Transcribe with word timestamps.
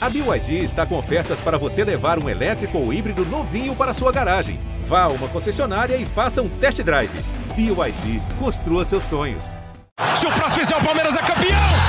A 0.00 0.08
BYD 0.08 0.62
está 0.62 0.86
com 0.86 0.96
ofertas 0.96 1.40
para 1.40 1.58
você 1.58 1.82
levar 1.82 2.22
um 2.22 2.28
elétrico 2.28 2.78
ou 2.78 2.92
híbrido 2.92 3.24
novinho 3.26 3.74
para 3.74 3.92
sua 3.92 4.12
garagem. 4.12 4.60
Vá 4.84 5.02
a 5.02 5.08
uma 5.08 5.26
concessionária 5.26 5.96
e 5.96 6.06
faça 6.06 6.40
um 6.40 6.48
test 6.48 6.80
drive. 6.82 7.10
BYD, 7.56 8.22
construa 8.38 8.84
seus 8.84 9.02
sonhos. 9.02 9.56
Se 10.14 10.24
o 10.24 10.30
próximo 10.30 10.60
fizer 10.60 10.76
o 10.76 10.84
Palmeiras 10.84 11.16
é 11.16 11.22
campeão! 11.22 11.87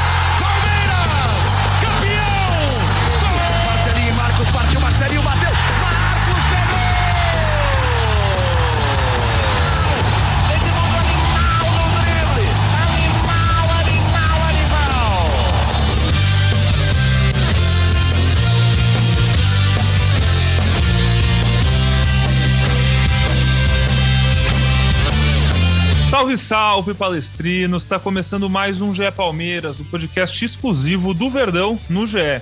Salve, 26.20 26.38
salve, 26.38 26.94
palestrinos! 26.94 27.84
Está 27.84 27.98
começando 27.98 28.50
mais 28.50 28.82
um 28.82 28.94
GE 28.94 29.10
Palmeiras, 29.10 29.80
o 29.80 29.86
podcast 29.86 30.44
exclusivo 30.44 31.14
do 31.14 31.30
Verdão 31.30 31.80
no 31.90 32.06
GE. 32.06 32.42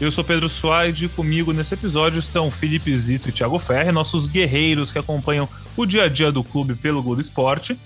Eu 0.00 0.10
sou 0.10 0.24
Pedro 0.24 0.48
Suaide 0.48 1.04
e 1.04 1.08
comigo 1.10 1.52
nesse 1.52 1.74
episódio 1.74 2.18
estão 2.18 2.50
Felipe 2.50 2.96
Zito 2.96 3.28
e 3.28 3.32
Thiago 3.32 3.58
Ferre, 3.58 3.92
nossos 3.92 4.26
guerreiros 4.26 4.90
que 4.90 4.98
acompanham 4.98 5.46
o 5.76 5.84
dia 5.84 6.04
a 6.04 6.08
dia 6.08 6.32
do 6.32 6.42
clube 6.42 6.74
pelo 6.74 7.02
Globo 7.02 7.20
Esporte. 7.20 7.78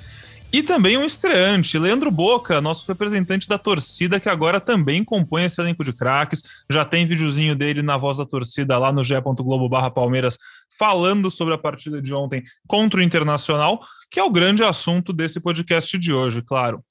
E 0.52 0.62
também 0.62 0.98
um 0.98 1.04
estreante, 1.06 1.78
Leandro 1.78 2.10
Boca, 2.10 2.60
nosso 2.60 2.86
representante 2.86 3.48
da 3.48 3.56
torcida, 3.56 4.20
que 4.20 4.28
agora 4.28 4.60
também 4.60 5.02
compõe 5.02 5.44
esse 5.44 5.58
elenco 5.58 5.82
de 5.82 5.94
craques. 5.94 6.42
Já 6.70 6.84
tem 6.84 7.06
videozinho 7.06 7.56
dele 7.56 7.80
na 7.80 7.96
voz 7.96 8.18
da 8.18 8.26
torcida 8.26 8.76
lá 8.76 8.92
no 8.92 9.02
ge.globo 9.02 9.66
barra 9.66 9.90
Palmeiras, 9.90 10.36
falando 10.78 11.30
sobre 11.30 11.54
a 11.54 11.58
partida 11.58 12.02
de 12.02 12.12
ontem 12.12 12.42
contra 12.66 13.00
o 13.00 13.02
Internacional, 13.02 13.80
que 14.10 14.20
é 14.20 14.22
o 14.22 14.30
grande 14.30 14.62
assunto 14.62 15.10
desse 15.10 15.40
podcast 15.40 15.96
de 15.96 16.12
hoje, 16.12 16.42
claro. 16.42 16.84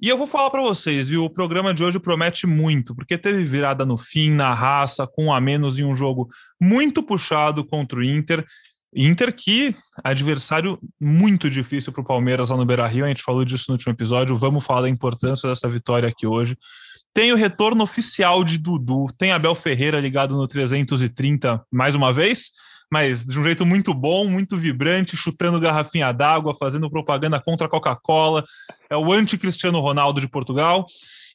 E 0.00 0.08
eu 0.08 0.16
vou 0.16 0.26
falar 0.26 0.48
para 0.48 0.62
vocês, 0.62 1.10
viu? 1.10 1.24
O 1.24 1.28
programa 1.28 1.74
de 1.74 1.84
hoje 1.84 1.98
promete 1.98 2.46
muito, 2.46 2.94
porque 2.94 3.18
teve 3.18 3.44
virada 3.44 3.84
no 3.84 3.98
fim, 3.98 4.30
na 4.30 4.54
raça, 4.54 5.06
com 5.06 5.30
a 5.30 5.38
menos 5.40 5.78
em 5.78 5.84
um 5.84 5.94
jogo 5.94 6.30
muito 6.58 7.02
puxado 7.02 7.62
contra 7.64 7.98
o 7.98 8.02
Inter. 8.02 8.46
Inter 8.94 9.32
que 9.32 9.74
adversário 10.02 10.78
muito 11.00 11.48
difícil 11.48 11.92
para 11.92 12.02
o 12.02 12.04
Palmeiras 12.04 12.50
lá 12.50 12.56
no 12.56 12.64
Beira-Rio, 12.64 13.04
a 13.04 13.08
gente 13.08 13.22
falou 13.22 13.44
disso 13.44 13.66
no 13.68 13.74
último 13.74 13.92
episódio, 13.92 14.36
vamos 14.36 14.64
falar 14.64 14.82
da 14.82 14.88
importância 14.88 15.48
dessa 15.48 15.68
vitória 15.68 16.08
aqui 16.08 16.26
hoje. 16.26 16.56
Tem 17.14 17.32
o 17.32 17.36
retorno 17.36 17.82
oficial 17.82 18.42
de 18.42 18.58
Dudu, 18.58 19.06
tem 19.18 19.32
Abel 19.32 19.54
Ferreira 19.54 20.00
ligado 20.00 20.36
no 20.36 20.46
330 20.46 21.64
mais 21.70 21.94
uma 21.94 22.12
vez, 22.12 22.50
mas 22.90 23.24
de 23.24 23.38
um 23.38 23.42
jeito 23.44 23.64
muito 23.64 23.94
bom, 23.94 24.26
muito 24.26 24.56
vibrante, 24.56 25.16
chutando 25.16 25.60
garrafinha 25.60 26.12
d'água, 26.12 26.56
fazendo 26.58 26.90
propaganda 26.90 27.40
contra 27.40 27.66
a 27.66 27.70
Coca-Cola, 27.70 28.44
é 28.88 28.96
o 28.96 29.12
anti-Cristiano 29.12 29.78
Ronaldo 29.78 30.20
de 30.20 30.28
Portugal. 30.28 30.84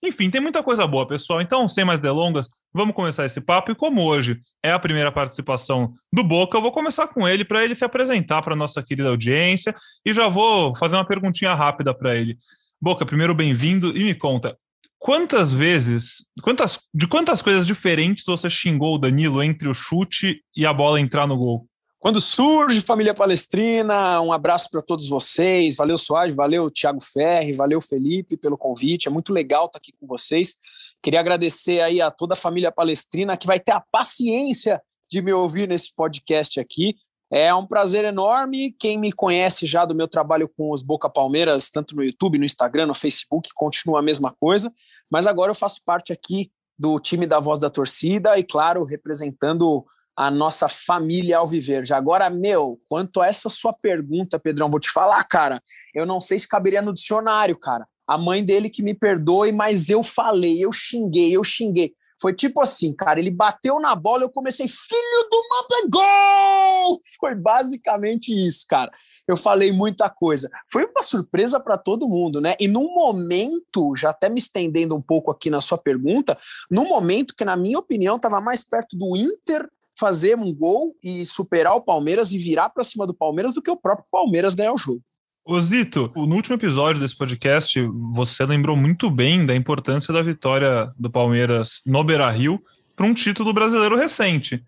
Enfim, 0.03 0.29
tem 0.29 0.41
muita 0.41 0.61
coisa 0.63 0.85
boa, 0.85 1.07
pessoal. 1.07 1.41
Então, 1.41 1.67
sem 1.67 1.85
mais 1.85 1.99
delongas, 1.99 2.49
vamos 2.73 2.95
começar 2.95 3.25
esse 3.25 3.39
papo. 3.39 3.71
E 3.71 3.75
como 3.75 4.03
hoje 4.03 4.39
é 4.63 4.71
a 4.71 4.79
primeira 4.79 5.11
participação 5.11 5.91
do 6.11 6.23
Boca, 6.23 6.57
eu 6.57 6.61
vou 6.61 6.71
começar 6.71 7.07
com 7.07 7.27
ele 7.27 7.45
para 7.45 7.63
ele 7.63 7.75
se 7.75 7.85
apresentar 7.85 8.41
para 8.41 8.55
nossa 8.55 8.83
querida 8.83 9.09
audiência 9.09 9.75
e 10.05 10.13
já 10.13 10.27
vou 10.27 10.75
fazer 10.75 10.95
uma 10.95 11.05
perguntinha 11.05 11.53
rápida 11.53 11.93
para 11.93 12.15
ele. 12.15 12.37
Boca, 12.81 13.05
primeiro 13.05 13.33
bem-vindo 13.33 13.95
e 13.95 14.03
me 14.03 14.13
conta, 14.13 14.57
quantas 14.99 15.51
vezes, 15.51 16.25
quantas, 16.41 16.79
de 16.93 17.07
quantas 17.07 17.41
coisas 17.41 17.65
diferentes 17.65 18.25
você 18.25 18.49
xingou 18.49 18.95
o 18.95 18.97
Danilo 18.97 19.41
entre 19.41 19.67
o 19.67 19.73
chute 19.73 20.41
e 20.55 20.65
a 20.65 20.73
bola 20.73 20.99
entrar 20.99 21.25
no 21.27 21.37
gol? 21.37 21.67
Quando 22.05 22.21
surge 22.21 22.81
Família 22.81 23.15
Palestrina, 23.15 24.21
um 24.21 24.31
abraço 24.31 24.69
para 24.69 24.79
todos 24.79 25.09
vocês. 25.09 25.75
Valeu, 25.75 25.97
Soares, 25.97 26.35
valeu, 26.35 26.69
Thiago 26.69 27.01
Ferri, 27.01 27.51
valeu, 27.51 27.81
Felipe, 27.81 28.37
pelo 28.37 28.55
convite. 28.55 29.07
É 29.07 29.11
muito 29.11 29.33
legal 29.33 29.65
estar 29.65 29.79
aqui 29.79 29.91
com 29.91 30.05
vocês. 30.05 30.53
Queria 31.01 31.19
agradecer 31.19 31.81
aí 31.81 31.99
a 31.99 32.11
toda 32.11 32.33
a 32.33 32.37
família 32.37 32.71
Palestrina 32.71 33.35
que 33.35 33.47
vai 33.47 33.59
ter 33.59 33.71
a 33.71 33.83
paciência 33.91 34.79
de 35.09 35.19
me 35.19 35.33
ouvir 35.33 35.67
nesse 35.67 35.95
podcast 35.95 36.59
aqui. 36.59 36.95
É 37.31 37.51
um 37.55 37.65
prazer 37.65 38.05
enorme. 38.05 38.75
Quem 38.79 38.99
me 38.99 39.11
conhece 39.11 39.65
já 39.65 39.83
do 39.83 39.95
meu 39.95 40.07
trabalho 40.07 40.47
com 40.55 40.71
os 40.71 40.83
Boca 40.83 41.09
Palmeiras, 41.09 41.71
tanto 41.71 41.95
no 41.95 42.03
YouTube, 42.03 42.37
no 42.37 42.45
Instagram, 42.45 42.85
no 42.85 42.93
Facebook, 42.93 43.49
continua 43.55 43.97
a 43.97 44.03
mesma 44.03 44.31
coisa. 44.39 44.71
Mas 45.09 45.25
agora 45.25 45.49
eu 45.49 45.55
faço 45.55 45.81
parte 45.83 46.13
aqui 46.13 46.51
do 46.77 46.99
time 46.99 47.25
da 47.25 47.39
Voz 47.39 47.59
da 47.59 47.71
Torcida 47.71 48.37
e, 48.37 48.43
claro, 48.43 48.83
representando 48.83 49.83
a 50.15 50.31
nossa 50.31 50.69
família 50.69 51.37
Alviverde. 51.37 51.93
Agora, 51.93 52.29
meu, 52.29 52.79
quanto 52.87 53.21
a 53.21 53.27
essa 53.27 53.49
sua 53.49 53.73
pergunta, 53.73 54.39
Pedrão, 54.39 54.69
vou 54.69 54.79
te 54.79 54.89
falar, 54.89 55.23
cara, 55.25 55.61
eu 55.93 56.05
não 56.05 56.19
sei 56.19 56.39
se 56.39 56.47
caberia 56.47 56.81
no 56.81 56.93
dicionário, 56.93 57.57
cara. 57.57 57.85
A 58.07 58.17
mãe 58.17 58.43
dele 58.43 58.69
que 58.69 58.83
me 58.83 58.93
perdoe, 58.93 59.51
mas 59.51 59.89
eu 59.89 60.03
falei, 60.03 60.63
eu 60.63 60.71
xinguei, 60.71 61.35
eu 61.35 61.43
xinguei. 61.43 61.93
Foi 62.21 62.33
tipo 62.33 62.61
assim, 62.61 62.93
cara, 62.93 63.19
ele 63.19 63.29
bateu 63.29 63.79
na 63.79 63.93
bola, 63.93 64.23
eu 64.23 64.29
comecei, 64.29 64.67
filho 64.67 65.29
do 65.29 65.43
manda 65.49 65.89
gol! 66.85 66.99
Foi 67.19 67.35
basicamente 67.35 68.33
isso, 68.33 68.65
cara. 68.69 68.91
Eu 69.27 69.35
falei 69.35 69.71
muita 69.71 70.09
coisa. 70.09 70.49
Foi 70.71 70.85
uma 70.85 71.03
surpresa 71.03 71.59
para 71.59 71.77
todo 71.77 72.07
mundo, 72.07 72.39
né? 72.39 72.55
E 72.59 72.67
num 72.67 72.93
momento, 72.93 73.95
já 73.97 74.11
até 74.11 74.29
me 74.29 74.39
estendendo 74.39 74.95
um 74.95 75.01
pouco 75.01 75.29
aqui 75.29 75.49
na 75.49 75.59
sua 75.59 75.77
pergunta, 75.77 76.37
num 76.71 76.87
momento 76.87 77.35
que, 77.35 77.43
na 77.43 77.57
minha 77.57 77.79
opinião, 77.79 78.15
estava 78.15 78.39
mais 78.39 78.63
perto 78.63 78.97
do 78.97 79.15
Inter 79.17 79.69
fazer 79.97 80.37
um 80.37 80.53
gol 80.53 80.95
e 81.03 81.25
superar 81.25 81.75
o 81.75 81.81
Palmeiras 81.81 82.31
e 82.31 82.37
virar 82.37 82.69
para 82.69 82.83
cima 82.83 83.07
do 83.07 83.13
Palmeiras 83.13 83.53
do 83.53 83.61
que 83.61 83.71
o 83.71 83.77
próprio 83.77 84.05
Palmeiras 84.11 84.55
ganhar 84.55 84.73
o 84.73 84.77
jogo. 84.77 85.01
Ô 85.47 85.59
Zito, 85.61 86.11
no 86.15 86.35
último 86.35 86.55
episódio 86.55 86.99
desse 86.99 87.15
podcast, 87.15 87.79
você 88.11 88.45
lembrou 88.45 88.75
muito 88.75 89.11
bem 89.11 89.45
da 89.45 89.55
importância 89.55 90.11
da 90.11 90.21
vitória 90.21 90.91
do 90.97 91.09
Palmeiras 91.09 91.81
no 91.85 92.03
Beira-Rio 92.03 92.59
para 92.95 93.05
um 93.05 93.13
título 93.13 93.53
brasileiro 93.53 93.95
recente. 93.95 94.63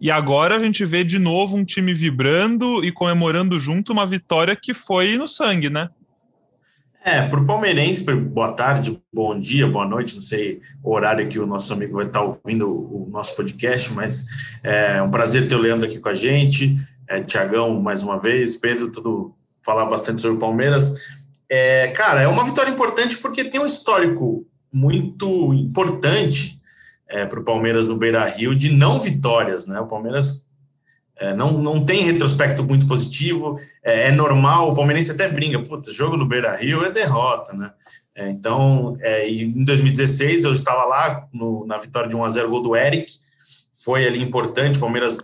E 0.00 0.10
agora 0.10 0.56
a 0.56 0.58
gente 0.58 0.84
vê 0.84 1.04
de 1.04 1.18
novo 1.18 1.56
um 1.56 1.64
time 1.64 1.92
vibrando 1.92 2.84
e 2.84 2.92
comemorando 2.92 3.58
junto 3.60 3.92
uma 3.92 4.06
vitória 4.06 4.56
que 4.56 4.72
foi 4.72 5.18
no 5.18 5.28
sangue, 5.28 5.68
né? 5.68 5.90
É, 7.06 7.22
para 7.28 7.38
o 7.38 7.46
palmeirense, 7.46 8.02
boa 8.02 8.50
tarde, 8.50 9.00
bom 9.14 9.38
dia, 9.38 9.64
boa 9.68 9.86
noite, 9.86 10.16
não 10.16 10.20
sei 10.20 10.60
o 10.82 10.92
horário 10.92 11.28
que 11.28 11.38
o 11.38 11.46
nosso 11.46 11.72
amigo 11.72 11.94
vai 11.94 12.06
estar 12.06 12.20
ouvindo 12.20 12.68
o 12.68 13.08
nosso 13.08 13.36
podcast, 13.36 13.92
mas 13.92 14.24
é 14.60 15.00
um 15.00 15.08
prazer 15.08 15.48
ter 15.48 15.54
o 15.54 15.60
Leandro 15.60 15.86
aqui 15.86 16.00
com 16.00 16.08
a 16.08 16.14
gente, 16.14 16.76
é, 17.08 17.22
Tiagão 17.22 17.80
mais 17.80 18.02
uma 18.02 18.18
vez, 18.18 18.56
Pedro, 18.56 18.90
tudo 18.90 19.32
falar 19.64 19.84
bastante 19.84 20.20
sobre 20.20 20.36
o 20.36 20.40
Palmeiras. 20.40 20.96
É, 21.48 21.92
cara, 21.92 22.22
é 22.22 22.26
uma 22.26 22.42
vitória 22.42 22.72
importante 22.72 23.18
porque 23.18 23.44
tem 23.44 23.60
um 23.60 23.66
histórico 23.66 24.44
muito 24.72 25.54
importante 25.54 26.60
é, 27.08 27.24
para 27.24 27.38
o 27.38 27.44
Palmeiras 27.44 27.86
no 27.86 27.96
Beira 27.96 28.24
Rio 28.24 28.52
de 28.52 28.72
não 28.72 28.98
vitórias, 28.98 29.64
né? 29.64 29.78
O 29.78 29.86
Palmeiras 29.86 30.45
é, 31.18 31.32
não, 31.34 31.52
não 31.52 31.84
tem 31.84 32.02
retrospecto 32.02 32.62
muito 32.62 32.86
positivo, 32.86 33.58
é, 33.82 34.08
é, 34.08 34.12
normal, 34.12 34.70
o 34.70 34.74
palmeirense 34.74 35.12
até 35.12 35.28
brinca, 35.28 35.58
putz, 35.62 35.94
jogo 35.94 36.16
no 36.16 36.26
Beira 36.26 36.54
Rio 36.54 36.84
é 36.84 36.92
derrota, 36.92 37.52
né? 37.54 37.72
É, 38.14 38.30
então, 38.30 38.96
em 39.26 39.62
2016 39.64 40.44
eu 40.44 40.52
estava 40.54 40.84
lá 40.84 41.28
no, 41.32 41.66
na 41.66 41.76
vitória 41.76 42.08
de 42.08 42.16
1x0 42.16 42.48
gol 42.48 42.62
do 42.62 42.74
Eric, 42.74 43.12
foi 43.84 44.06
ali 44.06 44.22
importante, 44.22 44.78
o 44.78 44.80
Palmeiras 44.80 45.18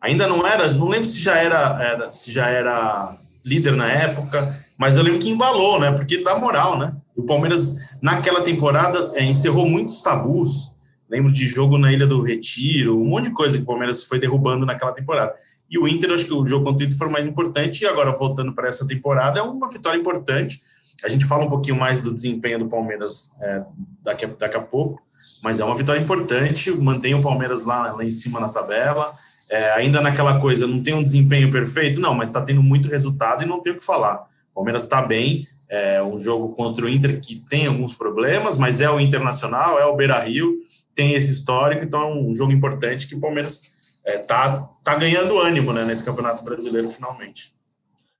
ainda 0.00 0.28
não 0.28 0.46
era, 0.46 0.72
não 0.72 0.88
lembro 0.88 1.06
se 1.06 1.20
já 1.20 1.36
era, 1.36 1.82
era, 1.82 2.12
se 2.12 2.30
já 2.30 2.48
era 2.48 3.16
líder 3.44 3.72
na 3.72 3.90
época, 3.90 4.48
mas 4.78 4.96
eu 4.96 5.02
lembro 5.02 5.18
que 5.18 5.30
embalou, 5.30 5.80
né? 5.80 5.90
Porque 5.92 6.22
dá 6.22 6.38
moral, 6.38 6.78
né? 6.78 6.94
O 7.16 7.22
Palmeiras, 7.22 7.76
naquela 8.02 8.42
temporada, 8.42 9.12
encerrou 9.20 9.66
muitos 9.66 10.02
tabus, 10.02 10.75
Lembro 11.08 11.32
de 11.32 11.46
jogo 11.46 11.78
na 11.78 11.92
Ilha 11.92 12.06
do 12.06 12.22
Retiro, 12.22 13.00
um 13.00 13.04
monte 13.04 13.26
de 13.26 13.34
coisa 13.34 13.56
que 13.56 13.62
o 13.62 13.66
Palmeiras 13.66 14.04
foi 14.04 14.18
derrubando 14.18 14.66
naquela 14.66 14.92
temporada. 14.92 15.34
E 15.68 15.78
o 15.78 15.86
Inter, 15.86 16.12
acho 16.12 16.26
que 16.26 16.32
o 16.32 16.46
jogo 16.46 16.64
contra 16.64 16.84
o 16.84 16.86
Inter 16.86 16.98
foi 16.98 17.08
mais 17.08 17.26
importante. 17.26 17.82
E 17.82 17.86
agora, 17.86 18.12
voltando 18.12 18.52
para 18.52 18.68
essa 18.68 18.86
temporada, 18.86 19.38
é 19.38 19.42
uma 19.42 19.68
vitória 19.68 19.98
importante. 19.98 20.60
A 21.04 21.08
gente 21.08 21.24
fala 21.24 21.44
um 21.44 21.48
pouquinho 21.48 21.76
mais 21.76 22.00
do 22.00 22.14
desempenho 22.14 22.58
do 22.58 22.68
Palmeiras 22.68 23.32
é, 23.40 23.64
daqui, 24.02 24.24
a, 24.24 24.28
daqui 24.28 24.56
a 24.56 24.60
pouco, 24.60 25.02
mas 25.42 25.60
é 25.60 25.64
uma 25.64 25.76
vitória 25.76 26.00
importante. 26.00 26.70
Mantém 26.70 27.14
o 27.14 27.22
Palmeiras 27.22 27.64
lá, 27.64 27.92
lá 27.92 28.04
em 28.04 28.10
cima 28.10 28.40
na 28.40 28.48
tabela. 28.48 29.12
É, 29.50 29.72
ainda 29.72 30.00
naquela 30.00 30.40
coisa, 30.40 30.66
não 30.66 30.82
tem 30.82 30.94
um 30.94 31.02
desempenho 31.02 31.50
perfeito, 31.50 32.00
não, 32.00 32.14
mas 32.14 32.28
está 32.28 32.40
tendo 32.40 32.62
muito 32.62 32.88
resultado 32.88 33.44
e 33.44 33.46
não 33.46 33.60
tem 33.60 33.72
o 33.72 33.76
que 33.76 33.84
falar. 33.84 34.26
O 34.52 34.56
Palmeiras 34.56 34.82
está 34.82 35.02
bem, 35.02 35.46
é 35.68 36.02
um 36.02 36.18
jogo 36.18 36.54
contra 36.54 36.84
o 36.84 36.88
Inter 36.88 37.20
que 37.20 37.36
tem 37.48 37.66
alguns 37.66 37.94
problemas, 37.94 38.58
mas 38.58 38.80
é 38.80 38.90
o 38.90 39.00
Internacional, 39.00 39.78
é 39.78 39.86
o 39.86 39.96
Beira 39.96 40.18
Rio, 40.20 40.58
tem 40.94 41.14
esse 41.14 41.32
histórico, 41.32 41.84
então 41.84 42.02
é 42.02 42.14
um 42.14 42.34
jogo 42.34 42.52
importante 42.52 43.08
que 43.08 43.14
o 43.14 43.20
Palmeiras 43.20 44.02
é, 44.06 44.18
tá, 44.18 44.68
tá 44.84 44.94
ganhando 44.94 45.38
ânimo 45.38 45.72
né, 45.72 45.84
nesse 45.84 46.04
Campeonato 46.04 46.44
Brasileiro 46.44 46.88
finalmente. 46.88 47.56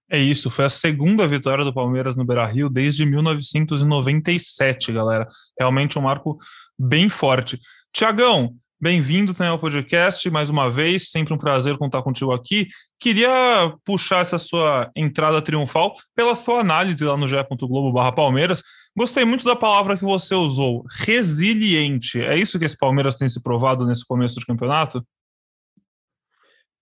É 0.08 0.19
isso, 0.19 0.50
foi 0.50 0.64
a 0.64 0.70
segunda 0.70 1.26
vitória 1.26 1.64
do 1.64 1.75
Palmeiras 1.75 2.14
no 2.14 2.25
Beira 2.25 2.46
Rio 2.46 2.69
desde 2.69 3.04
1997, 3.04 4.92
galera. 4.92 5.26
Realmente 5.58 5.99
um 5.99 6.02
marco 6.02 6.38
bem 6.78 7.08
forte. 7.08 7.58
Tiagão, 7.92 8.54
Bem-vindo 8.78 9.32
também 9.32 9.50
ao 9.50 9.58
podcast, 9.58 10.28
mais 10.28 10.50
uma 10.50 10.70
vez, 10.70 11.08
sempre 11.08 11.32
um 11.32 11.38
prazer 11.38 11.78
contar 11.78 12.02
contigo 12.02 12.31
aqui. 12.31 12.69
Queria 13.00 13.75
puxar 13.87 14.20
essa 14.20 14.37
sua 14.37 14.90
entrada 14.94 15.40
triunfal 15.40 15.94
pela 16.14 16.34
sua 16.34 16.61
análise 16.61 17.02
lá 17.02 17.17
no 17.17 17.26
ge.globo 17.26 17.90
barra 17.90 18.12
Palmeiras. 18.12 18.62
Gostei 18.94 19.25
muito 19.25 19.46
da 19.46 19.56
palavra 19.56 19.96
que 19.96 20.05
você 20.05 20.34
usou, 20.34 20.84
resiliente. 20.90 22.20
É 22.20 22.37
isso 22.37 22.58
que 22.58 22.67
esse 22.67 22.76
Palmeiras 22.76 23.17
tem 23.17 23.26
se 23.31 23.43
provado 23.43 23.87
nesse 23.87 24.05
começo 24.05 24.38
de 24.38 24.44
campeonato? 24.44 25.02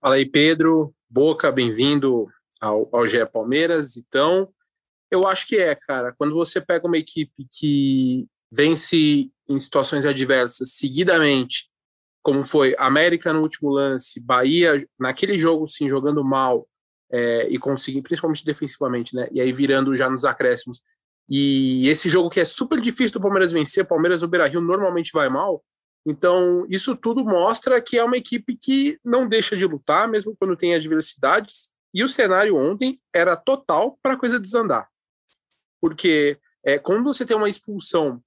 Fala 0.00 0.17
aí, 0.17 0.26
Pedro. 0.26 0.93
Boca, 1.08 1.52
bem-vindo 1.52 2.26
ao, 2.61 2.88
ao 2.93 3.06
GE 3.06 3.25
Palmeiras. 3.26 3.96
Então, 3.96 4.49
eu 5.12 5.29
acho 5.29 5.46
que 5.46 5.58
é, 5.58 5.76
cara. 5.76 6.12
Quando 6.19 6.35
você 6.35 6.61
pega 6.61 6.88
uma 6.88 6.99
equipe 6.99 7.46
que 7.56 8.26
vence 8.52 9.31
em 9.49 9.61
situações 9.61 10.05
adversas 10.05 10.73
seguidamente 10.73 11.73
como 12.24 12.42
foi 12.42 12.74
América 12.78 13.34
no 13.34 13.42
último 13.42 13.70
lance, 13.70 14.18
Bahia 14.18 14.84
naquele 14.98 15.38
jogo 15.38 15.68
sim 15.68 15.90
jogando 15.90 16.24
mal 16.24 16.66
é, 17.12 17.46
e 17.50 17.58
conseguindo, 17.58 18.02
principalmente 18.02 18.42
defensivamente, 18.42 19.14
né? 19.14 19.28
E 19.30 19.42
aí 19.42 19.52
virando 19.52 19.94
já 19.94 20.08
nos 20.08 20.24
acréscimos. 20.24 20.82
E 21.28 21.86
esse 21.86 22.08
jogo 22.08 22.30
que 22.30 22.40
é 22.40 22.44
super 22.44 22.80
difícil 22.80 23.12
do 23.12 23.20
Palmeiras 23.20 23.52
vencer, 23.52 23.86
Palmeiras 23.86 24.22
no 24.22 24.28
Beira-Rio 24.28 24.62
normalmente 24.62 25.12
vai 25.12 25.28
mal. 25.28 25.62
Então, 26.06 26.66
isso 26.70 26.96
tudo 26.96 27.22
mostra 27.24 27.80
que 27.80 27.98
é 27.98 28.04
uma 28.04 28.16
equipe 28.16 28.56
que 28.56 28.98
não 29.04 29.28
deixa 29.28 29.54
de 29.54 29.66
lutar, 29.66 30.08
mesmo 30.08 30.34
quando 30.34 30.56
tem 30.56 30.74
adversidades. 30.74 31.72
E 31.92 32.02
o 32.02 32.08
cenário 32.08 32.56
ontem 32.56 32.98
era 33.14 33.36
total 33.36 33.98
para 34.02 34.14
a 34.14 34.18
coisa 34.18 34.40
desandar. 34.40 34.88
Porque 35.78 36.38
é, 36.64 36.78
quando 36.78 37.04
você 37.04 37.24
tem 37.26 37.36
uma 37.36 37.48
expulsão 37.50 38.22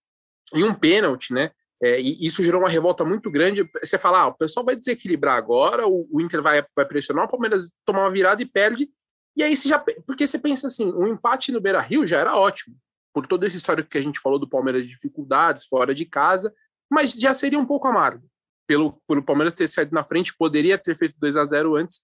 e 0.54 0.64
um 0.64 0.74
pênalti, 0.74 1.34
né? 1.34 1.52
É, 1.82 2.02
e 2.02 2.26
isso 2.26 2.44
gerou 2.44 2.62
uma 2.62 2.70
revolta 2.70 3.06
muito 3.06 3.30
grande. 3.30 3.70
Você 3.80 3.98
fala, 3.98 4.22
ah, 4.22 4.28
o 4.28 4.34
pessoal 4.34 4.66
vai 4.66 4.76
desequilibrar 4.76 5.38
agora, 5.38 5.88
o, 5.88 6.08
o 6.12 6.22
Inter 6.22 6.42
vai, 6.42 6.66
vai 6.76 6.86
pressionar, 6.86 7.26
o 7.26 7.30
Palmeiras 7.30 7.72
tomar 7.86 8.02
uma 8.02 8.12
virada 8.12 8.42
e 8.42 8.46
perde. 8.46 8.90
E 9.36 9.44
aí 9.44 9.56
você 9.56 9.70
já. 9.70 9.78
Porque 9.80 10.26
você 10.26 10.40
pensa 10.40 10.68
assim, 10.68 10.92
um 10.92 11.08
empate 11.08 11.52
no 11.52 11.62
Beira 11.62 11.82
Rio 11.82 12.08
já 12.08 12.20
era 12.20 12.36
ótimo, 12.36 12.76
por 13.14 13.28
toda 13.28 13.46
essa 13.46 13.58
história 13.58 13.84
que 13.84 13.98
a 13.98 14.02
gente 14.02 14.20
falou 14.20 14.40
do 14.40 14.50
Palmeiras 14.50 14.84
de 14.84 14.90
dificuldades, 14.90 15.66
fora 15.66 15.94
de 15.94 16.06
casa, 16.06 16.54
mas 16.90 17.14
já 17.14 17.34
seria 17.34 17.60
um 17.60 17.66
pouco 17.66 17.88
amargo. 17.88 18.28
Pelo, 18.68 19.02
pelo 19.08 19.24
Palmeiras 19.24 19.54
ter 19.54 19.68
saído 19.68 19.94
na 19.94 20.04
frente, 20.04 20.36
poderia 20.36 20.78
ter 20.78 20.96
feito 20.96 21.16
2 21.20 21.38
a 21.38 21.46
0 21.46 21.76
antes. 21.76 22.02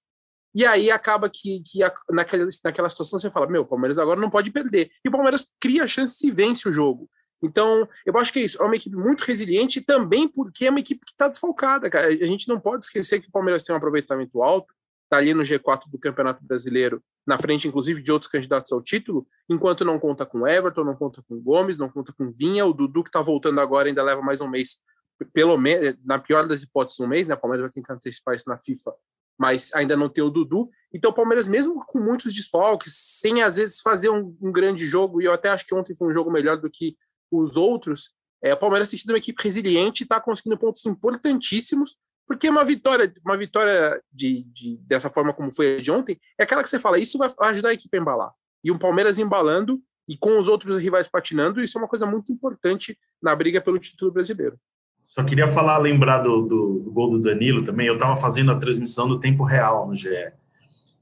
E 0.55 0.65
aí 0.65 0.91
acaba 0.91 1.29
que, 1.29 1.61
que 1.65 1.79
naquela, 2.11 2.47
naquela 2.63 2.89
situação 2.89 3.19
você 3.19 3.31
fala: 3.31 3.47
meu, 3.47 3.63
o 3.63 3.65
Palmeiras 3.65 3.97
agora 3.97 4.19
não 4.19 4.29
pode 4.29 4.51
perder. 4.51 4.91
E 5.03 5.09
o 5.09 5.11
Palmeiras 5.11 5.47
cria 5.59 5.83
a 5.83 5.87
chance 5.87 6.25
e 6.25 6.31
vence 6.31 6.69
o 6.69 6.71
jogo. 6.71 7.09
Então, 7.43 7.87
eu 8.05 8.17
acho 8.17 8.31
que 8.31 8.39
é 8.39 8.43
isso. 8.43 8.61
É 8.61 8.65
uma 8.65 8.77
equipe 8.77 8.95
muito 8.95 9.21
resiliente 9.21 9.81
também 9.81 10.29
porque 10.29 10.65
é 10.65 10.69
uma 10.69 10.79
equipe 10.79 11.05
que 11.05 11.11
está 11.11 11.27
desfalcada. 11.27 11.89
Cara. 11.89 12.07
A 12.07 12.25
gente 12.25 12.47
não 12.47 12.57
pode 12.57 12.85
esquecer 12.85 13.19
que 13.19 13.27
o 13.27 13.31
Palmeiras 13.31 13.65
tem 13.65 13.75
um 13.75 13.77
aproveitamento 13.77 14.41
alto, 14.41 14.73
está 15.03 15.17
ali 15.17 15.33
no 15.33 15.43
G4 15.43 15.89
do 15.89 15.99
Campeonato 15.99 16.41
Brasileiro, 16.41 17.03
na 17.27 17.37
frente, 17.37 17.67
inclusive, 17.67 18.01
de 18.01 18.11
outros 18.13 18.31
candidatos 18.31 18.71
ao 18.71 18.81
título, 18.81 19.27
enquanto 19.49 19.83
não 19.83 19.99
conta 19.99 20.25
com 20.25 20.47
Everton, 20.47 20.85
não 20.85 20.95
conta 20.95 21.21
com 21.27 21.39
Gomes, 21.39 21.77
não 21.77 21.89
conta 21.89 22.13
com 22.13 22.31
Vinha. 22.31 22.65
O 22.65 22.73
Dudu, 22.73 23.03
que 23.03 23.09
está 23.09 23.21
voltando 23.21 23.59
agora, 23.59 23.89
ainda 23.89 24.01
leva 24.01 24.21
mais 24.21 24.39
um 24.39 24.47
mês, 24.47 24.77
pelo 25.33 25.57
menos, 25.57 25.97
na 26.05 26.17
pior 26.17 26.47
das 26.47 26.63
hipóteses, 26.63 26.99
um 27.01 27.07
mês, 27.07 27.27
né? 27.27 27.35
O 27.35 27.37
Palmeiras 27.37 27.63
vai 27.63 27.71
tentar 27.71 27.95
antecipar 27.95 28.35
isso 28.35 28.47
na 28.47 28.57
FIFA, 28.57 28.93
mas 29.37 29.73
ainda 29.73 29.97
não 29.97 30.07
tem 30.07 30.23
o 30.23 30.29
Dudu. 30.29 30.69
Então, 30.93 31.11
o 31.11 31.13
Palmeiras, 31.13 31.45
mesmo 31.45 31.85
com 31.85 31.99
muitos 31.99 32.33
desfalques, 32.33 32.93
sem 32.95 33.41
às 33.41 33.57
vezes 33.57 33.81
fazer 33.81 34.09
um, 34.09 34.35
um 34.41 34.51
grande 34.51 34.87
jogo, 34.87 35.21
e 35.21 35.25
eu 35.25 35.33
até 35.33 35.49
acho 35.49 35.65
que 35.65 35.75
ontem 35.75 35.93
foi 35.93 36.07
um 36.07 36.13
jogo 36.13 36.31
melhor 36.31 36.57
do 36.57 36.69
que 36.69 36.95
os 37.41 37.57
outros, 37.57 38.12
é, 38.44 38.53
o 38.53 38.57
Palmeiras 38.57 38.89
tem 38.89 39.00
sido 39.00 39.09
uma 39.09 39.18
equipe 39.18 39.41
resiliente 39.41 40.03
e 40.03 40.06
está 40.06 40.19
conseguindo 40.19 40.57
pontos 40.57 40.85
importantíssimos, 40.85 41.95
porque 42.27 42.50
uma 42.50 42.63
vitória, 42.63 43.12
uma 43.25 43.38
vitória 43.38 44.01
de, 44.12 44.44
de, 44.53 44.77
dessa 44.77 45.09
forma 45.09 45.33
como 45.33 45.53
foi 45.53 45.77
a 45.77 45.81
de 45.81 45.91
ontem, 45.91 46.19
é 46.39 46.44
aquela 46.44 46.63
que 46.63 46.69
você 46.69 46.80
fala, 46.80 47.00
isso 47.00 47.18
vai 47.18 47.30
ajudar 47.41 47.69
a 47.69 47.74
equipe 47.74 47.97
a 47.97 48.01
embalar. 48.01 48.31
E 48.63 48.71
o 48.71 48.80
Palmeiras 48.80 49.19
embalando 49.19 49.81
e 50.07 50.18
com 50.18 50.38
os 50.38 50.47
outros 50.47 50.77
rivais 50.80 51.07
patinando, 51.07 51.62
isso 51.62 51.77
é 51.77 51.81
uma 51.81 51.88
coisa 51.88 52.06
muito 52.06 52.31
importante 52.31 52.97
na 53.21 53.36
briga 53.36 53.62
pelo 53.62 53.79
título 53.79 54.12
brasileiro. 54.12 54.57
Só 55.06 55.24
queria 55.24 55.47
falar, 55.47 55.77
lembrar 55.77 56.19
do, 56.19 56.41
do, 56.41 56.79
do 56.79 56.91
gol 56.91 57.12
do 57.12 57.21
Danilo 57.21 57.63
também. 57.63 57.88
Eu 57.88 57.94
estava 57.94 58.15
fazendo 58.15 58.51
a 58.51 58.57
transmissão 58.57 59.07
do 59.07 59.19
tempo 59.19 59.44
real 59.44 59.88
no 59.88 59.94
GE. 59.94 60.31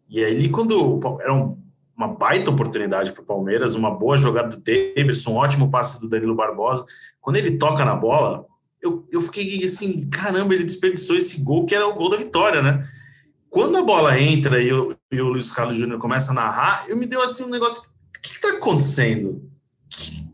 E 0.09 0.23
aí, 0.23 0.49
quando 0.49 0.99
era 1.21 1.33
um 1.33 1.57
uma 2.01 2.15
baita 2.15 2.49
oportunidade 2.49 3.11
para 3.11 3.21
o 3.21 3.25
Palmeiras, 3.25 3.75
uma 3.75 3.91
boa 3.91 4.17
jogada 4.17 4.55
do 4.55 4.57
Davidson, 4.57 5.33
um 5.33 5.35
ótimo 5.35 5.69
passe 5.69 6.01
do 6.01 6.09
Danilo 6.09 6.35
Barbosa. 6.35 6.83
Quando 7.19 7.35
ele 7.37 7.57
toca 7.57 7.85
na 7.85 7.95
bola, 7.95 8.45
eu, 8.81 9.07
eu 9.11 9.21
fiquei 9.21 9.63
assim, 9.63 10.09
caramba, 10.09 10.55
ele 10.55 10.63
desperdiçou 10.63 11.15
esse 11.15 11.43
gol 11.43 11.65
que 11.65 11.75
era 11.75 11.87
o 11.87 11.93
gol 11.93 12.09
da 12.09 12.17
vitória, 12.17 12.61
né? 12.61 12.83
Quando 13.49 13.77
a 13.77 13.83
bola 13.83 14.19
entra 14.19 14.61
e, 14.61 14.73
o 14.73 14.95
e 15.11 15.21
o 15.21 15.27
Luiz 15.27 15.51
Carlos 15.51 15.75
Júnior 15.75 15.99
começa 15.99 16.31
a 16.31 16.33
narrar, 16.33 16.89
eu 16.89 16.97
me 16.97 17.05
deu 17.05 17.21
assim 17.21 17.43
um 17.43 17.49
negócio, 17.49 17.83
o 17.83 18.21
que 18.21 18.33
está 18.33 18.49
acontecendo? 18.53 19.43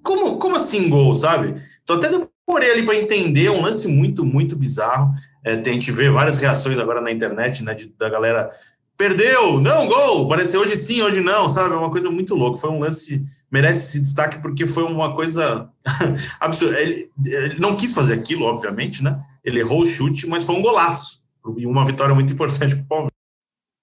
Como, 0.04 0.38
como 0.38 0.56
assim 0.56 0.88
gol, 0.88 1.14
sabe? 1.16 1.62
Então 1.84 1.98
até 1.98 2.10
demorei 2.10 2.72
ali 2.72 2.86
para 2.86 2.96
entender, 2.96 3.50
um 3.50 3.62
lance 3.62 3.88
muito, 3.88 4.24
muito 4.24 4.56
bizarro. 4.56 5.14
É, 5.44 5.58
tem, 5.58 5.72
a 5.72 5.74
gente 5.74 5.92
vê 5.92 6.10
várias 6.10 6.38
reações 6.38 6.78
agora 6.78 7.02
na 7.02 7.12
internet, 7.12 7.64
né, 7.64 7.74
de, 7.74 7.88
da 7.98 8.10
galera 8.10 8.52
Perdeu, 8.98 9.62
não, 9.62 9.88
gol. 9.88 10.28
Parece 10.28 10.58
hoje 10.58 10.76
sim, 10.76 11.04
hoje 11.04 11.22
não, 11.22 11.48
sabe? 11.48 11.74
É 11.74 11.78
uma 11.78 11.92
coisa 11.92 12.10
muito 12.10 12.34
louca. 12.34 12.58
Foi 12.58 12.72
um 12.72 12.80
lance, 12.80 13.24
merece 13.52 13.90
esse 13.90 14.02
destaque 14.02 14.42
porque 14.42 14.66
foi 14.66 14.84
uma 14.84 15.16
coisa 15.16 15.70
absurda. 16.40 16.80
Ele, 16.82 17.12
ele, 17.26 17.60
não 17.60 17.78
quis 17.78 17.94
fazer 17.94 18.16
aquilo, 18.16 18.46
obviamente, 18.46 19.04
né? 19.04 19.24
Ele 19.44 19.60
errou 19.60 19.84
o 19.84 19.86
chute, 19.86 20.28
mas 20.28 20.44
foi 20.44 20.56
um 20.56 20.62
golaço 20.62 21.24
e 21.56 21.66
uma 21.66 21.86
vitória 21.86 22.14
muito 22.14 22.34
importante 22.34 22.76
para 22.76 22.84
o 22.84 22.88
Palmeiras. 22.88 23.18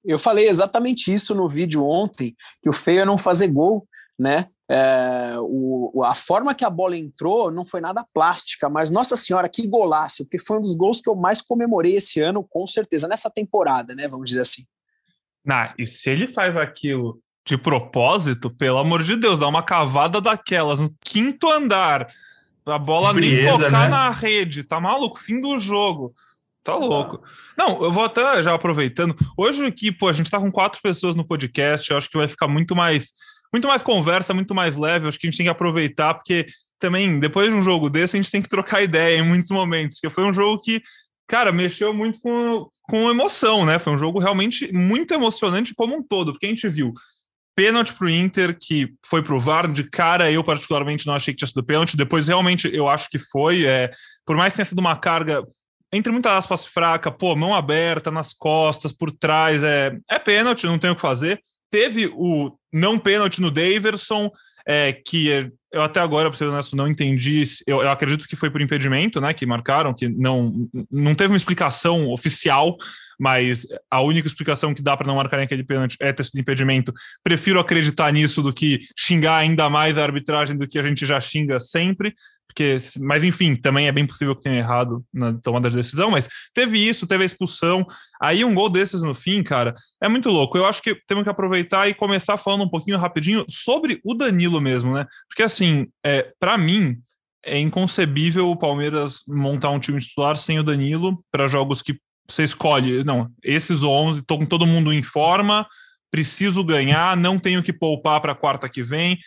Eu 0.05 0.19
falei 0.19 0.49
exatamente 0.49 1.15
isso 1.15 1.35
no 1.35 1.49
vídeo 1.49 1.83
ontem, 1.87 2.37
que 2.61 2.69
o 2.69 2.73
feio 2.73 3.01
é 3.01 3.05
não 3.05 3.17
fazer 3.17 3.49
gol, 3.49 3.89
né? 4.19 4.49
É, 4.69 5.37
o, 5.41 6.03
a 6.05 6.15
forma 6.15 6.55
que 6.55 6.65
a 6.65 6.71
bola 6.71 6.97
entrou 6.97 7.51
não 7.51 7.65
foi 7.65 7.81
nada 7.81 8.05
plástica, 8.13 8.69
mas 8.69 8.91
nossa 8.91 9.17
senhora, 9.17 9.49
que 9.49 9.67
golaço, 9.67 10.25
porque 10.25 10.39
foi 10.39 10.59
um 10.59 10.61
dos 10.61 10.75
gols 10.75 11.01
que 11.01 11.09
eu 11.09 11.15
mais 11.15 11.41
comemorei 11.41 11.97
esse 11.97 12.21
ano, 12.21 12.43
com 12.43 12.67
certeza, 12.67 13.07
nessa 13.09 13.31
temporada, 13.31 13.95
né? 13.95 14.09
Vamos 14.09 14.27
dizer 14.27 14.41
assim. 14.41 14.65
Nah, 15.45 15.73
e 15.79 15.85
se 15.85 16.09
ele 16.09 16.27
faz 16.27 16.57
aquilo 16.57 17.21
de 17.47 17.59
propósito, 17.59 18.51
pelo 18.51 18.79
amor 18.79 19.03
de 19.03 19.17
Deus, 19.17 19.39
dá 19.39 19.47
uma 19.47 19.63
cavada 19.63 20.21
daquelas 20.21 20.81
no 20.81 20.95
quinto 21.01 21.51
andar, 21.51 22.07
a 22.65 22.79
bola 22.79 23.13
Frieza, 23.13 23.43
nem 23.43 23.51
tocar 23.51 23.83
né? 23.83 23.89
na 23.89 24.11
rede, 24.11 24.63
tá 24.63 24.81
maluco? 24.81 25.21
Fim 25.21 25.41
do 25.41 25.59
jogo. 25.59 26.15
Tá 26.63 26.75
louco. 26.75 27.23
Não, 27.59 27.83
eu 27.85 27.91
vou 27.91 28.05
até 28.05 28.43
já 28.43 28.55
aproveitando. 28.55 29.15
Hoje 29.37 29.67
aqui, 29.67 29.93
pô, 29.93 30.09
a 30.09 30.13
gente 30.15 30.31
tá 30.31 30.41
com 30.41 30.51
quatro 30.51 30.81
pessoas 30.83 31.15
no 31.15 31.27
podcast, 31.27 31.91
eu 31.91 31.99
acho 31.99 32.09
que 32.09 32.17
vai 32.17 32.27
ficar 32.27 32.49
muito 32.49 32.75
mais 32.75 33.13
muito 33.53 33.69
mais 33.69 33.85
conversa, 33.85 34.35
muito 34.35 34.53
mais 34.53 34.77
leve. 34.77 35.05
Eu 35.05 35.09
acho 35.11 35.19
que 35.19 35.27
a 35.27 35.31
gente 35.31 35.37
tem 35.37 35.47
que 35.47 35.51
aproveitar, 35.51 36.15
porque 36.15 36.47
também, 36.79 37.21
depois 37.21 37.49
de 37.49 37.55
um 37.55 37.63
jogo 37.63 37.89
desse, 37.89 38.17
a 38.17 38.21
gente 38.21 38.33
tem 38.33 38.43
que 38.43 38.49
trocar 38.49 38.81
ideia 38.83 39.19
em 39.19 39.23
muitos 39.23 39.51
momentos, 39.51 40.01
porque 40.01 40.13
foi 40.13 40.25
um 40.25 40.33
jogo 40.33 40.61
que 40.61 40.83
cara, 41.35 41.51
mexeu 41.51 41.93
muito 41.93 42.21
com, 42.21 42.69
com 42.83 43.11
emoção, 43.11 43.67
né? 43.67 43.77
Foi 43.81 43.93
um 43.93 43.99
jogo 43.99 44.21
realmente 44.21 44.73
muito 44.73 45.13
emocionante 45.13 45.75
como 45.75 45.97
um 45.97 46.01
todo, 46.01 46.31
porque 46.31 46.47
a 46.47 46.49
gente 46.49 46.69
viu 46.69 46.95
pênalti 47.57 47.93
para 47.93 48.07
o 48.07 48.09
Inter, 48.09 48.57
que 48.57 48.95
foi 49.05 49.21
pro 49.21 49.41
VAR, 49.41 49.67
de 49.67 49.83
cara 49.83 50.31
eu 50.31 50.45
particularmente 50.45 51.09
não 51.09 51.15
achei 51.15 51.35
que 51.35 51.39
tinha 51.39 51.49
sido 51.49 51.65
pênalti, 51.65 51.97
depois 51.97 52.29
realmente 52.29 52.71
eu 52.73 52.89
acho 52.89 53.11
que 53.11 53.19
foi, 53.19 53.67
é, 53.67 53.91
por 54.25 54.37
mais 54.37 54.53
que 54.53 54.59
tenha 54.59 54.67
sido 54.67 54.79
uma 54.79 54.95
carga, 54.95 55.43
entre 55.93 56.13
muitas 56.13 56.31
aspas, 56.31 56.65
fraca, 56.67 57.11
pô, 57.11 57.35
mão 57.35 57.53
aberta, 57.53 58.13
nas 58.13 58.33
costas, 58.33 58.93
por 58.93 59.11
trás, 59.11 59.65
é, 59.65 59.99
é 60.09 60.21
pênalti, 60.21 60.67
não 60.67 60.79
tem 60.79 60.91
o 60.91 60.95
que 60.95 61.01
fazer. 61.01 61.41
Teve 61.69 62.13
o 62.15 62.57
não 62.73 62.97
pênalti 62.97 63.41
no 63.41 63.51
Daverson, 63.51 64.31
é, 64.67 64.93
que 64.93 65.51
eu 65.75 65.83
até 65.83 65.99
agora, 65.99 66.31
para 66.31 66.39
ser 66.39 66.47
honesto, 66.47 66.77
não 66.77 66.87
entendi. 66.87 67.43
Eu, 67.67 67.83
eu, 67.83 67.91
acredito 67.91 68.29
que 68.29 68.37
foi 68.37 68.49
por 68.49 68.63
impedimento, 68.63 69.21
né? 69.21 69.35
Que 69.35 69.45
marcaram, 69.45 69.93
que 69.93 70.09
não, 70.09 70.69
não 70.91 71.15
teve 71.17 71.33
uma 71.33 71.37
explicação 71.37 72.09
oficial, 72.11 72.77
mas 73.19 73.67
a 73.91 74.01
única 74.01 74.29
explicação 74.29 74.73
que 74.73 74.81
dá 74.81 74.97
para 74.97 75.07
não 75.07 75.17
marcar 75.17 75.41
aquele 75.41 75.65
pênalti 75.65 75.97
é 76.01 76.13
ter 76.13 76.23
sido 76.23 76.41
impedimento. 76.41 76.93
Prefiro 77.25 77.59
acreditar 77.59 78.13
nisso 78.13 78.41
do 78.41 78.53
que 78.53 78.79
xingar 78.97 79.39
ainda 79.39 79.69
mais 79.69 79.99
a 79.99 80.05
arbitragem 80.05 80.57
do 80.57 80.69
que 80.69 80.79
a 80.79 80.83
gente 80.83 81.05
já 81.05 81.21
xinga 81.21 81.59
sempre 81.59 82.15
porque, 82.55 82.79
mas 83.01 83.25
enfim, 83.25 83.57
também 83.57 83.89
é 83.89 83.93
bem 83.93 84.07
possível 84.07 84.37
que 84.37 84.45
tenha 84.45 84.59
errado 84.59 85.05
na 85.13 85.33
tomada 85.33 85.69
de 85.69 85.75
decisão, 85.75 86.09
mas 86.09 86.29
teve 86.55 86.79
isso, 86.79 87.05
teve 87.05 87.25
a 87.25 87.27
expulsão, 87.27 87.85
aí 88.23 88.45
um 88.45 88.55
gol 88.55 88.71
desses 88.71 89.03
no 89.03 89.13
fim, 89.13 89.43
cara, 89.43 89.75
é 90.01 90.09
muito 90.09 90.31
louco. 90.31 90.57
Eu 90.57 90.65
acho 90.65 90.81
que 90.81 90.95
temos 91.09 91.25
que 91.25 91.31
aproveitar 91.31 91.89
e 91.89 91.95
começar 91.95 92.37
falando 92.37 92.63
um 92.63 92.69
pouquinho 92.69 92.97
rapidinho 92.97 93.45
sobre 93.49 94.01
o 94.05 94.15
Danilo 94.15 94.61
mesmo, 94.61 94.95
né? 94.95 95.05
Porque 95.29 95.43
assim, 95.43 95.89
é, 96.07 96.33
para 96.39 96.57
mim, 96.57 96.97
é 97.45 97.59
inconcebível 97.59 98.49
o 98.49 98.57
Palmeiras 98.57 99.23
montar 99.27 99.71
um 99.71 99.81
time 99.81 100.01
titular 100.01 100.37
sem 100.37 100.61
o 100.61 100.63
Danilo 100.63 101.23
para 101.33 101.49
jogos 101.49 101.83
que 101.83 101.99
você 102.31 102.45
escolhe, 102.45 103.03
não, 103.03 103.29
esses 103.43 103.83
11, 103.83 104.23
tô 104.23 104.39
com 104.39 104.47
todo 104.47 104.65
mundo 104.65 104.93
em 104.93 105.03
forma, 105.03 105.67
preciso 106.09 106.63
ganhar, 106.63 107.17
não 107.17 107.37
tenho 107.37 107.65
que 107.65 107.73
poupar 107.73 108.21
para 108.21 108.33
a 108.33 108.37
quarta 108.37 108.69
que 108.69 108.83
vem. 108.83 109.19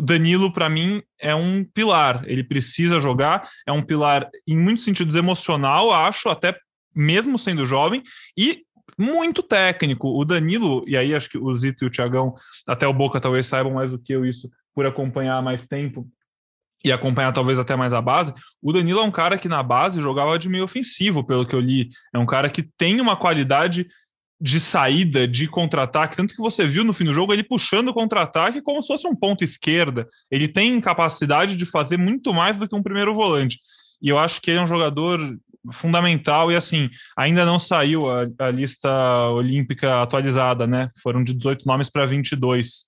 Danilo, 0.00 0.52
para 0.52 0.68
mim, 0.68 1.02
é 1.20 1.34
um 1.34 1.64
pilar. 1.64 2.22
Ele 2.26 2.42
precisa 2.42 2.98
jogar, 3.00 3.48
é 3.66 3.72
um 3.72 3.82
pilar 3.82 4.28
em 4.46 4.56
muitos 4.56 4.84
sentidos 4.84 5.14
emocional, 5.14 5.92
acho, 5.92 6.28
até 6.28 6.56
mesmo 6.94 7.38
sendo 7.38 7.64
jovem, 7.64 8.02
e 8.36 8.64
muito 8.98 9.42
técnico. 9.42 10.08
O 10.08 10.24
Danilo, 10.24 10.84
e 10.86 10.96
aí 10.96 11.14
acho 11.14 11.28
que 11.28 11.38
o 11.38 11.54
Zito 11.54 11.84
e 11.84 11.86
o 11.86 11.90
Tiagão, 11.90 12.34
até 12.66 12.86
o 12.86 12.92
Boca 12.92 13.20
talvez 13.20 13.46
saibam 13.46 13.72
mais 13.72 13.90
do 13.90 13.98
que 13.98 14.12
eu 14.12 14.24
isso 14.24 14.50
por 14.74 14.86
acompanhar 14.86 15.42
mais 15.42 15.66
tempo 15.66 16.08
e 16.84 16.90
acompanhar 16.90 17.32
talvez 17.32 17.58
até 17.58 17.76
mais 17.76 17.92
a 17.92 18.00
base. 18.00 18.34
O 18.60 18.72
Danilo 18.72 19.00
é 19.00 19.04
um 19.04 19.10
cara 19.10 19.38
que 19.38 19.48
na 19.48 19.62
base 19.62 20.00
jogava 20.00 20.38
de 20.38 20.48
meio 20.48 20.64
ofensivo, 20.64 21.24
pelo 21.24 21.46
que 21.46 21.54
eu 21.54 21.60
li. 21.60 21.88
É 22.12 22.18
um 22.18 22.26
cara 22.26 22.50
que 22.50 22.62
tem 22.62 23.00
uma 23.00 23.16
qualidade 23.16 23.86
de 24.42 24.58
saída, 24.58 25.28
de 25.28 25.46
contra-ataque, 25.46 26.16
tanto 26.16 26.34
que 26.34 26.42
você 26.42 26.66
viu 26.66 26.82
no 26.82 26.92
fim 26.92 27.04
do 27.04 27.14
jogo 27.14 27.32
ele 27.32 27.44
puxando 27.44 27.94
contra-ataque 27.94 28.60
como 28.60 28.82
se 28.82 28.88
fosse 28.88 29.06
um 29.06 29.14
ponto 29.14 29.44
esquerda. 29.44 30.04
Ele 30.28 30.48
tem 30.48 30.80
capacidade 30.80 31.54
de 31.54 31.64
fazer 31.64 31.96
muito 31.96 32.34
mais 32.34 32.58
do 32.58 32.68
que 32.68 32.74
um 32.74 32.82
primeiro 32.82 33.14
volante. 33.14 33.60
E 34.02 34.08
eu 34.08 34.18
acho 34.18 34.42
que 34.42 34.50
ele 34.50 34.58
é 34.58 34.62
um 34.62 34.66
jogador 34.66 35.20
fundamental 35.72 36.50
e 36.50 36.56
assim, 36.56 36.90
ainda 37.16 37.46
não 37.46 37.56
saiu 37.56 38.10
a, 38.10 38.26
a 38.40 38.50
lista 38.50 38.90
olímpica 39.28 40.02
atualizada, 40.02 40.66
né? 40.66 40.90
Foram 41.00 41.22
de 41.22 41.32
18 41.34 41.64
nomes 41.64 41.88
para 41.88 42.04
22. 42.04 42.84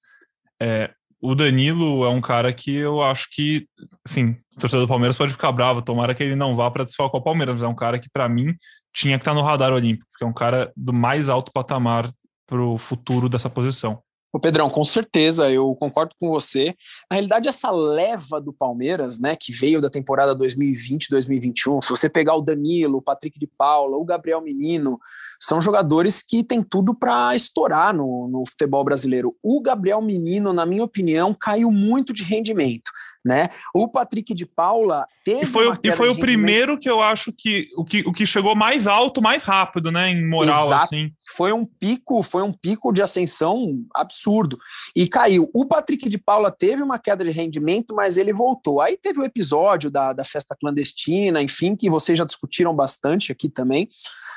É, 0.61 0.91
o 1.25 1.35
Danilo 1.35 2.05
é 2.05 2.11
um 2.11 2.21
cara 2.21 2.53
que 2.53 2.75
eu 2.75 3.03
acho 3.03 3.29
que, 3.33 3.67
assim, 4.07 4.37
o 4.55 4.61
torcedor 4.61 4.85
do 4.85 4.89
Palmeiras 4.89 5.17
pode 5.17 5.33
ficar 5.33 5.51
bravo, 5.53 5.81
tomara 5.81 6.15
que 6.15 6.23
ele 6.23 6.37
não 6.37 6.55
vá 6.55 6.71
para 6.71 6.85
desfalcar 6.85 7.19
o 7.19 7.25
Palmeiras, 7.25 7.55
mas 7.55 7.63
é 7.63 7.67
um 7.67 7.75
cara 7.75 7.99
que, 7.99 8.11
para 8.13 8.29
mim, 8.29 8.55
tinha 8.93 9.17
que 9.17 9.23
estar 9.23 9.31
tá 9.31 9.35
no 9.35 9.41
radar 9.41 9.73
olímpico, 9.73 10.07
porque 10.11 10.23
é 10.23 10.27
um 10.27 10.35
cara 10.35 10.71
do 10.77 10.93
mais 10.93 11.31
alto 11.31 11.51
patamar 11.51 12.13
para 12.47 12.63
o 12.63 12.77
futuro 12.77 13.27
dessa 13.27 13.49
posição. 13.49 14.03
O 14.35 14.41
Pedrão, 14.41 14.69
com 14.69 14.83
certeza, 14.83 15.49
eu 15.49 15.77
concordo 15.77 16.13
com 16.19 16.29
você. 16.29 16.75
Na 17.09 17.15
realidade, 17.15 17.47
essa 17.47 17.71
leva 17.71 18.41
do 18.41 18.53
Palmeiras, 18.53 19.21
né, 19.21 19.37
que 19.37 19.53
veio 19.53 19.81
da 19.81 19.89
temporada 19.89 20.35
2020-2021, 20.35 21.81
se 21.81 21.89
você 21.89 22.09
pegar 22.09 22.35
o 22.35 22.43
Danilo, 22.43 22.99
o 22.99 23.03
Patrick 23.03 23.39
de 23.39 23.47
Paula, 23.47 23.97
o 23.97 24.05
Gabriel 24.05 24.43
Menino, 24.43 24.99
são 25.39 25.61
jogadores 25.61 26.21
que 26.21 26.43
têm 26.43 26.65
tudo 26.65 26.97
para 26.97 27.37
estourar 27.37 27.95
no, 27.95 28.27
no 28.27 28.45
futebol 28.45 28.83
brasileiro. 28.83 29.37
O 29.41 29.63
Gabriel 29.63 30.03
Menino, 30.03 30.53
na 30.53 30.67
minha 30.67 30.83
opinião, 30.83 31.33
caiu 31.33 31.71
muito 31.71 32.13
de 32.13 32.25
rendimento 32.25 32.91
né? 33.25 33.49
O 33.75 33.89
Patrick 33.89 34.35
de 34.35 34.45
Paula 34.45 35.07
teve 35.25 35.45
e 35.45 35.47
foi, 35.47 35.79
e 35.83 35.93
foi 35.93 36.09
o 36.11 36.19
primeiro 36.19 36.79
que 36.79 36.91
eu 36.91 37.01
acho 37.01 37.33
que 37.33 37.71
o, 37.77 37.85
que 37.85 38.01
o 38.01 38.13
que 38.13 38.27
chegou 38.27 38.55
mais 38.55 38.87
alto, 38.87 39.23
mais 39.23 39.43
rápido, 39.43 39.91
né, 39.91 40.11
em 40.11 40.29
moral 40.29 40.67
Exato. 40.67 40.85
assim. 40.85 41.11
Foi 41.35 41.53
um 41.53 41.65
pico, 41.65 42.23
foi 42.23 42.43
um 42.43 42.53
pico 42.53 42.93
de 42.93 43.01
ascensão 43.01 43.83
absurdo 43.95 44.59
e 44.95 45.09
caiu. 45.09 45.51
O 45.55 45.65
Patrick 45.65 46.09
de 46.09 46.19
Paula 46.19 46.51
teve 46.51 46.83
uma 46.83 46.99
queda 46.99 47.25
de 47.25 47.31
rendimento, 47.31 47.95
mas 47.95 48.19
ele 48.19 48.33
voltou. 48.33 48.81
Aí 48.81 48.99
teve 48.99 49.21
o 49.21 49.25
episódio 49.25 49.91
da, 49.91 50.13
da 50.13 50.25
festa 50.25 50.55
clandestina, 50.59 51.41
enfim, 51.41 51.75
que 51.75 51.89
vocês 51.89 52.19
já 52.19 52.25
discutiram 52.25 52.75
bastante 52.75 53.33
aqui 53.33 53.49
também. 53.49 53.89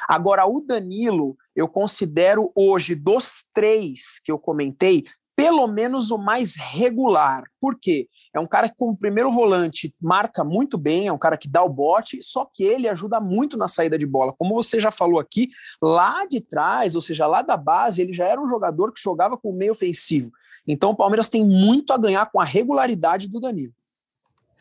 Agora, 0.08 0.46
o 0.46 0.62
Danilo, 0.62 1.36
eu 1.54 1.68
considero 1.68 2.50
hoje, 2.56 2.96
dos 2.96 3.44
três 3.54 4.22
que 4.24 4.32
eu 4.32 4.40
comentei, 4.40 5.04
pelo 5.38 5.68
menos 5.68 6.10
o 6.10 6.18
mais 6.18 6.56
regular. 6.56 7.44
Por 7.62 7.78
quê? 7.80 8.08
É 8.34 8.40
um 8.40 8.48
cara 8.48 8.68
que, 8.68 8.76
como 8.76 8.98
primeiro 8.98 9.32
volante, 9.32 9.94
marca 10.02 10.44
muito 10.44 10.80
bem, 10.80 11.06
é 11.06 11.14
um 11.14 11.18
cara 11.18 11.38
que 11.38 11.48
dá 11.48 11.64
o 11.64 11.70
bote, 11.70 12.20
só 12.24 12.50
que 12.52 12.64
ele 12.64 12.90
ajuda 12.90 13.22
muito 13.22 13.56
na 13.56 13.68
saída 13.68 14.00
de 14.00 14.08
bola. 14.08 14.34
Como 14.36 14.56
você 14.56 14.80
já 14.80 14.90
falou 14.90 15.20
aqui, 15.20 15.50
lá 15.80 16.26
de 16.26 16.42
trás, 16.42 16.96
ou 16.96 17.02
seja, 17.04 17.28
lá 17.28 17.44
da 17.44 17.56
base, 17.56 18.02
ele 18.02 18.16
já 18.16 18.26
era 18.26 18.42
um 18.42 18.50
jogador 18.50 18.92
que 18.92 19.00
jogava 19.00 19.38
com 19.38 19.54
meio 19.54 19.74
ofensivo. 19.74 20.32
Então 20.68 20.90
o 20.90 20.96
Palmeiras 20.96 21.30
tem 21.30 21.46
muito 21.46 21.94
a 21.94 22.00
ganhar 22.00 22.26
com 22.32 22.42
a 22.42 22.44
regularidade 22.44 23.30
do 23.30 23.40
Danilo. 23.40 23.74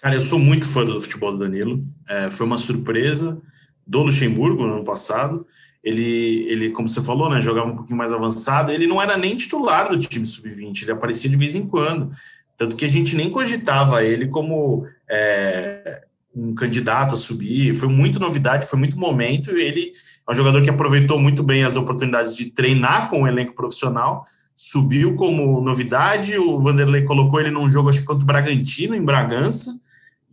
Cara, 0.02 0.14
eu 0.14 0.20
sou 0.20 0.38
muito 0.38 0.68
fã 0.68 0.84
do 0.84 1.00
futebol 1.00 1.32
do 1.32 1.38
Danilo. 1.38 1.82
É, 2.06 2.28
foi 2.28 2.44
uma 2.44 2.58
surpresa 2.58 3.40
do 3.86 4.02
Luxemburgo 4.02 4.66
no 4.66 4.74
ano 4.74 4.84
passado 4.84 5.46
ele, 5.86 6.44
ele, 6.48 6.70
como 6.70 6.88
você 6.88 7.00
falou, 7.00 7.30
né, 7.30 7.40
jogava 7.40 7.68
um 7.68 7.76
pouquinho 7.76 7.96
mais 7.96 8.12
avançado, 8.12 8.72
ele 8.72 8.88
não 8.88 9.00
era 9.00 9.16
nem 9.16 9.36
titular 9.36 9.88
do 9.88 9.96
time 9.96 10.26
sub-20, 10.26 10.82
ele 10.82 10.90
aparecia 10.90 11.30
de 11.30 11.36
vez 11.36 11.54
em 11.54 11.64
quando. 11.64 12.10
Tanto 12.56 12.74
que 12.74 12.84
a 12.84 12.88
gente 12.88 13.14
nem 13.14 13.30
cogitava 13.30 14.02
ele 14.02 14.26
como 14.26 14.84
é, 15.08 16.02
um 16.34 16.52
candidato 16.56 17.14
a 17.14 17.16
subir. 17.16 17.72
Foi 17.72 17.88
muito 17.88 18.18
novidade, 18.18 18.66
foi 18.66 18.80
muito 18.80 18.98
momento. 18.98 19.56
Ele 19.56 19.92
é 20.28 20.32
um 20.32 20.34
jogador 20.34 20.60
que 20.60 20.70
aproveitou 20.70 21.20
muito 21.20 21.44
bem 21.44 21.62
as 21.62 21.76
oportunidades 21.76 22.34
de 22.34 22.46
treinar 22.46 23.08
com 23.08 23.22
o 23.22 23.28
elenco 23.28 23.54
profissional, 23.54 24.24
subiu 24.56 25.14
como 25.14 25.60
novidade. 25.60 26.36
O 26.36 26.60
Vanderlei 26.60 27.04
colocou 27.04 27.38
ele 27.38 27.52
num 27.52 27.70
jogo, 27.70 27.90
acho 27.90 28.00
que 28.00 28.06
contra 28.06 28.24
o 28.24 28.26
Bragantino, 28.26 28.96
em 28.96 29.04
Bragança 29.04 29.80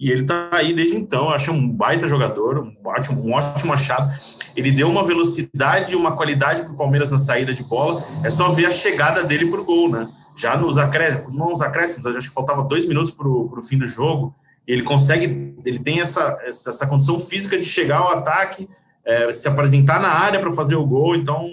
e 0.03 0.11
ele 0.11 0.23
tá 0.23 0.49
aí 0.51 0.73
desde 0.73 0.97
então. 0.97 1.27
Eu 1.27 1.31
acho 1.31 1.49
um 1.49 1.65
baita 1.65 2.05
jogador, 2.07 2.59
um 2.59 2.75
ótimo, 2.83 3.25
um 3.25 3.31
ótimo 3.31 3.71
achado. 3.71 4.11
Ele 4.53 4.69
deu 4.69 4.89
uma 4.89 5.01
velocidade 5.01 5.93
e 5.93 5.95
uma 5.95 6.11
qualidade 6.11 6.61
para 6.63 6.73
o 6.73 6.75
Palmeiras 6.75 7.09
na 7.09 7.17
saída 7.17 7.53
de 7.53 7.63
bola. 7.63 8.03
É 8.21 8.29
só 8.29 8.49
ver 8.49 8.65
a 8.65 8.71
chegada 8.71 9.23
dele 9.23 9.49
para 9.49 9.61
o 9.61 9.63
gol, 9.63 9.89
né? 9.89 10.05
Já 10.37 10.57
nos 10.57 10.77
acréscimos, 10.77 11.33
não 11.33 11.51
nos 11.51 11.61
acréscimos, 11.61 12.05
acho 12.05 12.27
que 12.27 12.35
faltava 12.35 12.63
dois 12.63 12.85
minutos 12.85 13.11
para 13.11 13.25
o 13.25 13.63
fim 13.63 13.77
do 13.77 13.85
jogo. 13.85 14.35
Ele 14.67 14.81
consegue, 14.81 15.55
ele 15.65 15.79
tem 15.79 16.01
essa, 16.01 16.37
essa, 16.43 16.71
essa 16.71 16.85
condição 16.85 17.17
física 17.17 17.57
de 17.57 17.63
chegar 17.63 17.99
ao 17.99 18.09
ataque, 18.09 18.67
é, 19.05 19.31
se 19.31 19.47
apresentar 19.47 20.01
na 20.01 20.09
área 20.09 20.37
para 20.37 20.51
fazer 20.51 20.75
o 20.75 20.85
gol. 20.85 21.15
Então, 21.15 21.47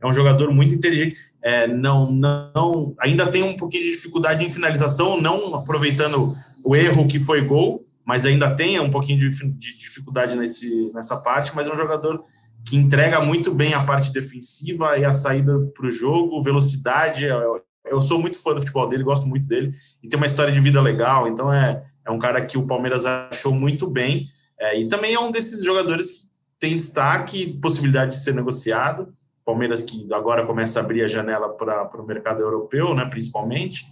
é 0.00 0.06
um 0.06 0.12
jogador 0.12 0.52
muito 0.52 0.74
inteligente. 0.74 1.14
É, 1.40 1.68
não, 1.68 2.10
não, 2.10 2.92
ainda 2.98 3.30
tem 3.30 3.44
um 3.44 3.54
pouquinho 3.54 3.84
de 3.84 3.92
dificuldade 3.92 4.44
em 4.44 4.50
finalização, 4.50 5.20
não 5.20 5.54
aproveitando 5.54 6.34
o 6.64 6.74
erro 6.74 7.06
que 7.06 7.20
foi 7.20 7.42
gol, 7.42 7.83
mas 8.04 8.26
ainda 8.26 8.54
tem 8.54 8.78
um 8.78 8.90
pouquinho 8.90 9.18
de, 9.18 9.30
de 9.30 9.78
dificuldade 9.78 10.36
nesse, 10.36 10.90
nessa 10.92 11.16
parte, 11.16 11.54
mas 11.54 11.66
é 11.66 11.72
um 11.72 11.76
jogador 11.76 12.22
que 12.64 12.76
entrega 12.76 13.20
muito 13.20 13.52
bem 13.52 13.74
a 13.74 13.82
parte 13.82 14.12
defensiva 14.12 14.98
e 14.98 15.04
a 15.04 15.12
saída 15.12 15.58
para 15.74 15.86
o 15.86 15.90
jogo, 15.90 16.42
velocidade. 16.42 17.24
Eu, 17.24 17.62
eu, 17.84 18.00
sou 18.00 18.18
muito 18.18 18.42
fã 18.42 18.54
do 18.54 18.60
futebol 18.60 18.88
dele, 18.88 19.02
gosto 19.02 19.26
muito 19.26 19.46
dele, 19.46 19.70
e 20.02 20.08
tem 20.08 20.16
uma 20.16 20.26
história 20.26 20.52
de 20.52 20.60
vida 20.60 20.80
legal, 20.80 21.28
então 21.28 21.52
é, 21.52 21.84
é 22.04 22.10
um 22.10 22.18
cara 22.18 22.44
que 22.44 22.58
o 22.58 22.66
Palmeiras 22.66 23.04
achou 23.06 23.52
muito 23.52 23.88
bem, 23.88 24.28
é, 24.58 24.78
e 24.78 24.88
também 24.88 25.14
é 25.14 25.20
um 25.20 25.30
desses 25.30 25.64
jogadores 25.64 26.10
que 26.10 26.28
tem 26.58 26.76
destaque, 26.76 27.58
possibilidade 27.60 28.12
de 28.12 28.22
ser 28.22 28.34
negociado. 28.34 29.14
Palmeiras 29.44 29.82
que 29.82 30.08
agora 30.12 30.46
começa 30.46 30.80
a 30.80 30.82
abrir 30.82 31.02
a 31.02 31.06
janela 31.06 31.50
para 31.50 32.00
o 32.00 32.06
mercado 32.06 32.40
europeu, 32.40 32.94
né, 32.94 33.04
principalmente. 33.04 33.84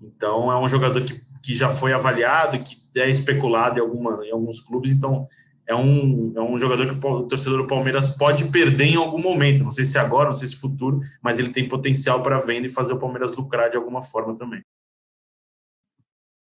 Então 0.00 0.50
é 0.50 0.58
um 0.58 0.66
jogador 0.66 1.02
que 1.02 1.20
que 1.46 1.54
já 1.54 1.70
foi 1.70 1.92
avaliado, 1.92 2.58
que 2.58 2.74
é 2.96 3.08
especulado 3.08 3.78
em, 3.78 3.82
alguma, 3.82 4.26
em 4.26 4.32
alguns 4.32 4.60
clubes, 4.60 4.90
então 4.90 5.28
é 5.66 5.74
um, 5.74 6.32
é 6.36 6.40
um 6.40 6.58
jogador 6.58 6.86
que 6.86 6.94
o 6.94 7.26
torcedor 7.26 7.62
do 7.62 7.66
Palmeiras 7.66 8.16
pode 8.16 8.50
perder 8.50 8.84
em 8.84 8.96
algum 8.96 9.18
momento, 9.18 9.64
não 9.64 9.70
sei 9.70 9.84
se 9.84 9.98
agora, 9.98 10.28
não 10.28 10.34
sei 10.34 10.48
se 10.48 10.60
futuro, 10.60 11.00
mas 11.22 11.38
ele 11.38 11.52
tem 11.52 11.68
potencial 11.68 12.22
para 12.22 12.38
venda 12.38 12.66
e 12.66 12.70
fazer 12.70 12.92
o 12.92 12.98
Palmeiras 12.98 13.36
lucrar 13.36 13.68
de 13.68 13.76
alguma 13.76 14.00
forma 14.00 14.34
também. 14.36 14.62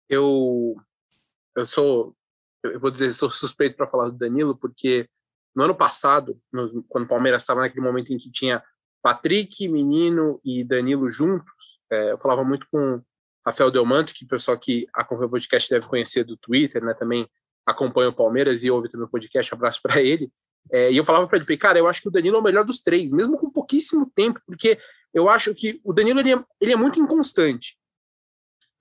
Eu, 0.08 0.76
eu 1.56 1.66
sou, 1.66 2.16
eu 2.64 2.80
vou 2.80 2.92
dizer, 2.92 3.12
sou 3.14 3.30
suspeito 3.30 3.76
para 3.76 3.88
falar 3.88 4.10
do 4.10 4.18
Danilo, 4.18 4.56
porque 4.56 5.10
no 5.56 5.64
ano 5.64 5.76
passado, 5.76 6.40
no, 6.54 6.84
quando 6.84 7.06
o 7.06 7.10
Palmeiras 7.10 7.42
estava 7.42 7.62
naquele 7.62 7.84
momento 7.84 8.14
em 8.14 8.18
que 8.18 8.30
tinha 8.30 8.64
Patrick, 9.02 9.68
Menino 9.68 10.40
e 10.44 10.64
Danilo 10.64 11.10
juntos, 11.10 11.80
é, 11.92 12.12
eu 12.12 12.18
falava 12.20 12.44
muito 12.44 12.68
com 12.72 13.02
Rafael 13.46 13.70
Delmanto, 13.70 14.14
que 14.14 14.26
o 14.26 14.28
pessoal 14.28 14.58
que 14.58 14.88
acompanha 14.94 15.28
o 15.28 15.32
podcast 15.32 15.70
deve 15.70 15.88
conhecer 15.88 16.24
do 16.24 16.36
Twitter, 16.36 16.84
né? 16.84 16.94
Também 16.94 17.30
acompanha 17.66 18.10
o 18.10 18.14
Palmeiras 18.14 18.64
e 18.64 18.72
ouve 18.72 18.90
também 18.90 19.06
o 19.06 19.10
podcast, 19.10 19.54
abraço 19.54 19.82
para 19.82 20.02
ele. 20.02 20.32
É, 20.72 20.92
e 20.92 20.98
eu 20.98 21.04
falava 21.04 21.28
para 21.28 21.38
ele, 21.38 21.46
falei, 21.46 21.58
cara, 21.58 21.80
eu 21.80 21.88
acho 21.88 22.02
que 22.02 22.08
o 22.08 22.12
Danilo 22.12 22.38
é 22.38 22.40
o 22.40 22.44
melhor 22.44 22.66
dos 22.66 22.82
três, 22.82 23.12
mesmo 23.12 23.38
com 23.38 23.52
pouquíssimo 23.52 24.12
tempo, 24.16 24.42
porque 24.48 24.80
eu 25.14 25.30
acho 25.30 25.54
que 25.54 25.80
o 25.84 25.94
Danilo 25.94 26.20
ele 26.20 26.34
é, 26.34 26.44
ele 26.60 26.74
é 26.74 26.76
muito 26.76 27.00
inconstante. 27.00 27.78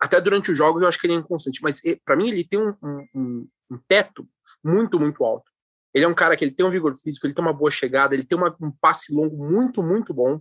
Até 0.00 0.20
durante 0.20 0.50
os 0.50 0.58
jogos 0.58 0.82
eu 0.82 0.88
acho 0.88 0.98
que 0.98 1.06
ele 1.06 1.14
é 1.14 1.18
inconstante, 1.18 1.62
mas 1.62 1.80
para 2.04 2.16
mim 2.16 2.30
ele 2.30 2.44
tem 2.44 2.58
um, 2.58 2.74
um, 3.14 3.48
um, 3.70 3.78
teto 3.86 4.26
muito, 4.62 4.98
muito 4.98 5.24
alto. 5.24 5.50
Ele 5.92 6.04
é 6.04 6.08
um 6.08 6.14
cara 6.14 6.36
que 6.36 6.44
ele 6.44 6.54
tem 6.54 6.64
um 6.66 6.70
vigor 6.70 6.94
físico, 6.96 7.26
ele 7.26 7.34
tem 7.34 7.44
uma 7.44 7.52
boa 7.52 7.70
chegada, 7.70 8.14
ele 8.14 8.24
tem 8.24 8.36
uma, 8.36 8.54
um 8.60 8.72
passe 8.80 9.14
longo 9.14 9.36
muito, 9.36 9.82
muito 9.82 10.12
bom 10.12 10.40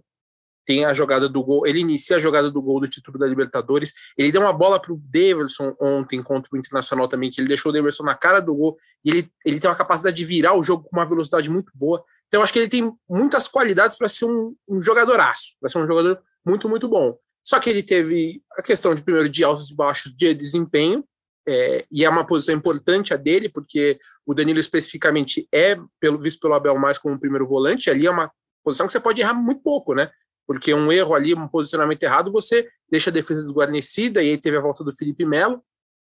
tem 0.66 0.86
a 0.86 0.94
jogada 0.94 1.28
do 1.28 1.44
gol, 1.44 1.66
ele 1.68 1.80
inicia 1.80 2.18
a 2.18 2.20
jogada 2.20 2.50
do 2.50 2.62
gol 2.62 2.80
do 2.80 2.88
título 2.88 3.18
da 3.18 3.28
Libertadores, 3.28 3.94
ele 4.18 4.32
deu 4.32 4.42
uma 4.42 4.54
bola 4.54 4.80
para 4.80 4.94
o 4.94 5.02
Davidson 5.04 5.76
ontem 5.80 6.22
contra 6.22 6.50
o 6.54 6.58
Internacional 6.58 7.08
também, 7.08 7.30
que 7.30 7.42
ele 7.42 7.48
deixou 7.48 7.72
o 7.72 7.74
Davidson 7.74 8.04
na 8.04 8.16
cara 8.16 8.40
do 8.40 8.54
gol, 8.54 8.78
e 9.04 9.10
ele, 9.10 9.32
ele 9.46 9.60
tem 9.60 9.70
uma 9.70 9.76
capacidade 9.76 10.16
de 10.16 10.26
virar 10.26 10.54
o 10.54 10.64
jogo 10.64 10.84
com 10.84 10.98
uma 10.98 11.06
velocidade 11.06 11.50
muito 11.50 11.72
boa, 11.76 12.04
então 12.28 12.42
acho 12.42 12.52
que 12.52 12.60
ele 12.60 12.70
tem 12.70 12.92
muitas 13.10 13.48
qualidades 13.48 13.98
para 13.98 14.08
ser 14.08 14.26
um, 14.26 14.56
um 14.68 14.82
jogadoraço, 14.82 15.56
para 15.60 15.70
ser 15.70 15.78
um 15.78 15.88
jogador 15.88 16.20
muito, 16.46 16.68
muito 16.68 16.88
bom. 16.88 17.18
Só 17.46 17.60
que 17.60 17.70
ele 17.70 17.84
teve 17.84 18.42
a 18.58 18.62
questão 18.62 18.96
de 18.96 19.04
primeiro 19.04 19.30
de 19.30 19.44
altos 19.44 19.70
e 19.70 19.76
baixos 19.76 20.14
de 20.14 20.34
desempenho, 20.34 21.04
é, 21.48 21.86
e 21.92 22.06
é 22.06 22.10
uma 22.10 22.26
posição 22.26 22.56
importante 22.56 23.14
a 23.14 23.18
dele, 23.18 23.50
porque 23.50 24.00
o 24.26 24.34
Danilo 24.34 24.60
especificamente 24.60 25.48
é 25.52 25.78
pelo 26.00 26.18
visto 26.18 26.40
pelo 26.40 26.54
Abel 26.54 26.78
mais 26.78 26.98
como 26.98 27.20
primeiro 27.20 27.46
volante, 27.46 27.90
ali 27.90 28.08
é 28.08 28.12
uma 28.12 28.32
posição 28.64 28.86
que 28.86 28.94
você 28.94 29.00
pode 29.00 29.20
errar 29.20 29.34
muito 29.34 29.62
pouco, 29.62 29.94
né? 29.94 30.10
Porque 30.48 30.74
um 30.74 30.92
erro 30.92 31.14
ali, 31.14 31.34
um 31.34 31.48
posicionamento 31.48 32.04
errado, 32.04 32.32
você 32.32 32.68
deixa 32.90 33.10
a 33.10 33.14
defesa 33.14 33.42
desguarnecida, 33.42 34.22
e 34.22 34.32
aí 34.32 34.38
teve 34.38 34.58
a 34.58 34.62
volta 34.62 34.84
do 34.84 34.96
Felipe 34.96 35.26
Melo, 35.26 35.64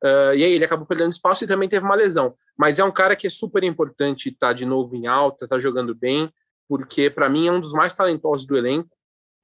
Uh, 0.04 0.34
e 0.34 0.44
aí 0.44 0.54
ele 0.54 0.66
acabou 0.66 0.86
perdendo 0.86 1.12
espaço 1.12 1.44
e 1.44 1.48
também 1.48 1.70
teve 1.70 1.86
uma 1.86 1.96
lesão. 1.96 2.34
Mas 2.58 2.80
é 2.80 2.84
um 2.84 2.92
cara 2.92 3.16
que 3.16 3.28
é 3.28 3.30
super 3.30 3.64
importante 3.64 4.30
estar 4.30 4.48
tá 4.48 4.54
de 4.54 4.66
novo 4.66 4.96
em 4.96 5.06
alta, 5.06 5.48
tá 5.48 5.60
jogando 5.60 5.94
bem, 5.94 6.32
porque 6.68 7.10
para 7.10 7.30
mim 7.30 7.48
é 7.48 7.52
um 7.52 7.62
dos 7.62 7.74
mais 7.74 7.94
talentosos 7.94 8.48
do 8.48 8.58
elenco. 8.58 8.90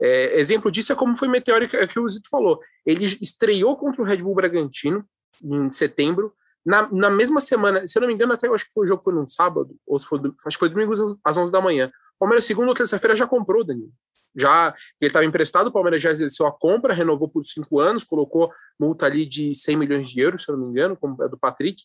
É, 0.02 0.40
exemplo 0.40 0.72
disso 0.72 0.92
é 0.92 0.96
como 0.96 1.16
foi 1.16 1.28
é 1.38 1.88
que 1.88 2.00
o 2.00 2.10
Zito 2.10 2.30
falou. 2.30 2.60
Ele 2.86 3.06
estreou 3.06 3.76
contra 3.76 4.02
o 4.02 4.06
Red 4.06 4.18
Bull 4.18 4.34
Bragantino 4.34 5.06
em 5.44 5.72
setembro. 5.72 6.34
Na, 6.66 6.92
na 6.92 7.10
mesma 7.10 7.40
semana, 7.40 7.86
se 7.86 7.98
eu 7.98 8.02
não 8.02 8.08
me 8.08 8.14
engano, 8.14 8.34
até 8.34 8.48
eu 8.48 8.56
acho 8.56 8.66
que 8.66 8.74
foi 8.74 8.86
o 8.86 8.88
jogo 8.88 9.04
foi 9.04 9.14
num 9.14 9.28
sábado, 9.28 9.76
ou 9.86 9.98
se 9.98 10.06
foi, 10.06 10.20
acho 10.46 10.58
que 10.58 10.60
foi 10.60 10.70
domingo 10.70 10.94
às 11.24 11.38
11 11.38 11.52
da 11.52 11.62
manhã. 11.62 11.92
Palmeiras, 12.20 12.46
segunda 12.46 12.70
ou 12.70 12.74
terça-feira, 12.74 13.16
já 13.16 13.28
comprou 13.28 13.62
o 13.62 13.66
Danilo 13.66 13.92
já 14.38 14.74
ele 15.02 15.10
estava 15.10 15.26
emprestado, 15.26 15.68
o 15.68 15.72
Palmeiras 15.72 16.02
já 16.02 16.12
exerceu 16.12 16.46
a 16.46 16.52
compra, 16.52 16.94
renovou 16.94 17.28
por 17.28 17.44
cinco 17.44 17.80
anos, 17.80 18.04
colocou 18.04 18.52
multa 18.80 19.08
ali 19.08 19.26
de 19.26 19.56
100 19.56 19.76
milhões 19.76 20.08
de 20.08 20.20
euros, 20.22 20.44
se 20.44 20.52
eu 20.52 20.56
não 20.56 20.68
me 20.68 20.72
engano, 20.72 20.96
como 20.96 21.22
é 21.24 21.28
do 21.28 21.38
Patrick, 21.38 21.84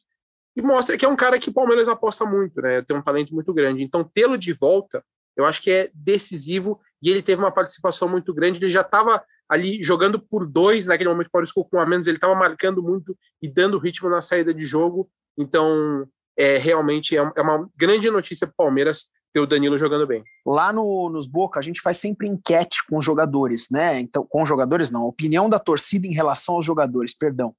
e 0.55 0.61
mostra 0.61 0.99
que 0.99 1.05
é 1.05 1.09
um 1.09 1.17
cara 1.17 1.39
que 1.39 1.49
o 1.49 1.53
Palmeiras 1.53 1.89
aposta 1.89 2.27
muito, 2.27 2.61
né? 2.61 2.83
Tem 2.83 2.95
um 2.95 3.01
talento 3.01 3.35
muito 3.35 3.55
grande. 3.55 3.83
Então, 3.83 4.05
tê-lo 4.05 4.37
de 4.37 4.53
volta, 4.53 5.03
eu 5.35 5.47
acho 5.47 5.62
que 5.62 5.71
é 5.71 5.91
decisivo 5.95 6.79
e 7.03 7.09
ele 7.09 7.23
teve 7.23 7.41
uma 7.41 7.51
participação 7.51 8.07
muito 8.07 8.35
grande. 8.35 8.59
Ele 8.59 8.69
já 8.69 8.83
estava 8.83 9.25
ali 9.49 9.83
jogando 9.83 10.21
por 10.21 10.47
dois 10.47 10.85
naquele 10.85 11.09
momento, 11.09 11.29
o 11.29 11.31
Palmeiras 11.31 11.51
ficou 11.51 11.65
com 11.65 11.81
a 11.81 11.87
menos, 11.87 12.07
ele 12.07 12.19
estava 12.19 12.35
marcando 12.35 12.83
muito 12.83 13.17
e 13.41 13.49
dando 13.49 13.79
ritmo 13.79 14.11
na 14.11 14.21
saída 14.21 14.53
de 14.53 14.67
jogo. 14.67 15.11
Então, 15.39 16.07
é 16.37 16.59
realmente 16.59 17.17
é 17.17 17.23
uma 17.41 17.67
grande 17.75 18.11
notícia 18.11 18.47
para 18.47 18.53
o 18.53 18.57
Palmeiras 18.57 19.11
ter 19.33 19.41
o 19.41 19.47
Danilo 19.47 19.79
jogando 19.79 20.07
bem. 20.07 20.23
Lá 20.47 20.73
no, 20.73 21.09
nos 21.09 21.27
Boca, 21.27 21.59
a 21.59 21.62
gente 21.62 21.81
faz 21.81 21.97
sempre 21.97 22.29
enquete 22.29 22.87
com 22.89 22.99
os 22.99 23.05
jogadores, 23.05 23.69
né? 23.71 23.99
Então, 24.01 24.27
com 24.29 24.43
os 24.43 24.49
jogadores 24.49 24.91
não, 24.91 25.07
opinião 25.07 25.49
da 25.49 25.59
torcida 25.59 26.07
em 26.07 26.12
relação 26.12 26.57
aos 26.57 26.67
jogadores, 26.67 27.17
perdão. 27.17 27.55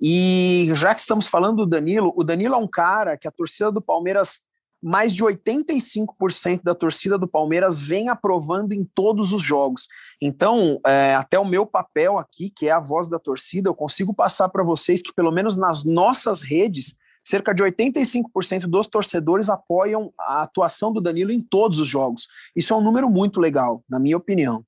E 0.00 0.70
já 0.74 0.94
que 0.94 1.00
estamos 1.00 1.26
falando 1.26 1.58
do 1.58 1.66
Danilo, 1.66 2.12
o 2.16 2.24
Danilo 2.24 2.54
é 2.54 2.58
um 2.58 2.66
cara 2.66 3.18
que 3.18 3.28
a 3.28 3.30
torcida 3.30 3.70
do 3.70 3.82
Palmeiras, 3.82 4.40
mais 4.82 5.12
de 5.12 5.22
85% 5.22 6.62
da 6.62 6.74
torcida 6.74 7.18
do 7.18 7.28
Palmeiras 7.28 7.82
vem 7.82 8.08
aprovando 8.08 8.72
em 8.72 8.82
todos 8.94 9.34
os 9.34 9.42
jogos. 9.42 9.88
Então, 10.22 10.80
é, 10.86 11.14
até 11.14 11.38
o 11.38 11.44
meu 11.44 11.66
papel 11.66 12.18
aqui, 12.18 12.48
que 12.48 12.66
é 12.68 12.70
a 12.70 12.80
voz 12.80 13.10
da 13.10 13.18
torcida, 13.18 13.68
eu 13.68 13.74
consigo 13.74 14.14
passar 14.14 14.48
para 14.48 14.64
vocês 14.64 15.02
que, 15.02 15.12
pelo 15.12 15.30
menos 15.30 15.58
nas 15.58 15.84
nossas 15.84 16.40
redes, 16.40 16.96
cerca 17.22 17.54
de 17.54 17.62
85% 17.62 18.62
dos 18.62 18.86
torcedores 18.88 19.48
apoiam 19.48 20.12
a 20.18 20.42
atuação 20.42 20.92
do 20.92 21.00
Danilo 21.00 21.30
em 21.30 21.40
todos 21.40 21.78
os 21.78 21.88
jogos. 21.88 22.26
Isso 22.54 22.72
é 22.72 22.76
um 22.76 22.82
número 22.82 23.08
muito 23.08 23.40
legal, 23.40 23.82
na 23.88 23.98
minha 23.98 24.16
opinião. 24.16 24.64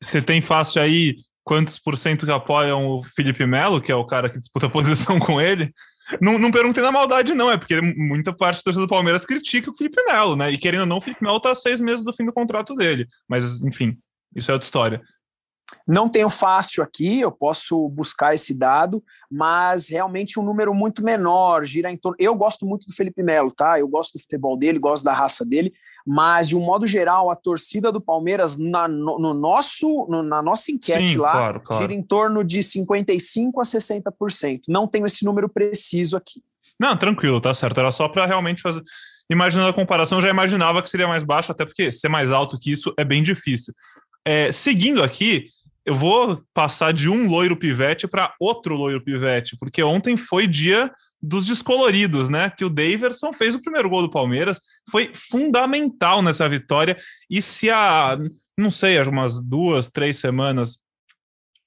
Você 0.00 0.20
tem 0.20 0.40
fácil 0.40 0.82
aí 0.82 1.16
quantos 1.44 1.78
por 1.78 1.96
cento 1.96 2.26
que 2.26 2.32
apoiam 2.32 2.86
o 2.86 3.02
Felipe 3.02 3.46
Melo, 3.46 3.80
que 3.80 3.92
é 3.92 3.94
o 3.94 4.04
cara 4.04 4.28
que 4.28 4.38
disputa 4.38 4.66
a 4.66 4.70
posição 4.70 5.18
com 5.18 5.40
ele? 5.40 5.72
Não, 6.20 6.38
não 6.38 6.52
perguntei 6.52 6.82
na 6.82 6.92
maldade, 6.92 7.34
não, 7.34 7.50
é 7.50 7.56
porque 7.56 7.80
muita 7.80 8.32
parte 8.32 8.58
do 8.58 8.64
torcedor 8.64 8.86
do 8.86 8.90
Palmeiras 8.90 9.24
critica 9.24 9.70
o 9.70 9.76
Felipe 9.76 10.00
Melo, 10.04 10.36
né? 10.36 10.52
E 10.52 10.58
querendo 10.58 10.80
ou 10.80 10.86
não, 10.86 10.98
o 10.98 11.00
Felipe 11.00 11.22
Melo 11.22 11.40
tá 11.40 11.54
seis 11.54 11.80
meses 11.80 12.04
do 12.04 12.12
fim 12.12 12.24
do 12.24 12.32
contrato 12.32 12.76
dele. 12.76 13.08
Mas, 13.28 13.60
enfim, 13.60 13.98
isso 14.34 14.50
é 14.50 14.54
outra 14.54 14.66
história. 14.66 15.02
Não 15.86 16.08
tenho 16.08 16.28
fácil 16.30 16.82
aqui, 16.82 17.20
eu 17.20 17.30
posso 17.30 17.88
buscar 17.88 18.34
esse 18.34 18.54
dado, 18.54 19.02
mas 19.30 19.88
realmente 19.88 20.38
um 20.38 20.42
número 20.42 20.74
muito 20.74 21.02
menor, 21.02 21.64
gira 21.64 21.90
em 21.90 21.96
torno. 21.96 22.16
Eu 22.20 22.34
gosto 22.34 22.66
muito 22.66 22.86
do 22.86 22.92
Felipe 22.92 23.22
Melo, 23.22 23.50
tá? 23.50 23.78
Eu 23.78 23.88
gosto 23.88 24.14
do 24.14 24.20
futebol 24.20 24.56
dele, 24.56 24.78
gosto 24.78 25.04
da 25.04 25.12
raça 25.12 25.44
dele, 25.44 25.72
mas 26.06 26.48
de 26.48 26.56
um 26.56 26.60
modo 26.60 26.86
geral, 26.86 27.30
a 27.30 27.34
torcida 27.34 27.90
do 27.90 28.00
Palmeiras 28.00 28.56
na, 28.56 28.86
no, 28.86 29.18
no 29.18 29.34
nosso, 29.34 30.06
no, 30.08 30.22
na 30.22 30.40
nossa 30.40 30.70
enquete 30.70 31.08
Sim, 31.08 31.16
lá 31.16 31.30
claro, 31.30 31.60
claro. 31.60 31.82
gira 31.82 31.92
em 31.92 32.02
torno 32.02 32.44
de 32.44 32.60
55% 32.60 33.50
a 33.58 33.62
60%. 33.62 34.62
Não 34.68 34.86
tenho 34.86 35.06
esse 35.06 35.24
número 35.24 35.48
preciso 35.48 36.16
aqui. 36.16 36.42
Não, 36.78 36.96
tranquilo, 36.96 37.40
tá 37.40 37.52
certo. 37.54 37.78
Era 37.78 37.90
só 37.90 38.08
para 38.08 38.26
realmente 38.26 38.62
fazer. 38.62 38.82
Imaginando 39.28 39.70
a 39.70 39.72
comparação, 39.72 40.20
já 40.20 40.28
imaginava 40.28 40.80
que 40.80 40.88
seria 40.88 41.08
mais 41.08 41.24
baixo, 41.24 41.50
até 41.50 41.64
porque 41.64 41.90
ser 41.90 42.08
mais 42.08 42.30
alto 42.30 42.58
que 42.58 42.70
isso 42.70 42.94
é 42.96 43.04
bem 43.04 43.22
difícil. 43.22 43.74
É, 44.24 44.52
seguindo 44.52 45.02
aqui, 45.02 45.48
eu 45.86 45.94
vou 45.94 46.42
passar 46.52 46.92
de 46.92 47.08
um 47.08 47.30
loiro 47.30 47.56
pivete 47.56 48.08
para 48.08 48.34
outro 48.40 48.74
loiro 48.74 49.00
pivete, 49.02 49.56
porque 49.56 49.80
ontem 49.84 50.16
foi 50.16 50.48
dia 50.48 50.90
dos 51.22 51.46
descoloridos, 51.46 52.28
né? 52.28 52.50
Que 52.50 52.64
o 52.64 52.68
Daverson 52.68 53.32
fez 53.32 53.54
o 53.54 53.62
primeiro 53.62 53.88
gol 53.88 54.02
do 54.02 54.10
Palmeiras, 54.10 54.60
foi 54.90 55.12
fundamental 55.14 56.22
nessa 56.22 56.48
vitória. 56.48 56.96
E 57.30 57.40
se 57.40 57.70
há, 57.70 58.18
não 58.58 58.70
sei, 58.72 59.00
umas 59.02 59.40
duas, 59.40 59.88
três 59.88 60.16
semanas 60.16 60.78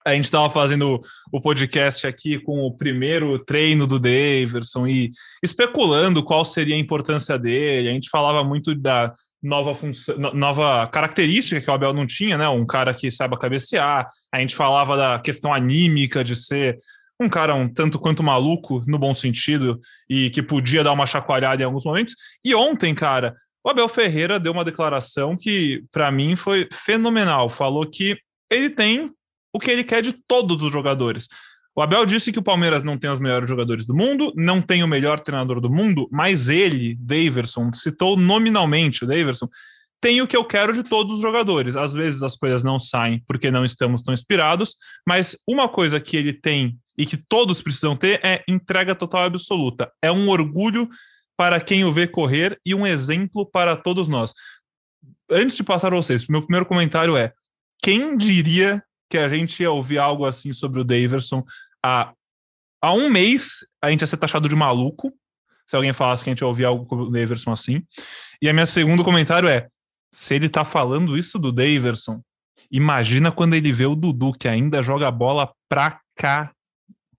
a 0.06 0.14
gente 0.14 0.26
estava 0.26 0.50
fazendo 0.50 1.02
o 1.32 1.42
podcast 1.42 2.08
aqui 2.08 2.40
com 2.40 2.62
o 2.62 2.76
primeiro 2.76 3.38
treino 3.40 3.86
do 3.86 4.00
Daverson 4.00 4.88
e 4.88 5.12
especulando 5.44 6.24
qual 6.24 6.44
seria 6.44 6.76
a 6.76 6.80
importância 6.80 7.38
dele. 7.38 7.90
A 7.90 7.92
gente 7.92 8.10
falava 8.10 8.44
muito 8.44 8.74
da 8.74 9.14
nova 9.42 9.74
função, 9.74 10.18
nova 10.34 10.88
característica 10.88 11.62
que 11.62 11.70
o 11.70 11.74
Abel 11.74 11.94
não 11.94 12.06
tinha, 12.06 12.38
né? 12.38 12.48
Um 12.50 12.66
cara 12.66 12.94
que 12.94 13.10
saiba 13.10 13.38
cabecear. 13.38 14.08
A 14.32 14.40
gente 14.40 14.56
falava 14.56 14.98
da 14.98 15.20
questão 15.20 15.54
anímica 15.54 16.24
de 16.24 16.36
ser 16.36 16.78
um 17.22 17.28
cara 17.28 17.54
um 17.54 17.68
tanto 17.68 18.00
quanto 18.00 18.24
maluco, 18.24 18.84
no 18.88 18.98
bom 18.98 19.14
sentido, 19.14 19.80
e 20.10 20.30
que 20.30 20.42
podia 20.42 20.84
dar 20.84 20.94
uma 20.94 21.06
chacoalhada 21.06 21.62
em 21.62 21.66
alguns 21.66 21.84
momentos. 21.84 22.16
E 22.44 22.56
ontem, 22.56 22.96
cara, 22.96 23.36
o 23.64 23.70
Abel 23.70 23.90
Ferreira 23.90 24.40
deu 24.40 24.54
uma 24.54 24.64
declaração 24.64 25.36
que, 25.36 25.84
para 25.92 26.10
mim, 26.12 26.36
foi 26.36 26.68
fenomenal. 26.72 27.50
Falou 27.50 27.86
que 27.86 28.18
ele 28.50 28.70
tem 28.70 29.12
o 29.54 29.60
que 29.60 29.70
ele 29.70 29.84
quer 29.84 30.02
de 30.02 30.14
todos 30.14 30.62
os 30.62 30.72
jogadores. 30.72 31.28
O 31.80 31.82
Abel 31.82 32.06
disse 32.06 32.34
que 32.34 32.40
o 32.40 32.44
Palmeiras 32.44 32.84
não 32.84 32.98
tem 32.98 33.10
os 33.10 33.22
melhores 33.22 33.48
jogadores 33.48 33.86
do 33.86 33.96
mundo, 33.96 34.34
não 34.36 34.62
tem 34.62 34.84
o 34.84 34.88
melhor 34.88 35.18
treinador 35.18 35.62
do 35.62 35.70
mundo, 35.70 36.10
mas 36.12 36.50
ele, 36.50 36.94
Daverson, 37.00 37.72
citou 37.72 38.18
nominalmente 38.18 39.06
o 39.06 39.08
Daverson, 39.08 39.48
tem 40.02 40.22
o 40.22 40.28
que 40.28 40.36
eu 40.36 40.44
quero 40.44 40.74
de 40.74 40.84
todos 40.84 41.16
os 41.16 41.22
jogadores. 41.22 41.78
Às 41.78 41.94
vezes 41.94 42.22
as 42.22 42.36
coisas 42.36 42.64
não 42.64 42.78
saem 42.78 43.24
porque 43.26 43.50
não 43.50 43.64
estamos 43.64 44.02
tão 44.02 44.14
inspirados, 44.14 44.76
mas 45.08 45.38
uma 45.48 45.70
coisa 45.70 46.02
que 46.02 46.18
ele 46.18 46.34
tem 46.34 46.78
e 46.98 47.06
que 47.06 47.16
todos 47.16 47.62
precisam 47.62 47.96
ter 47.96 48.20
é 48.26 48.44
entrega 48.46 48.94
total 48.94 49.24
absoluta. 49.24 49.90
É 50.02 50.12
um 50.12 50.28
orgulho 50.28 50.90
para 51.38 51.62
quem 51.62 51.86
o 51.86 51.94
vê 51.94 52.06
correr 52.06 52.60
e 52.66 52.76
um 52.76 52.86
exemplo 52.86 53.50
para 53.50 53.78
todos 53.78 54.10
nós. 54.10 54.34
Antes 55.32 55.56
de 55.56 55.64
passar 55.64 55.94
a 55.94 55.96
vocês, 55.96 56.28
meu 56.28 56.42
primeiro 56.42 56.66
comentário 56.66 57.16
é: 57.16 57.32
quem 57.82 58.18
diria 58.18 58.84
que 59.10 59.18
a 59.18 59.30
gente 59.30 59.64
ia 59.64 59.72
ouvir 59.72 59.98
algo 59.98 60.26
assim 60.26 60.52
sobre 60.52 60.82
o 60.82 60.84
Daverson 60.84 61.44
há, 61.84 62.14
há 62.82 62.94
um 62.94 63.10
mês, 63.10 63.66
a 63.82 63.90
gente 63.90 64.02
ia 64.02 64.08
ser 64.08 64.18
taxado 64.18 64.50
de 64.50 64.56
maluco 64.56 65.14
se 65.68 65.76
alguém 65.76 65.94
falasse 65.94 66.24
que 66.24 66.30
a 66.30 66.34
gente 66.34 66.42
ia 66.42 66.48
ouvir 66.48 66.66
algo 66.66 66.86
com 66.86 66.96
o 66.96 67.12
Daverson 67.12 67.52
assim. 67.52 67.84
E 68.42 68.50
a 68.50 68.54
minha 68.54 68.66
segundo 68.66 69.04
comentário 69.04 69.48
é: 69.48 69.68
se 70.12 70.34
ele 70.34 70.50
tá 70.50 70.66
falando 70.66 71.18
isso 71.18 71.38
do 71.38 71.52
Daverson, 71.52 72.22
imagina 72.72 73.32
quando 73.32 73.54
ele 73.54 73.72
vê 73.72 73.86
o 73.86 73.96
Dudu, 73.96 74.34
que 74.34 74.48
ainda 74.48 74.82
joga 74.82 75.12
bola 75.12 75.52
pra 75.70 76.00
cá. 76.16 76.52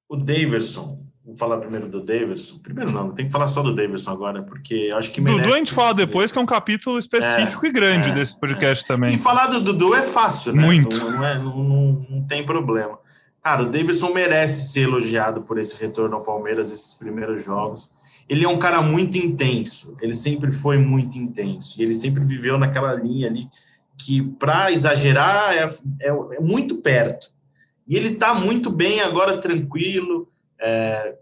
O 0.09 0.16
Daverson, 0.16 1.01
Vamos 1.31 1.38
falar 1.38 1.59
primeiro 1.59 1.87
do 1.87 2.01
Davidson. 2.03 2.59
Primeiro 2.59 2.90
não, 2.90 3.12
tem 3.12 3.27
que 3.27 3.31
falar 3.31 3.46
só 3.46 3.62
do 3.62 3.73
Davidson 3.73 4.11
agora, 4.11 4.42
porque 4.42 4.90
acho 4.92 5.12
que 5.12 5.20
merece... 5.20 5.42
Dudu 5.42 5.55
a 5.55 5.59
gente 5.59 5.73
fala 5.73 5.94
depois, 5.94 6.33
que 6.33 6.38
é 6.38 6.40
um 6.40 6.46
capítulo 6.46 6.99
específico 6.99 7.66
é, 7.66 7.68
e 7.68 7.73
grande 7.73 8.11
é, 8.11 8.14
desse 8.14 8.38
podcast 8.38 8.85
é. 8.85 8.88
também. 8.88 9.14
E 9.14 9.18
falar 9.18 9.46
do 9.46 9.61
Dudu 9.61 9.94
é 9.94 10.03
fácil, 10.03 10.53
né? 10.53 10.61
Muito. 10.61 10.99
Não, 10.99 11.12
não, 11.12 11.25
é, 11.25 11.38
não, 11.38 11.57
não, 11.59 12.07
não 12.11 12.27
tem 12.27 12.44
problema. 12.44 12.99
Cara, 13.42 13.62
o 13.62 13.70
Davidson 13.70 14.12
merece 14.12 14.70
ser 14.70 14.83
elogiado 14.83 15.42
por 15.42 15.59
esse 15.59 15.81
retorno 15.81 16.16
ao 16.16 16.22
Palmeiras, 16.22 16.70
esses 16.70 16.94
primeiros 16.94 17.42
jogos. 17.42 17.90
Ele 18.29 18.44
é 18.44 18.48
um 18.48 18.59
cara 18.59 18.83
muito 18.83 19.16
intenso, 19.16 19.96
ele 20.00 20.14
sempre 20.14 20.53
foi 20.53 20.79
muito 20.79 21.18
intenso, 21.18 21.81
e 21.81 21.83
ele 21.83 21.94
sempre 21.94 22.24
viveu 22.24 22.59
naquela 22.59 22.94
linha 22.94 23.26
ali 23.26 23.48
que, 23.98 24.22
para 24.22 24.70
exagerar, 24.70 25.53
é, 25.55 25.66
é, 26.00 26.09
é 26.09 26.40
muito 26.40 26.76
perto. 26.76 27.33
E 27.87 27.96
ele 27.96 28.11
está 28.11 28.35
muito 28.35 28.70
bem 28.70 29.00
agora, 29.00 29.40
tranquilo, 29.40 30.29
é, 30.61 31.16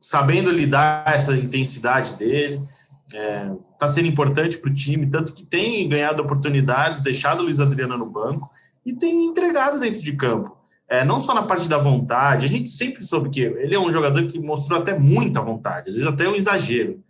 sabendo 0.00 0.50
lidar 0.50 1.04
essa 1.06 1.36
intensidade 1.36 2.14
dele. 2.14 2.60
Está 3.06 3.86
é, 3.86 3.88
sendo 3.88 4.08
importante 4.08 4.58
para 4.58 4.70
o 4.70 4.74
time, 4.74 5.06
tanto 5.06 5.32
que 5.32 5.44
tem 5.44 5.88
ganhado 5.88 6.22
oportunidades, 6.22 7.02
deixado 7.02 7.40
o 7.40 7.42
Luiz 7.44 7.60
Adriano 7.60 7.98
no 7.98 8.06
banco 8.06 8.48
e 8.84 8.92
tem 8.94 9.26
entregado 9.26 9.78
dentro 9.78 10.02
de 10.02 10.16
campo. 10.16 10.56
É, 10.88 11.04
não 11.04 11.18
só 11.18 11.34
na 11.34 11.42
parte 11.42 11.68
da 11.68 11.78
vontade, 11.78 12.44
a 12.44 12.48
gente 12.48 12.68
sempre 12.68 13.02
soube 13.02 13.30
que 13.30 13.40
ele 13.40 13.74
é 13.74 13.78
um 13.78 13.90
jogador 13.90 14.26
que 14.26 14.38
mostrou 14.38 14.80
até 14.80 14.98
muita 14.98 15.40
vontade, 15.40 15.88
às 15.88 15.94
vezes 15.94 16.06
até 16.06 16.28
um 16.28 16.34
exagero. 16.34 17.02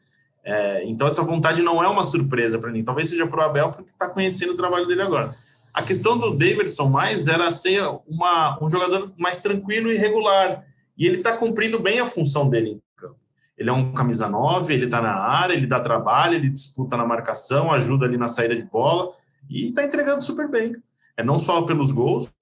É, 0.44 0.84
então, 0.84 1.06
essa 1.06 1.22
vontade 1.22 1.62
não 1.62 1.82
é 1.82 1.88
uma 1.88 2.04
surpresa 2.04 2.58
para 2.58 2.70
mim. 2.70 2.84
Talvez 2.84 3.08
seja 3.08 3.26
para 3.26 3.40
o 3.40 3.42
Abel, 3.42 3.70
porque 3.70 3.90
está 3.90 4.08
conhecendo 4.08 4.52
o 4.52 4.56
trabalho 4.56 4.86
dele 4.86 5.02
agora. 5.02 5.34
A 5.72 5.82
questão 5.82 6.16
do 6.18 6.36
Davidson 6.36 6.88
mais 6.88 7.26
era 7.26 7.50
ser 7.50 7.82
uma, 8.06 8.62
um 8.62 8.68
jogador 8.68 9.12
mais 9.18 9.40
tranquilo 9.40 9.90
e 9.90 9.96
regular. 9.96 10.64
E 10.96 11.06
ele 11.06 11.16
está 11.16 11.36
cumprindo 11.36 11.80
bem 11.80 11.98
a 11.98 12.06
função 12.06 12.48
dele. 12.48 12.80
Ele 13.56 13.70
é 13.70 13.72
um 13.72 13.92
camisa 13.92 14.28
9, 14.28 14.74
ele 14.74 14.84
está 14.84 15.00
na 15.00 15.14
área, 15.14 15.54
ele 15.54 15.66
dá 15.66 15.80
trabalho, 15.80 16.34
ele 16.34 16.48
disputa 16.48 16.96
na 16.96 17.06
marcação, 17.06 17.72
ajuda 17.72 18.04
ali 18.04 18.16
na 18.16 18.28
saída 18.28 18.54
de 18.54 18.64
bola 18.64 19.12
e 19.48 19.68
está 19.68 19.84
entregando 19.84 20.22
super 20.22 20.48
bem. 20.48 20.76
É 21.16 21.22
não 21.22 21.38
só 21.38 21.62
pelos 21.62 21.92
gols, 21.92 22.32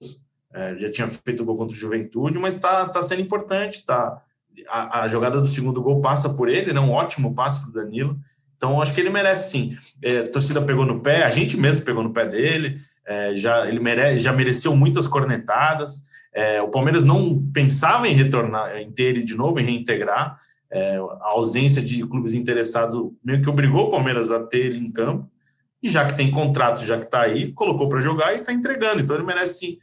é, 0.53 0.75
já 0.77 0.91
tinha 0.91 1.07
feito 1.07 1.43
gol 1.43 1.55
contra 1.55 1.75
o 1.75 1.79
Juventude, 1.79 2.37
mas 2.37 2.55
está 2.55 2.87
tá 2.87 3.01
sendo 3.01 3.21
importante, 3.21 3.79
está 3.79 4.21
a, 4.69 5.01
a, 5.01 5.07
jogada 5.07 5.41
do 5.41 5.47
segundo 5.47 5.81
gol 5.81 5.99
passa 5.99 6.29
por 6.29 6.47
ele, 6.47 6.71
né? 6.71 6.79
Um 6.79 6.91
ótimo 6.91 7.33
passe 7.33 7.61
para 7.61 7.69
o 7.69 7.73
Danilo. 7.73 8.19
Então, 8.55 8.81
acho 8.81 8.93
que 8.93 9.01
ele 9.01 9.09
merece 9.09 9.51
sim. 9.51 9.77
É, 10.01 10.19
a 10.19 10.31
torcida 10.31 10.61
pegou 10.61 10.85
no 10.85 11.01
pé, 11.01 11.23
a 11.23 11.29
gente 11.29 11.57
mesmo 11.57 11.83
pegou 11.83 12.03
no 12.03 12.13
pé 12.13 12.27
dele. 12.27 12.79
É, 13.05 13.35
já 13.35 13.67
ele 13.67 13.79
merece, 13.79 14.19
já 14.19 14.31
mereceu 14.31 14.75
muitas 14.75 15.07
cornetadas. 15.07 16.03
É, 16.31 16.61
o 16.61 16.69
Palmeiras 16.69 17.03
não 17.03 17.43
pensava 17.51 18.07
em 18.07 18.13
retornar, 18.13 18.77
em 18.77 18.91
ter 18.91 19.05
ele 19.05 19.23
de 19.23 19.35
novo, 19.35 19.59
em 19.59 19.65
reintegrar. 19.65 20.39
É, 20.71 20.97
a 20.97 21.31
ausência 21.31 21.81
de 21.81 22.05
clubes 22.07 22.33
interessados 22.33 23.11
meio 23.23 23.41
que 23.41 23.49
obrigou 23.49 23.87
o 23.87 23.91
Palmeiras 23.91 24.31
a 24.31 24.39
ter 24.39 24.67
ele 24.67 24.79
em 24.79 24.91
campo. 24.91 25.29
E 25.81 25.89
já 25.89 26.05
que 26.05 26.15
tem 26.15 26.31
contrato, 26.31 26.85
já 26.85 26.97
que 26.97 27.05
está 27.05 27.21
aí, 27.21 27.51
colocou 27.51 27.89
para 27.89 27.99
jogar 27.99 28.33
e 28.33 28.37
está 28.37 28.53
entregando. 28.53 29.01
Então 29.01 29.15
ele 29.15 29.25
merece 29.25 29.59
sim 29.59 29.77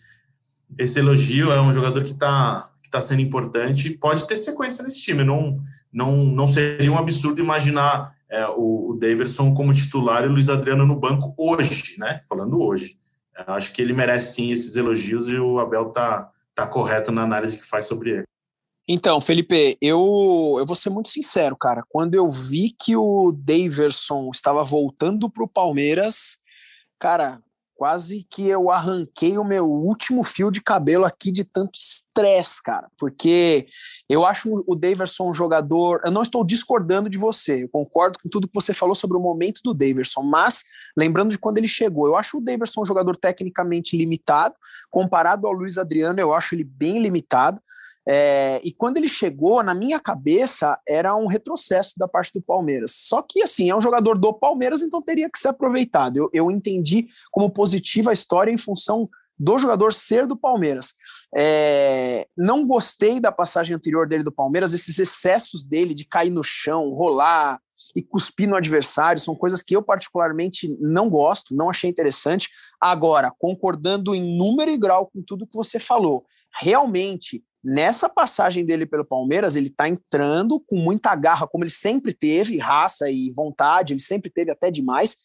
esse 0.79 0.99
elogio. 0.99 1.53
É 1.53 1.61
um 1.61 1.73
jogador 1.73 2.03
que 2.03 2.11
está 2.11 2.71
que 2.83 2.91
tá 2.91 3.01
sendo 3.01 3.21
importante. 3.23 3.91
Pode 3.91 4.27
ter 4.27 4.37
sequência 4.37 4.83
nesse 4.83 5.01
time. 5.03 5.23
Não, 5.23 5.61
não, 5.93 6.17
não 6.25 6.47
seria 6.47 6.91
um 6.91 6.99
absurdo 6.99 7.41
imaginar 7.41 8.15
é, 8.29 8.47
o, 8.49 8.91
o 8.91 8.95
Daverson 8.95 9.55
como 9.55 9.75
titular 9.75 10.25
e 10.25 10.29
o 10.29 10.33
Luiz 10.33 10.49
Adriano 10.49 10.87
no 10.87 10.97
banco 10.97 11.35
hoje, 11.39 11.97
né? 11.99 12.23
Falando 12.29 12.61
hoje. 12.61 12.99
Acho 13.47 13.73
que 13.73 13.81
ele 13.81 13.93
merece 13.93 14.35
sim 14.35 14.51
esses 14.51 14.77
elogios 14.77 15.29
e 15.29 15.37
o 15.37 15.59
Abel 15.59 15.91
tá, 15.91 16.31
tá 16.55 16.67
correto 16.67 17.11
na 17.11 17.23
análise 17.23 17.57
que 17.57 17.65
faz 17.65 17.87
sobre 17.87 18.11
ele. 18.11 18.25
Então, 18.89 19.21
Felipe, 19.21 19.79
eu, 19.81 20.57
eu 20.59 20.67
vou 20.67 20.75
ser 20.75 20.91
muito 20.91 21.09
sincero, 21.09 21.57
cara. 21.57 21.83
Quando 21.89 22.17
eu 22.17 22.29
vi 22.29 22.75
que 22.77 22.97
o 22.97 23.33
Daverson 23.33 24.31
estava 24.35 24.65
voltando 24.65 25.31
para 25.31 25.45
o 25.45 25.49
Palmeiras, 25.49 26.39
cara, 26.99 27.41
quase 27.81 28.27
que 28.29 28.47
eu 28.47 28.71
arranquei 28.71 29.39
o 29.39 29.45
meu 29.45 29.65
último 29.65 30.23
fio 30.23 30.51
de 30.51 30.61
cabelo 30.61 31.07
aqui 31.07 31.33
de 31.33 31.45
tanto 31.45 31.79
estresse, 31.79 32.63
cara, 32.63 32.91
porque 32.99 33.69
eu 34.07 34.27
acho 34.27 34.63
o 34.67 34.77
Daverson 34.77 35.31
um 35.31 35.33
jogador. 35.33 36.03
Eu 36.05 36.13
não 36.13 36.21
estou 36.21 36.45
discordando 36.45 37.09
de 37.09 37.17
você, 37.17 37.65
eu 37.65 37.71
concordo 37.71 38.19
com 38.23 38.29
tudo 38.29 38.47
que 38.47 38.55
você 38.55 38.75
falou 38.75 38.95
sobre 38.95 39.17
o 39.17 39.21
momento 39.21 39.63
do 39.65 39.73
Daverson, 39.73 40.21
mas 40.21 40.63
lembrando 40.95 41.31
de 41.31 41.39
quando 41.39 41.57
ele 41.57 41.69
chegou, 41.69 42.07
eu 42.07 42.19
acho 42.19 42.37
o 42.37 42.43
Daverson 42.43 42.83
um 42.83 42.85
jogador 42.85 43.17
tecnicamente 43.17 43.97
limitado, 43.97 44.55
comparado 44.91 45.47
ao 45.47 45.53
Luiz 45.55 45.79
Adriano, 45.79 46.21
eu 46.21 46.35
acho 46.35 46.55
ele 46.55 46.65
bem 46.65 47.01
limitado. 47.01 47.63
É, 48.13 48.61
e 48.65 48.73
quando 48.73 48.97
ele 48.97 49.09
chegou, 49.09 49.63
na 49.63 49.73
minha 49.73 50.01
cabeça, 50.01 50.77
era 50.89 51.15
um 51.15 51.29
retrocesso 51.29 51.95
da 51.97 52.09
parte 52.09 52.33
do 52.33 52.43
Palmeiras. 52.43 52.91
Só 52.97 53.23
que, 53.23 53.41
assim, 53.41 53.71
é 53.71 53.77
um 53.77 53.81
jogador 53.81 54.19
do 54.19 54.35
Palmeiras, 54.35 54.83
então 54.83 55.01
teria 55.01 55.31
que 55.31 55.39
ser 55.39 55.47
aproveitado. 55.47 56.17
Eu, 56.17 56.29
eu 56.33 56.51
entendi 56.51 57.07
como 57.31 57.49
positiva 57.49 58.11
a 58.11 58.13
história 58.13 58.51
em 58.51 58.59
função 58.59 59.09
do 59.39 59.57
jogador 59.61 59.95
ser 59.95 60.27
do 60.27 60.37
Palmeiras. 60.37 60.93
É, 61.37 62.27
não 62.37 62.67
gostei 62.67 63.21
da 63.21 63.31
passagem 63.31 63.77
anterior 63.77 64.09
dele 64.09 64.25
do 64.25 64.33
Palmeiras, 64.33 64.75
esses 64.75 64.99
excessos 64.99 65.63
dele 65.63 65.95
de 65.95 66.05
cair 66.05 66.31
no 66.31 66.43
chão, 66.43 66.91
rolar 66.91 67.61
e 67.95 68.03
cuspir 68.03 68.49
no 68.49 68.57
adversário, 68.57 69.23
são 69.23 69.37
coisas 69.37 69.63
que 69.63 69.77
eu 69.77 69.83
particularmente 69.83 70.77
não 70.81 71.09
gosto, 71.09 71.55
não 71.55 71.71
achei 71.71 71.89
interessante. 71.89 72.49
Agora, 72.81 73.33
concordando 73.39 74.17
em 74.17 74.37
número 74.37 74.69
e 74.69 74.77
grau 74.77 75.07
com 75.07 75.23
tudo 75.23 75.47
que 75.47 75.57
você 75.57 75.79
falou, 75.79 76.27
realmente 76.61 77.43
Nessa 77.63 78.09
passagem 78.09 78.65
dele 78.65 78.87
pelo 78.87 79.05
Palmeiras, 79.05 79.55
ele 79.55 79.69
está 79.69 79.89
entrando 79.89 80.59
com 80.61 80.77
muita 80.77 81.15
garra, 81.15 81.47
como 81.47 81.63
ele 81.65 81.71
sempre 81.71 82.15
teve, 82.15 82.57
raça 82.59 83.11
e 83.11 83.31
vontade, 83.31 83.93
ele 83.93 84.01
sempre 84.01 84.31
teve 84.31 84.51
até 84.51 84.71
demais. 84.71 85.19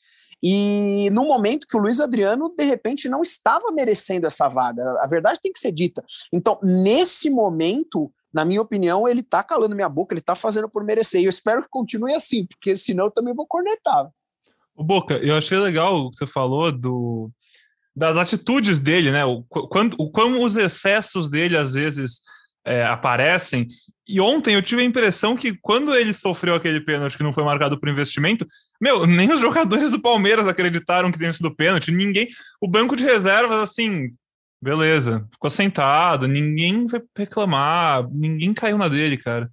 E 0.44 1.10
no 1.12 1.26
momento 1.26 1.66
que 1.66 1.78
o 1.78 1.80
Luiz 1.80 2.00
Adriano, 2.00 2.54
de 2.56 2.66
repente, 2.66 3.08
não 3.08 3.22
estava 3.22 3.72
merecendo 3.72 4.28
essa 4.28 4.50
vaga, 4.50 4.84
a 5.00 5.08
verdade 5.08 5.40
tem 5.42 5.52
que 5.52 5.60
ser 5.60 5.72
dita. 5.72 6.04
Então, 6.32 6.60
nesse 6.62 7.30
momento, 7.30 8.12
na 8.34 8.44
minha 8.44 8.62
opinião, 8.62 9.08
ele 9.08 9.22
está 9.22 9.42
calando 9.42 9.76
minha 9.76 9.88
boca, 9.88 10.14
ele 10.14 10.20
está 10.20 10.36
fazendo 10.36 10.70
por 10.70 10.84
merecer. 10.84 11.22
E 11.22 11.26
eu 11.26 11.30
espero 11.30 11.64
que 11.64 11.70
continue 11.70 12.14
assim, 12.14 12.46
porque 12.46 12.76
senão 12.76 13.06
eu 13.06 13.12
também 13.12 13.34
vou 13.34 13.48
cornetar. 13.48 14.10
Boca, 14.76 15.16
eu 15.16 15.36
achei 15.36 15.58
legal 15.58 15.96
o 15.96 16.12
que 16.12 16.18
você 16.18 16.28
falou 16.28 16.70
do, 16.70 17.32
das 17.96 18.18
atitudes 18.18 18.80
dele, 18.80 19.12
né? 19.12 19.24
O, 19.24 19.44
quando, 19.44 19.96
o 19.98 20.12
os 20.44 20.58
excessos 20.58 21.30
dele 21.30 21.56
às 21.56 21.72
vezes 21.72 22.22
é, 22.66 22.84
aparecem. 22.84 23.68
E 24.08 24.20
ontem 24.20 24.54
eu 24.54 24.62
tive 24.62 24.82
a 24.82 24.86
impressão 24.86 25.36
que 25.36 25.58
quando 25.62 25.96
ele 25.96 26.14
sofreu 26.14 26.54
aquele 26.56 26.82
pênalti 26.82 27.18
que 27.18 27.24
não 27.24 27.34
foi 27.34 27.44
marcado 27.44 27.80
por 27.80 27.90
investimento, 27.90 28.46
meu, 28.82 29.08
nem 29.08 29.32
os 29.32 29.40
jogadores 29.42 29.90
do 29.90 30.02
Palmeiras 30.02 30.48
acreditaram 30.48 31.12
que 31.12 31.18
tinha 31.18 31.32
sido 31.32 31.56
pênalti, 31.56 31.92
ninguém. 31.92 32.28
O 32.62 32.68
banco 32.68 32.96
de 32.96 33.04
reservas, 33.04 33.58
assim, 33.60 34.14
beleza, 34.62 35.26
ficou 35.32 35.50
sentado, 35.50 36.28
ninguém 36.28 36.86
vai 36.88 37.02
reclamar, 37.18 38.08
ninguém 38.12 38.54
caiu 38.54 38.78
na 38.78 38.90
dele, 38.90 39.18
cara. 39.18 39.50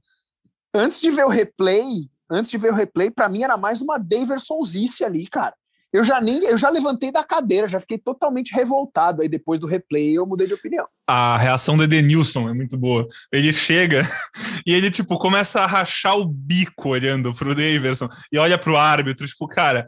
Antes 0.75 1.01
de 1.01 1.11
ver 1.11 1.25
o 1.25 1.29
replay, 1.29 2.09
antes 2.31 2.51
de 2.51 2.59
ver 2.59 2.73
o 2.73 2.75
replay, 2.75 3.11
para 3.11 3.29
mim 3.29 3.45
era 3.45 3.57
mais 3.57 3.81
uma 3.81 3.99
Daversonzice 3.99 5.05
ali, 5.05 5.27
cara 5.29 5.55
eu 5.93 6.03
já 6.03 6.21
nem 6.21 6.43
eu 6.45 6.57
já 6.57 6.71
levantei 6.71 7.13
da 7.13 7.23
cadeira, 7.23 7.69
já 7.69 7.79
fiquei 7.79 7.99
totalmente 7.99 8.55
revoltado 8.55 9.21
aí 9.21 9.29
depois 9.29 9.61
do 9.61 9.67
replay, 9.67 10.17
eu 10.17 10.27
mudei 10.27 10.47
de 10.47 10.55
opinião. 10.55 10.87
A 11.07 11.37
reação 11.37 11.77
do 11.77 11.85
Edenilson 11.85 12.49
é 12.49 12.55
muito 12.55 12.79
boa. 12.79 13.07
Ele 13.31 13.53
chega 13.53 14.09
e 14.67 14.73
ele 14.73 14.91
tipo 14.91 15.19
começa 15.19 15.61
a 15.61 15.67
rachar 15.67 16.17
o 16.17 16.25
bico 16.25 16.89
olhando 16.89 17.35
pro 17.35 17.55
Davidson 17.55 18.09
e 18.33 18.39
olha 18.39 18.57
pro 18.57 18.77
árbitro, 18.77 19.27
tipo, 19.27 19.47
cara, 19.47 19.87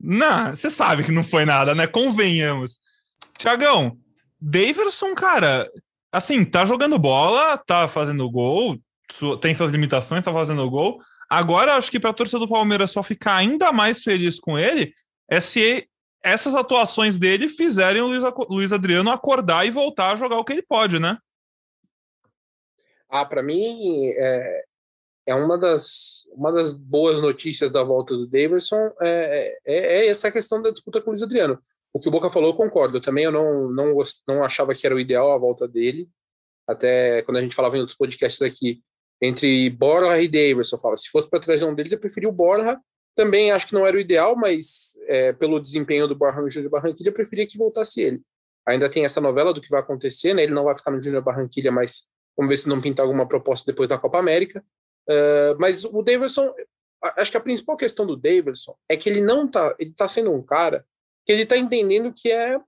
não, 0.00 0.54
você 0.54 0.70
sabe 0.70 1.04
que 1.04 1.12
não 1.12 1.22
foi 1.22 1.44
nada, 1.44 1.74
né? 1.74 1.86
Convenhamos. 1.86 2.78
Tiagão, 3.36 3.98
Davidson, 4.40 5.14
cara, 5.14 5.68
assim, 6.10 6.44
tá 6.44 6.64
jogando 6.64 6.98
bola, 6.98 7.58
tá 7.58 7.86
fazendo 7.86 8.30
gol, 8.30 8.78
tem 9.40 9.54
suas 9.54 9.72
limitações, 9.72 10.24
tá 10.24 10.32
fazendo 10.32 10.68
gol. 10.70 11.00
Agora 11.28 11.74
acho 11.74 11.90
que 11.90 12.00
para 12.00 12.10
a 12.10 12.14
torcida 12.14 12.38
do 12.38 12.48
Palmeiras 12.48 12.92
só 12.92 13.02
ficar 13.02 13.36
ainda 13.36 13.72
mais 13.72 14.02
feliz 14.02 14.38
com 14.38 14.58
ele 14.58 14.94
é 15.28 15.40
se 15.40 15.88
essas 16.22 16.54
atuações 16.54 17.16
dele 17.16 17.48
fizerem 17.48 18.00
o 18.00 18.06
Luiz, 18.06 18.24
Luiz 18.48 18.72
Adriano 18.72 19.10
acordar 19.10 19.66
e 19.66 19.70
voltar 19.70 20.12
a 20.12 20.16
jogar 20.16 20.38
o 20.38 20.44
que 20.44 20.52
ele 20.52 20.62
pode, 20.62 20.98
né? 20.98 21.18
Ah, 23.08 23.24
para 23.24 23.42
mim 23.42 24.08
é, 24.16 24.64
é 25.26 25.34
uma 25.34 25.58
das, 25.58 26.26
uma 26.32 26.50
das 26.50 26.72
boas 26.72 27.20
notícias 27.20 27.70
da 27.70 27.82
volta 27.82 28.14
do 28.16 28.26
Davidson 28.26 28.90
é, 29.00 29.58
é, 29.66 30.04
é, 30.04 30.06
essa 30.06 30.32
questão 30.32 30.60
da 30.62 30.70
disputa 30.70 31.00
com 31.00 31.10
o 31.10 31.12
Luiz 31.12 31.22
Adriano. 31.22 31.58
O 31.92 32.00
que 32.00 32.08
o 32.08 32.10
Boca 32.10 32.30
falou, 32.30 32.50
eu 32.50 32.56
concordo. 32.56 32.96
Eu 32.96 33.02
também 33.02 33.24
eu 33.24 33.30
não, 33.30 33.70
não, 33.70 33.94
não 34.26 34.42
achava 34.42 34.74
que 34.74 34.86
era 34.86 34.96
o 34.96 35.00
ideal 35.00 35.30
a 35.30 35.38
volta 35.38 35.68
dele. 35.68 36.08
Até 36.66 37.22
quando 37.22 37.36
a 37.36 37.40
gente 37.40 37.54
falava 37.54 37.76
em 37.76 37.80
outros 37.80 37.96
podcasts 37.96 38.42
aqui, 38.42 38.82
entre 39.20 39.70
Borja 39.70 40.20
e 40.20 40.26
Davidson, 40.26 40.76
eu 40.76 40.80
falava, 40.80 40.96
se 40.96 41.08
fosse 41.08 41.28
para 41.28 41.38
trazer 41.38 41.66
um 41.66 41.74
deles, 41.74 41.92
eu 41.92 42.00
preferia 42.00 42.28
o 42.28 42.32
Borja 42.32 42.80
também 43.14 43.52
acho 43.52 43.68
que 43.68 43.74
não 43.74 43.86
era 43.86 43.96
o 43.96 44.00
ideal, 44.00 44.34
mas 44.36 44.98
é, 45.06 45.32
pelo 45.32 45.60
desempenho 45.60 46.08
do 46.08 46.16
Borja 46.16 46.40
no 46.40 46.50
Júnior 46.50 46.70
Barranquilha, 46.70 47.08
eu 47.08 47.12
preferia 47.12 47.46
que 47.46 47.56
voltasse 47.56 48.00
ele. 48.00 48.22
Ainda 48.66 48.88
tem 48.88 49.04
essa 49.04 49.20
novela 49.20 49.52
do 49.52 49.60
que 49.60 49.70
vai 49.70 49.80
acontecer, 49.80 50.34
né? 50.34 50.42
Ele 50.42 50.54
não 50.54 50.64
vai 50.64 50.74
ficar 50.74 50.90
no 50.90 51.00
Júnior 51.00 51.22
Barranquilha, 51.22 51.70
mas 51.70 52.08
vamos 52.36 52.50
ver 52.50 52.56
se 52.56 52.68
não 52.68 52.80
pintar 52.80 53.04
alguma 53.04 53.28
proposta 53.28 53.70
depois 53.70 53.88
da 53.88 53.98
Copa 53.98 54.18
América. 54.18 54.64
Uh, 55.08 55.54
mas 55.58 55.84
o 55.84 56.02
Davidson, 56.02 56.52
acho 57.16 57.30
que 57.30 57.36
a 57.36 57.40
principal 57.40 57.76
questão 57.76 58.06
do 58.06 58.16
Davidson 58.16 58.74
é 58.88 58.96
que 58.96 59.08
ele 59.08 59.20
não 59.20 59.46
tá, 59.46 59.74
ele 59.78 59.92
tá 59.92 60.08
sendo 60.08 60.32
um 60.32 60.42
cara 60.42 60.84
que 61.26 61.32
ele 61.32 61.46
tá 61.46 61.56
entendendo 61.56 62.12
que 62.12 62.32
é, 62.32 62.58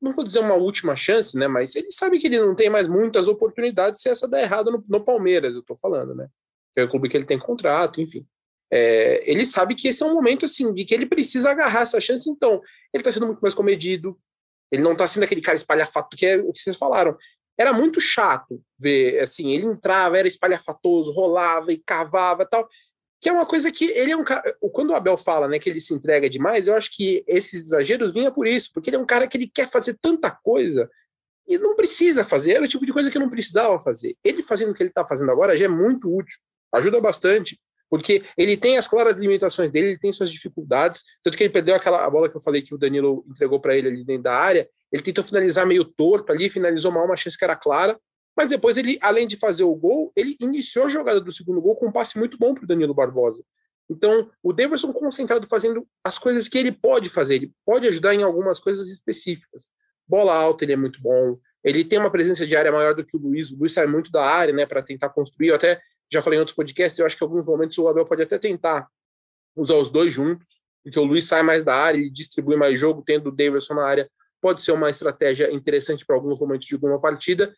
não 0.00 0.12
vou 0.12 0.24
dizer 0.24 0.38
uma 0.38 0.54
última 0.54 0.96
chance, 0.96 1.36
né? 1.36 1.48
Mas 1.48 1.74
ele 1.76 1.90
sabe 1.90 2.18
que 2.18 2.28
ele 2.28 2.40
não 2.40 2.54
tem 2.54 2.70
mais 2.70 2.88
muitas 2.88 3.28
oportunidades 3.28 4.00
se 4.00 4.08
essa 4.08 4.28
der 4.28 4.44
errado 4.44 4.70
no, 4.70 4.84
no 4.88 5.04
Palmeiras, 5.04 5.54
eu 5.54 5.62
tô 5.62 5.74
falando, 5.74 6.14
né? 6.14 6.28
Que 6.72 6.80
é 6.80 6.84
o 6.84 6.90
clube 6.90 7.08
que 7.08 7.16
ele 7.16 7.26
tem 7.26 7.38
contrato, 7.38 8.00
enfim 8.00 8.26
é, 8.72 9.22
ele 9.30 9.46
sabe 9.46 9.74
que 9.74 9.88
esse 9.88 10.02
é 10.02 10.06
um 10.06 10.14
momento 10.14 10.44
assim 10.44 10.72
de 10.72 10.84
que 10.84 10.94
ele 10.94 11.06
precisa 11.06 11.50
agarrar 11.50 11.82
essa 11.82 12.00
chance, 12.00 12.28
então 12.28 12.60
ele 12.92 13.00
está 13.00 13.12
sendo 13.12 13.26
muito 13.26 13.40
mais 13.40 13.54
comedido, 13.54 14.18
ele 14.70 14.82
não 14.82 14.92
está 14.92 15.06
sendo 15.06 15.22
aquele 15.22 15.40
cara 15.40 15.56
espalhafato 15.56 16.16
que 16.16 16.26
é 16.26 16.36
o 16.38 16.52
que 16.52 16.60
vocês 16.60 16.76
falaram. 16.76 17.16
Era 17.58 17.72
muito 17.72 18.00
chato 18.00 18.60
ver, 18.78 19.20
assim, 19.20 19.52
ele 19.52 19.66
entrava, 19.66 20.18
era 20.18 20.28
espalhafatoso, 20.28 21.12
rolava 21.12 21.72
e 21.72 21.78
cavava 21.78 22.44
tal, 22.44 22.68
que 23.20 23.28
é 23.28 23.32
uma 23.32 23.46
coisa 23.46 23.72
que 23.72 23.86
ele 23.86 24.10
é 24.10 24.16
um 24.16 24.24
cara. 24.24 24.54
Quando 24.72 24.90
o 24.90 24.94
Abel 24.94 25.16
fala 25.16 25.48
né, 25.48 25.58
que 25.58 25.70
ele 25.70 25.80
se 25.80 25.94
entrega 25.94 26.28
demais, 26.28 26.66
eu 26.66 26.76
acho 26.76 26.94
que 26.94 27.24
esses 27.26 27.66
exageros 27.66 28.12
vinham 28.12 28.32
por 28.32 28.46
isso, 28.46 28.70
porque 28.74 28.90
ele 28.90 28.96
é 28.96 29.00
um 29.00 29.06
cara 29.06 29.26
que 29.26 29.38
ele 29.38 29.50
quer 29.52 29.70
fazer 29.70 29.96
tanta 30.02 30.30
coisa 30.30 30.90
e 31.48 31.56
não 31.56 31.76
precisa 31.76 32.24
fazer, 32.24 32.54
era 32.54 32.64
o 32.64 32.68
tipo 32.68 32.84
de 32.84 32.92
coisa 32.92 33.10
que 33.10 33.18
não 33.18 33.30
precisava 33.30 33.78
fazer. 33.78 34.16
Ele 34.22 34.42
fazendo 34.42 34.72
o 34.72 34.74
que 34.74 34.82
ele 34.82 34.90
está 34.90 35.06
fazendo 35.06 35.30
agora 35.30 35.56
já 35.56 35.64
é 35.64 35.68
muito 35.68 36.14
útil, 36.14 36.38
ajuda 36.74 37.00
bastante 37.00 37.58
porque 37.88 38.24
ele 38.36 38.56
tem 38.56 38.76
as 38.76 38.88
claras 38.88 39.18
limitações 39.18 39.70
dele, 39.70 39.88
ele 39.88 39.98
tem 39.98 40.12
suas 40.12 40.30
dificuldades, 40.30 41.02
tanto 41.22 41.36
que 41.36 41.44
ele 41.44 41.52
perdeu 41.52 41.74
aquela 41.74 42.08
bola 42.10 42.28
que 42.28 42.36
eu 42.36 42.40
falei 42.40 42.62
que 42.62 42.74
o 42.74 42.78
Danilo 42.78 43.24
entregou 43.28 43.60
para 43.60 43.76
ele 43.76 43.88
ali 43.88 44.04
dentro 44.04 44.24
da 44.24 44.34
área, 44.34 44.68
ele 44.92 45.02
tentou 45.02 45.22
finalizar 45.22 45.66
meio 45.66 45.84
torto 45.84 46.32
ali, 46.32 46.48
finalizou 46.48 46.90
mal 46.92 47.04
uma 47.04 47.16
chance 47.16 47.36
que 47.36 47.44
era 47.44 47.56
clara, 47.56 47.98
mas 48.36 48.48
depois 48.48 48.76
ele, 48.76 48.98
além 49.00 49.26
de 49.26 49.36
fazer 49.36 49.64
o 49.64 49.74
gol, 49.74 50.12
ele 50.14 50.36
iniciou 50.40 50.86
a 50.86 50.88
jogada 50.88 51.20
do 51.20 51.32
segundo 51.32 51.60
gol 51.60 51.74
com 51.76 51.86
um 51.88 51.92
passe 51.92 52.18
muito 52.18 52.36
bom 52.36 52.54
para 52.54 52.64
o 52.64 52.66
Danilo 52.66 52.92
Barbosa. 52.92 53.42
Então, 53.88 54.30
o 54.42 54.52
Davidson 54.52 54.92
concentrado 54.92 55.46
fazendo 55.46 55.86
as 56.04 56.18
coisas 56.18 56.48
que 56.48 56.58
ele 56.58 56.72
pode 56.72 57.08
fazer, 57.08 57.36
ele 57.36 57.52
pode 57.64 57.86
ajudar 57.88 58.14
em 58.14 58.22
algumas 58.22 58.58
coisas 58.58 58.88
específicas. 58.90 59.68
Bola 60.06 60.34
alta, 60.34 60.64
ele 60.64 60.72
é 60.72 60.76
muito 60.76 61.00
bom, 61.00 61.38
ele 61.64 61.84
tem 61.84 61.98
uma 61.98 62.10
presença 62.10 62.46
de 62.46 62.54
área 62.54 62.70
maior 62.70 62.94
do 62.94 63.04
que 63.04 63.16
o 63.16 63.20
Luiz, 63.20 63.50
o 63.50 63.58
Luiz 63.58 63.72
sai 63.72 63.86
muito 63.86 64.10
da 64.10 64.24
área, 64.24 64.52
né, 64.52 64.66
para 64.66 64.82
tentar 64.82 65.08
construir. 65.08 65.48
Eu 65.48 65.54
até 65.54 65.80
já 66.12 66.22
falei 66.22 66.38
em 66.38 66.40
outros 66.40 66.56
podcasts, 66.56 66.98
eu 66.98 67.06
acho 67.06 67.16
que 67.16 67.24
em 67.24 67.26
alguns 67.26 67.46
momentos 67.46 67.76
o 67.78 67.88
Abel 67.88 68.06
pode 68.06 68.22
até 68.22 68.38
tentar 68.38 68.88
usar 69.56 69.76
os 69.76 69.90
dois 69.90 70.12
juntos, 70.12 70.60
porque 70.82 70.98
o 70.98 71.04
Luiz 71.04 71.24
sai 71.24 71.42
mais 71.42 71.64
da 71.64 71.74
área 71.74 71.98
e 71.98 72.10
distribui 72.10 72.56
mais 72.56 72.78
jogo, 72.78 73.02
tendo 73.04 73.28
o 73.28 73.32
Davidson 73.32 73.74
na 73.74 73.84
área, 73.84 74.10
pode 74.40 74.62
ser 74.62 74.72
uma 74.72 74.90
estratégia 74.90 75.52
interessante 75.52 76.04
para 76.06 76.14
alguns 76.14 76.38
momentos 76.38 76.68
de 76.68 76.74
alguma 76.74 77.00
partida. 77.00 77.52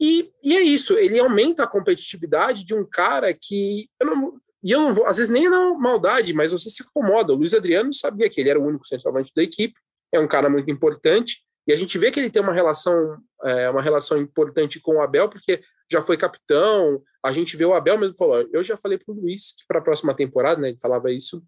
E, 0.00 0.32
e, 0.42 0.56
é 0.56 0.60
isso, 0.62 0.96
ele 0.96 1.18
aumenta 1.18 1.64
a 1.64 1.66
competitividade 1.66 2.64
de 2.64 2.74
um 2.74 2.84
cara 2.84 3.34
que. 3.34 3.88
Eu 3.98 4.06
não, 4.06 4.40
e 4.62 4.70
eu 4.70 4.80
não 4.80 4.94
vou, 4.94 5.06
às 5.06 5.16
vezes 5.16 5.32
nem 5.32 5.46
é 5.46 5.50
na 5.50 5.74
maldade, 5.74 6.32
mas 6.32 6.52
você 6.52 6.70
se 6.70 6.82
acomoda. 6.82 7.32
O 7.32 7.36
Luiz 7.36 7.54
Adriano 7.54 7.92
sabia 7.92 8.30
que 8.30 8.40
ele 8.40 8.50
era 8.50 8.60
o 8.60 8.64
único 8.64 8.86
centroavante 8.86 9.32
da 9.34 9.42
equipe, 9.42 9.74
é 10.12 10.20
um 10.20 10.28
cara 10.28 10.48
muito 10.48 10.70
importante, 10.70 11.42
e 11.66 11.72
a 11.72 11.76
gente 11.76 11.98
vê 11.98 12.10
que 12.10 12.18
ele 12.18 12.30
tem 12.30 12.42
uma 12.42 12.52
relação, 12.52 13.18
é, 13.44 13.68
uma 13.68 13.82
relação 13.82 14.18
importante 14.18 14.80
com 14.80 14.96
o 14.96 15.02
Abel, 15.02 15.28
porque 15.28 15.62
já 15.90 16.02
foi 16.02 16.16
capitão. 16.16 17.02
A 17.24 17.32
gente 17.32 17.56
vê 17.56 17.64
o 17.64 17.74
Abel 17.74 17.98
mesmo 17.98 18.16
falou. 18.16 18.48
Eu 18.52 18.62
já 18.62 18.76
falei 18.76 18.98
para 18.98 19.12
o 19.12 19.20
Luiz 19.20 19.52
que 19.52 19.64
para 19.66 19.78
a 19.78 19.82
próxima 19.82 20.14
temporada, 20.14 20.60
né? 20.60 20.68
Ele 20.68 20.78
falava 20.78 21.10
isso 21.10 21.42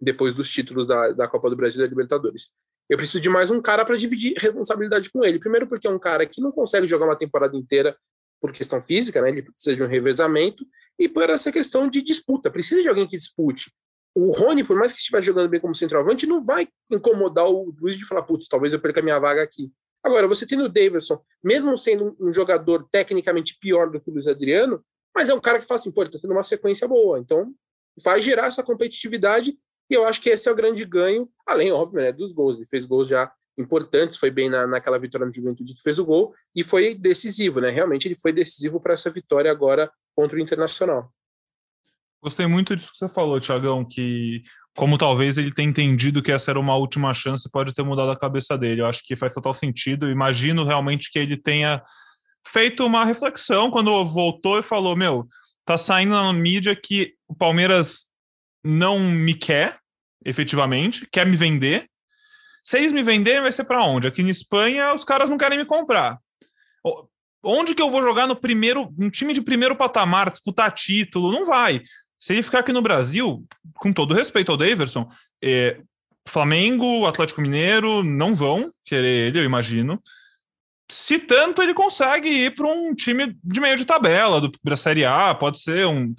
depois 0.00 0.34
dos 0.34 0.50
títulos 0.50 0.86
da, 0.86 1.12
da 1.12 1.28
Copa 1.28 1.48
do 1.48 1.56
Brasil 1.56 1.80
e 1.80 1.84
da 1.84 1.88
Libertadores. 1.88 2.52
Eu 2.88 2.96
preciso 2.96 3.20
de 3.20 3.28
mais 3.28 3.50
um 3.50 3.60
cara 3.60 3.84
para 3.84 3.96
dividir 3.96 4.34
responsabilidade 4.38 5.10
com 5.10 5.24
ele. 5.24 5.38
Primeiro, 5.38 5.66
porque 5.66 5.86
é 5.86 5.90
um 5.90 5.98
cara 5.98 6.26
que 6.26 6.40
não 6.40 6.52
consegue 6.52 6.86
jogar 6.86 7.06
uma 7.06 7.16
temporada 7.16 7.56
inteira 7.56 7.96
por 8.40 8.52
questão 8.52 8.80
física, 8.80 9.20
né? 9.20 9.30
Ele 9.30 9.42
precisa 9.42 9.74
de 9.74 9.82
um 9.82 9.86
revezamento 9.86 10.64
e 10.98 11.08
por 11.08 11.28
essa 11.28 11.50
questão 11.50 11.88
de 11.88 12.02
disputa. 12.02 12.50
Precisa 12.50 12.82
de 12.82 12.88
alguém 12.88 13.06
que 13.06 13.16
dispute. 13.16 13.72
O 14.14 14.30
Rony, 14.30 14.64
por 14.64 14.76
mais 14.76 14.92
que 14.92 14.98
estiver 14.98 15.22
jogando 15.22 15.48
bem 15.48 15.60
como 15.60 15.74
centroavante, 15.74 16.26
não 16.26 16.42
vai 16.42 16.68
incomodar 16.90 17.46
o 17.46 17.74
Luiz 17.78 17.96
de 17.96 18.06
falar, 18.06 18.22
putz, 18.22 18.48
talvez 18.48 18.72
eu 18.72 18.80
perca 18.80 19.02
minha 19.02 19.18
vaga 19.18 19.42
aqui. 19.42 19.70
Agora, 20.06 20.28
você 20.28 20.46
tendo 20.46 20.62
o 20.62 20.68
Davidson, 20.68 21.20
mesmo 21.42 21.76
sendo 21.76 22.16
um 22.20 22.32
jogador 22.32 22.88
tecnicamente 22.92 23.58
pior 23.58 23.90
do 23.90 24.00
que 24.00 24.08
o 24.08 24.12
Luiz 24.12 24.28
Adriano, 24.28 24.80
mas 25.12 25.28
é 25.28 25.34
um 25.34 25.40
cara 25.40 25.58
que 25.58 25.66
fala 25.66 25.80
assim, 25.80 25.90
pô, 25.90 26.02
ele 26.02 26.12
tá 26.12 26.18
tendo 26.22 26.30
uma 26.30 26.44
sequência 26.44 26.86
boa. 26.86 27.18
Então, 27.18 27.52
vai 28.04 28.22
gerar 28.22 28.46
essa 28.46 28.62
competitividade 28.62 29.58
e 29.90 29.94
eu 29.94 30.04
acho 30.04 30.20
que 30.20 30.30
esse 30.30 30.48
é 30.48 30.52
o 30.52 30.54
grande 30.54 30.84
ganho, 30.84 31.28
além, 31.44 31.72
óbvio, 31.72 32.02
né, 32.02 32.12
dos 32.12 32.32
gols. 32.32 32.56
Ele 32.56 32.66
fez 32.66 32.84
gols 32.84 33.08
já 33.08 33.32
importantes, 33.58 34.16
foi 34.16 34.30
bem 34.30 34.48
na, 34.48 34.64
naquela 34.64 34.96
vitória 34.96 35.26
no 35.26 35.34
Juventude 35.34 35.74
que 35.74 35.82
fez 35.82 35.98
o 35.98 36.04
gol 36.04 36.32
e 36.54 36.62
foi 36.62 36.94
decisivo, 36.94 37.60
né? 37.60 37.70
Realmente 37.70 38.06
ele 38.06 38.14
foi 38.14 38.32
decisivo 38.32 38.78
para 38.78 38.94
essa 38.94 39.10
vitória 39.10 39.50
agora 39.50 39.90
contra 40.14 40.36
o 40.36 40.40
Internacional. 40.40 41.12
Gostei 42.22 42.46
muito 42.46 42.76
disso 42.76 42.92
que 42.92 42.98
você 42.98 43.08
falou, 43.08 43.40
Tiagão, 43.40 43.84
que 43.84 44.42
como 44.76 44.98
talvez 44.98 45.38
ele 45.38 45.52
tenha 45.52 45.68
entendido 45.68 46.22
que 46.22 46.30
essa 46.30 46.50
era 46.50 46.60
uma 46.60 46.76
última 46.76 47.12
chance, 47.14 47.50
pode 47.50 47.72
ter 47.72 47.82
mudado 47.82 48.10
a 48.10 48.16
cabeça 48.16 48.58
dele. 48.58 48.82
Eu 48.82 48.86
acho 48.86 49.02
que 49.02 49.16
faz 49.16 49.32
total 49.32 49.54
sentido. 49.54 50.10
Imagino 50.10 50.64
realmente 50.64 51.10
que 51.10 51.18
ele 51.18 51.36
tenha 51.36 51.82
feito 52.46 52.84
uma 52.84 53.04
reflexão 53.04 53.70
quando 53.70 54.04
voltou 54.04 54.58
e 54.58 54.62
falou: 54.62 54.94
Meu, 54.94 55.26
tá 55.64 55.78
saindo 55.78 56.12
na 56.12 56.32
mídia 56.32 56.76
que 56.76 57.14
o 57.26 57.34
Palmeiras 57.34 58.06
não 58.62 58.98
me 58.98 59.32
quer, 59.32 59.78
efetivamente, 60.24 61.08
quer 61.10 61.26
me 61.26 61.36
vender. 61.36 61.88
Se 62.62 62.76
eles 62.76 62.92
me 62.92 63.02
venderem, 63.02 63.40
vai 63.40 63.52
ser 63.52 63.64
para 63.64 63.82
onde? 63.82 64.08
Aqui 64.08 64.22
na 64.22 64.30
Espanha, 64.30 64.92
os 64.92 65.04
caras 65.04 65.30
não 65.30 65.38
querem 65.38 65.58
me 65.58 65.64
comprar. 65.64 66.18
Onde 67.42 67.74
que 67.74 67.80
eu 67.80 67.90
vou 67.90 68.02
jogar 68.02 68.26
no 68.26 68.36
primeiro, 68.36 68.92
um 68.98 69.08
time 69.08 69.32
de 69.32 69.40
primeiro 69.40 69.76
patamar, 69.76 70.30
disputar 70.30 70.72
título? 70.72 71.32
Não 71.32 71.46
vai. 71.46 71.80
Se 72.18 72.32
ele 72.32 72.42
ficar 72.42 72.60
aqui 72.60 72.72
no 72.72 72.82
Brasil, 72.82 73.44
com 73.74 73.92
todo 73.92 74.14
respeito 74.14 74.50
ao 74.50 74.58
Daverson, 74.58 75.08
é, 75.42 75.80
Flamengo, 76.26 77.06
Atlético 77.06 77.40
Mineiro 77.40 78.02
não 78.02 78.34
vão 78.34 78.72
querer 78.84 79.28
ele, 79.28 79.40
eu 79.40 79.44
imagino. 79.44 80.02
Se 80.88 81.18
tanto, 81.18 81.62
ele 81.62 81.74
consegue 81.74 82.28
ir 82.28 82.54
para 82.54 82.66
um 82.66 82.94
time 82.94 83.36
de 83.42 83.60
meio 83.60 83.76
de 83.76 83.84
tabela, 83.84 84.40
do, 84.40 84.50
da 84.62 84.76
Série 84.76 85.04
A, 85.04 85.34
pode 85.34 85.60
ser 85.60 85.86
um 85.86 86.14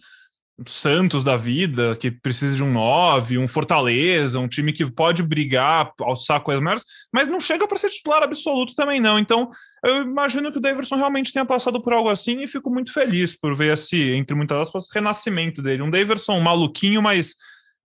Santos 0.65 1.24
da 1.24 1.38
vida, 1.38 1.96
que 1.96 2.10
precisa 2.10 2.56
de 2.56 2.63
um 2.63 2.72
9, 2.72 3.38
um 3.38 3.48
Fortaleza, 3.48 4.39
um 4.39 4.48
time 4.48 4.74
que 4.74 4.89
pode 4.91 5.22
brigar, 5.22 5.91
alçar 6.02 6.41
coisas 6.41 6.63
maiores, 6.63 6.84
mas 7.13 7.28
não 7.28 7.39
chega 7.39 7.67
para 7.67 7.78
ser 7.78 7.89
titular 7.89 8.24
absoluto 8.24 8.74
também, 8.74 9.00
não. 9.00 9.20
Então, 9.20 9.52
eu 9.86 10.02
imagino 10.02 10.52
que 10.52 10.58
o 10.58 10.62
Davidson 10.62 10.96
realmente 10.96 11.32
tenha 11.32 11.46
passado 11.46 11.82
por 11.82 11.93
algo 11.93 12.10
assim 12.10 12.41
e 12.41 12.48
fico 12.48 12.72
muito 12.72 12.91
feliz 12.91 13.38
por 13.39 13.56
ver 13.56 13.74
esse, 13.74 14.12
entre 14.13 14.36
muitas 14.36 14.58
aspas, 14.58 14.88
renascimento 14.91 15.62
dele. 15.62 15.84
Um 15.84 15.91
Davidson 15.91 16.39
maluquinho, 16.39 17.04
mas 17.04 17.36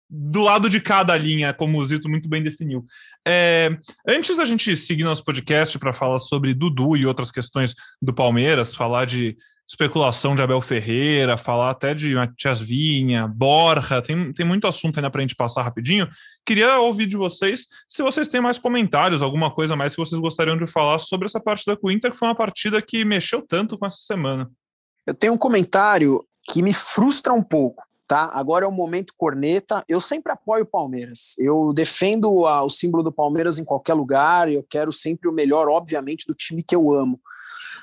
do 0.09 0.41
lado 0.41 0.69
de 0.69 0.79
cada 0.79 1.17
linha, 1.17 1.53
como 1.53 1.77
o 1.77 1.85
Zito 1.85 2.09
muito 2.09 2.29
bem 2.29 2.41
definiu. 2.41 2.85
É, 3.27 3.77
antes 4.07 4.37
da 4.37 4.45
gente 4.45 4.75
seguir 4.75 5.03
nosso 5.03 5.23
podcast 5.23 5.77
para 5.77 5.93
falar 5.93 6.19
sobre 6.19 6.53
Dudu 6.53 6.95
e 6.95 7.05
outras 7.05 7.31
questões 7.31 7.73
do 8.01 8.13
Palmeiras, 8.13 8.73
falar 8.73 9.05
de 9.05 9.35
especulação 9.67 10.35
de 10.35 10.41
Abel 10.41 10.61
Ferreira, 10.61 11.37
falar 11.37 11.71
até 11.71 11.93
de 11.93 12.13
Matias 12.13 12.59
Vinha, 12.59 13.27
Borja, 13.27 14.01
tem, 14.01 14.31
tem 14.31 14.45
muito 14.45 14.67
assunto 14.67 14.97
ainda 14.97 15.09
para 15.09 15.19
a 15.19 15.23
gente 15.23 15.35
passar 15.35 15.63
rapidinho. 15.63 16.07
Queria 16.45 16.79
ouvir 16.79 17.07
de 17.07 17.17
vocês 17.17 17.67
se 17.89 18.03
vocês 18.03 18.27
têm 18.27 18.41
mais 18.41 18.59
comentários, 18.59 19.21
alguma 19.21 19.49
coisa 19.49 19.75
mais 19.75 19.95
que 19.95 20.01
vocês 20.01 20.21
gostariam 20.21 20.57
de 20.57 20.67
falar 20.67 20.99
sobre 20.99 21.25
essa 21.25 21.39
partida 21.39 21.75
com 21.75 21.87
o 21.87 21.91
Inter, 21.91 22.11
que 22.11 22.17
foi 22.17 22.27
uma 22.27 22.35
partida 22.35 22.81
que 22.81 23.03
mexeu 23.03 23.41
tanto 23.41 23.77
com 23.77 23.85
essa 23.85 23.97
semana. 23.97 24.49
Eu 25.05 25.13
tenho 25.13 25.33
um 25.33 25.37
comentário 25.37 26.23
que 26.43 26.61
me 26.61 26.73
frustra 26.73 27.33
um 27.33 27.43
pouco. 27.43 27.83
Tá? 28.07 28.29
Agora 28.33 28.65
é 28.65 28.67
o 28.67 28.71
momento 28.71 29.15
corneta. 29.17 29.83
Eu 29.89 29.99
sempre 29.99 30.31
apoio 30.31 30.63
o 30.63 30.67
Palmeiras. 30.67 31.33
Eu 31.39 31.73
defendo 31.73 32.45
a, 32.45 32.63
o 32.63 32.69
símbolo 32.69 33.01
do 33.01 33.11
Palmeiras 33.11 33.57
em 33.57 33.65
qualquer 33.65 33.95
lugar. 33.95 34.47
Eu 34.47 34.63
quero 34.69 34.91
sempre 34.91 35.27
o 35.27 35.33
melhor, 35.33 35.67
obviamente, 35.67 36.27
do 36.27 36.35
time 36.35 36.61
que 36.61 36.75
eu 36.75 36.91
amo. 36.91 37.19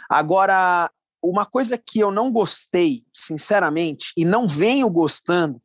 Agora, 0.08 0.88
uma 1.22 1.46
coisa 1.46 1.78
que 1.78 2.00
eu 2.00 2.10
não 2.10 2.30
gostei, 2.30 3.04
sinceramente, 3.14 4.12
e 4.16 4.24
não 4.24 4.46
venho 4.46 4.90
gostando, 4.90 5.60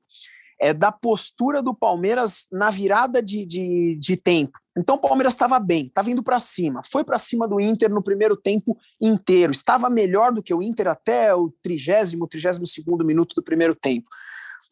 é 0.60 0.74
da 0.74 0.92
postura 0.92 1.62
do 1.62 1.74
Palmeiras 1.74 2.48
na 2.52 2.70
virada 2.70 3.22
de, 3.22 3.46
de, 3.46 3.96
de 4.00 4.18
tempo. 4.18 4.58
Então 4.78 4.96
o 4.96 5.00
Palmeiras 5.00 5.34
estava 5.34 5.60
bem, 5.60 5.86
estava 5.86 6.10
indo 6.10 6.24
para 6.24 6.40
cima, 6.40 6.82
foi 6.86 7.04
para 7.04 7.20
cima 7.20 7.48
do 7.48 7.60
Inter 7.60 7.90
no 7.90 8.04
primeiro 8.04 8.36
tempo 8.36 8.78
inteiro, 9.00 9.52
estava 9.52 9.90
melhor 9.90 10.32
do 10.32 10.42
que 10.42 10.54
o 10.54 10.62
Inter 10.62 10.88
até 10.88 11.34
o 11.34 11.52
trigésimo, 11.62 12.28
trigésimo 12.28 12.66
segundo 12.66 13.06
minuto 13.06 13.36
do 13.36 13.44
primeiro 13.44 13.76
tempo. 13.76 14.08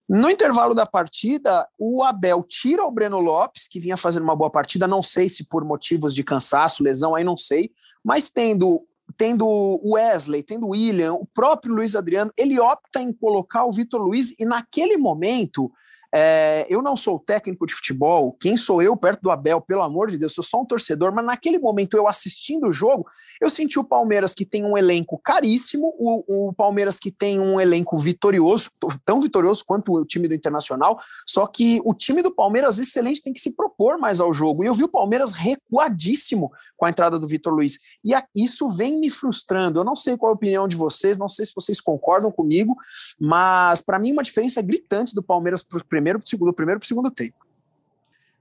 No 0.08 0.30
intervalo 0.30 0.76
da 0.76 0.86
partida, 0.86 1.67
o 1.80 2.04
Abel 2.04 2.43
tira 2.48 2.84
o 2.84 2.91
Breno 2.91 3.19
Lopes, 3.19 3.67
que 3.67 3.80
vinha 3.80 3.98
fazendo 3.98 4.24
uma 4.24 4.36
boa 4.36 4.52
partida, 4.52 4.88
não 4.88 5.02
sei 5.02 5.28
se 5.28 5.43
por 5.43 5.65
motivos 5.65 6.13
de 6.13 6.24
cansaço, 6.24 6.84
lesão, 6.84 7.15
aí 7.15 7.24
não 7.24 7.36
sei, 7.36 7.71
mas 8.04 8.30
tendo 8.30 8.86
tendo 9.17 9.47
o 9.47 9.93
Wesley, 9.93 10.43
tendo 10.43 10.67
o 10.67 10.71
William, 10.71 11.13
o 11.13 11.25
próprio 11.25 11.73
Luiz 11.73 11.95
Adriano, 11.95 12.31
ele 12.37 12.59
opta 12.59 13.01
em 13.01 13.13
colocar 13.13 13.65
o 13.65 13.71
Vitor 13.71 14.01
Luiz 14.01 14.33
e 14.39 14.45
naquele 14.45 14.97
momento 14.97 15.71
é, 16.17 16.65
eu 16.69 16.82
não 16.82 16.95
sou 16.95 17.19
técnico 17.19 17.65
de 17.65 17.73
futebol, 17.73 18.38
quem 18.39 18.56
sou 18.56 18.82
eu 18.82 18.95
perto 18.95 19.21
do 19.21 19.30
Abel, 19.30 19.60
pelo 19.60 19.84
amor 19.84 20.10
de 20.10 20.17
Deus, 20.17 20.34
sou 20.34 20.45
só 20.45 20.62
um 20.62 20.65
torcedor, 20.65 21.13
mas 21.13 21.25
naquele 21.25 21.60
momento 21.60 21.97
eu 21.97 22.08
assistindo 22.08 22.67
o 22.67 22.71
jogo, 22.71 23.06
eu 23.41 23.49
senti 23.49 23.78
o 23.78 23.84
Palmeiras 23.84 24.34
que 24.34 24.45
tem 24.45 24.63
um 24.63 24.78
elenco 24.78 25.19
caríssimo, 25.21 25.93
o, 25.99 26.47
o 26.47 26.54
Palmeiras 26.54 26.97
que 26.99 27.12
tem 27.12 27.41
um 27.41 27.60
elenco 27.60 27.97
vitorioso, 27.97 28.71
tão 29.04 29.19
vitorioso 29.19 29.65
quanto 29.65 29.93
o 29.93 30.06
time 30.06 30.30
do 30.30 30.34
Internacional, 30.34 30.97
só 31.28 31.45
que 31.45 31.82
o 31.84 31.93
time 31.93 32.21
do 32.21 32.34
Palmeiras, 32.34 32.80
excelente, 32.80 33.21
tem 33.21 33.34
que 33.34 33.41
se 33.41 33.51
propor 33.51 33.97
mais 33.97 34.21
ao 34.21 34.34
jogo. 34.34 34.63
E 34.63 34.67
eu 34.67 34.73
vi 34.73 34.86
o 34.86 34.89
Palmeiras 34.89 35.34
recuadíssimo 35.34 36.49
com 36.78 36.86
a 36.86 36.89
entrada 36.89 37.19
do 37.19 37.28
Vitor 37.28 37.54
Luiz. 37.54 37.78
E 38.01 38.13
a, 38.13 38.25
isso 38.34 38.69
vem 38.69 39.01
me 39.01 39.10
frustrando. 39.10 39.82
Eu 39.82 39.84
não 39.84 39.97
sei 39.97 40.15
qual 40.15 40.32
é 40.32 40.34
a 40.34 40.36
opinião 40.36 40.65
de 40.65 40.78
vocês, 40.78 41.17
não 41.17 41.28
sei 41.28 41.45
se 41.45 41.51
vocês 41.54 41.82
concordam 41.82 42.32
comigo, 42.32 42.73
mas 43.19 43.82
para 43.82 43.99
mim 43.99 44.13
uma 44.13 44.23
diferença 44.23 44.62
gritante 44.62 45.13
do 45.13 45.21
Palmeiras 45.21 45.62
para 45.62 45.78
o 45.78 45.86
primeiro 45.86 46.04
para 46.13 46.25
o 46.25 46.29
segundo, 46.29 46.53
primeiro 46.53 46.79
para 46.79 46.85
o 46.85 46.87
segundo 46.87 47.11
tempo. 47.11 47.45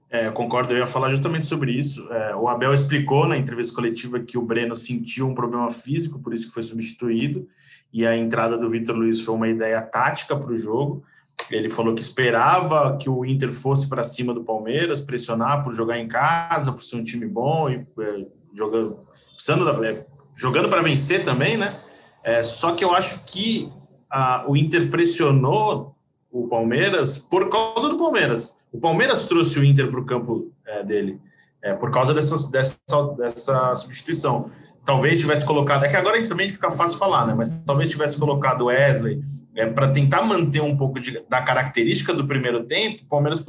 É, 0.09 0.29
concordo, 0.31 0.73
eu 0.73 0.79
ia 0.79 0.87
falar 0.87 1.09
justamente 1.09 1.45
sobre 1.45 1.71
isso. 1.71 2.11
É, 2.13 2.35
o 2.35 2.47
Abel 2.47 2.73
explicou 2.73 3.27
na 3.27 3.37
entrevista 3.37 3.73
coletiva 3.73 4.19
que 4.19 4.37
o 4.37 4.41
Breno 4.41 4.75
sentiu 4.75 5.27
um 5.27 5.35
problema 5.35 5.69
físico, 5.69 6.19
por 6.19 6.33
isso 6.33 6.47
que 6.47 6.53
foi 6.53 6.63
substituído, 6.63 7.47
e 7.91 8.05
a 8.05 8.15
entrada 8.15 8.57
do 8.57 8.69
Vitor 8.69 8.95
Luiz 8.95 9.21
foi 9.21 9.35
uma 9.35 9.49
ideia 9.49 9.81
tática 9.81 10.37
para 10.37 10.51
o 10.51 10.55
jogo. 10.55 11.03
Ele 11.49 11.69
falou 11.69 11.93
que 11.93 12.01
esperava 12.01 12.97
que 12.97 13.09
o 13.09 13.25
Inter 13.25 13.51
fosse 13.51 13.89
para 13.89 14.03
cima 14.03 14.33
do 14.33 14.43
Palmeiras, 14.43 15.01
pressionar 15.01 15.63
por 15.63 15.73
jogar 15.73 15.99
em 15.99 16.07
casa, 16.07 16.71
por 16.71 16.81
ser 16.81 16.97
um 16.97 17.03
time 17.03 17.25
bom 17.25 17.69
e 17.69 17.85
é, 17.99 18.25
jogando, 18.53 18.99
precisando, 19.33 19.83
é, 19.83 20.05
jogando 20.35 20.69
para 20.69 20.81
vencer 20.81 21.23
também, 21.23 21.57
né? 21.57 21.75
É, 22.23 22.41
só 22.41 22.73
que 22.73 22.83
eu 22.83 22.93
acho 22.93 23.23
que 23.25 23.69
a, 24.09 24.45
o 24.47 24.55
Inter 24.55 24.89
pressionou 24.89 25.94
o 26.35 26.49
Palmeiras 26.49 27.17
por 27.17 27.49
causa 27.49 27.87
do 27.87 27.97
Palmeiras. 27.97 28.61
O 28.71 28.77
Palmeiras 28.77 29.23
trouxe 29.23 29.57
o 29.57 29.63
Inter 29.63 29.89
para 29.89 29.99
o 30.01 30.05
campo 30.05 30.51
é, 30.67 30.83
dele 30.83 31.17
é, 31.63 31.73
por 31.73 31.89
causa 31.89 32.13
dessa, 32.13 32.51
dessa, 32.51 32.77
dessa 33.17 33.73
substituição. 33.75 34.51
Talvez 34.83 35.19
tivesse 35.19 35.45
colocado, 35.45 35.85
é 35.85 35.87
que 35.87 35.95
agora 35.95 36.21
também 36.27 36.49
fica 36.49 36.69
fácil 36.69 36.99
falar, 36.99 37.25
né? 37.25 37.33
Mas 37.33 37.63
talvez 37.63 37.89
tivesse 37.89 38.19
colocado 38.19 38.65
Wesley 38.65 39.21
é, 39.55 39.65
para 39.65 39.87
tentar 39.87 40.23
manter 40.23 40.61
um 40.61 40.75
pouco 40.75 40.99
de, 40.99 41.23
da 41.27 41.41
característica 41.41 42.13
do 42.13 42.27
primeiro 42.27 42.65
tempo. 42.65 43.01
O 43.01 43.07
Palmeiras 43.07 43.43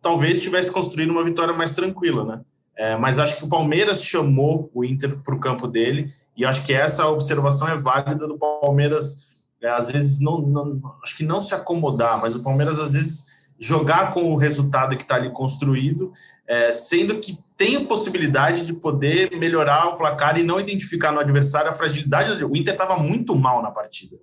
talvez 0.00 0.40
tivesse 0.40 0.70
construído 0.70 1.10
uma 1.10 1.24
vitória 1.24 1.52
mais 1.52 1.72
tranquila, 1.72 2.24
né? 2.24 2.40
É, 2.76 2.96
mas 2.96 3.18
acho 3.18 3.36
que 3.36 3.44
o 3.44 3.48
Palmeiras 3.48 4.04
chamou 4.04 4.70
o 4.72 4.84
Inter 4.84 5.18
para 5.18 5.34
o 5.34 5.40
campo 5.40 5.66
dele 5.68 6.10
e 6.36 6.44
acho 6.44 6.64
que 6.64 6.72
essa 6.72 7.08
observação 7.08 7.68
é 7.68 7.76
válida 7.76 8.26
do 8.26 8.38
Palmeiras 8.38 9.33
é, 9.64 9.70
às 9.70 9.90
vezes 9.90 10.20
não, 10.20 10.42
não, 10.42 10.78
acho 11.02 11.16
que 11.16 11.24
não 11.24 11.40
se 11.40 11.54
acomodar, 11.54 12.20
mas 12.20 12.36
o 12.36 12.42
Palmeiras 12.42 12.78
às 12.78 12.92
vezes 12.92 13.48
jogar 13.58 14.12
com 14.12 14.24
o 14.24 14.36
resultado 14.36 14.94
que 14.94 15.04
está 15.04 15.14
ali 15.14 15.30
construído, 15.30 16.12
é, 16.46 16.70
sendo 16.70 17.18
que 17.18 17.38
tem 17.56 17.82
possibilidade 17.86 18.66
de 18.66 18.74
poder 18.74 19.34
melhorar 19.38 19.86
o 19.86 19.96
placar 19.96 20.38
e 20.38 20.42
não 20.42 20.60
identificar 20.60 21.12
no 21.12 21.20
adversário 21.20 21.70
a 21.70 21.72
fragilidade. 21.72 22.44
O 22.44 22.54
Inter 22.54 22.74
estava 22.74 22.98
muito 22.98 23.34
mal 23.34 23.62
na 23.62 23.70
partida. 23.70 24.18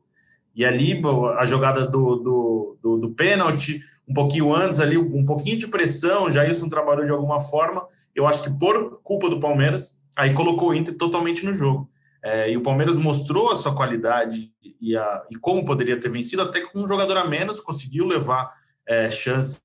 E 0.55 0.63
ali 0.63 1.01
a 1.39 1.45
jogada 1.45 1.87
do, 1.87 2.17
do, 2.17 2.77
do, 2.83 2.97
do 2.97 3.09
pênalti, 3.11 3.81
um 4.07 4.13
pouquinho 4.13 4.53
antes 4.53 4.79
ali, 4.79 4.95
um 4.95 5.25
pouquinho 5.25 5.57
de 5.57 5.67
pressão, 5.67 6.29
já 6.29 6.45
isso 6.45 6.69
trabalhou 6.69 7.05
de 7.05 7.11
alguma 7.11 7.39
forma. 7.39 7.83
Eu 8.13 8.27
acho 8.27 8.43
que 8.43 8.49
por 8.51 9.01
culpa 9.01 9.27
do 9.27 9.39
Palmeiras, 9.39 10.01
aí 10.15 10.35
colocou 10.35 10.69
o 10.69 10.75
Inter 10.75 10.95
totalmente 10.95 11.43
no 11.45 11.53
jogo. 11.53 11.89
É, 12.23 12.51
e 12.51 12.57
o 12.57 12.61
Palmeiras 12.61 12.97
mostrou 12.97 13.51
a 13.51 13.55
sua 13.55 13.73
qualidade 13.73 14.51
e, 14.79 14.95
a, 14.95 15.23
e 15.29 15.35
como 15.35 15.65
poderia 15.65 15.99
ter 15.99 16.09
vencido, 16.09 16.43
até 16.43 16.61
com 16.61 16.79
um 16.79 16.87
jogador 16.87 17.17
a 17.17 17.25
menos, 17.25 17.59
conseguiu 17.59 18.05
levar 18.05 18.53
é, 18.87 19.09
chance 19.09 19.59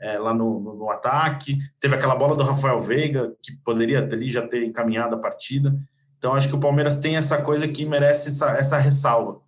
é, 0.00 0.18
lá 0.18 0.34
no, 0.34 0.60
no, 0.60 0.74
no, 0.74 0.90
ataque. 0.90 1.56
Teve 1.80 1.94
aquela 1.94 2.14
bola 2.14 2.36
do 2.36 2.42
Rafael 2.42 2.78
Veiga, 2.80 3.32
que 3.42 3.52
poderia 3.64 4.00
ali 4.00 4.30
já 4.30 4.46
ter 4.46 4.64
encaminhado 4.64 5.14
a 5.14 5.18
partida. 5.18 5.74
Então, 6.18 6.34
acho 6.34 6.48
que 6.48 6.56
o 6.56 6.60
Palmeiras 6.60 6.96
tem 6.96 7.16
essa 7.16 7.40
coisa 7.42 7.68
que 7.68 7.84
merece 7.84 8.28
essa, 8.28 8.50
essa 8.56 8.78
ressalva. 8.78 9.40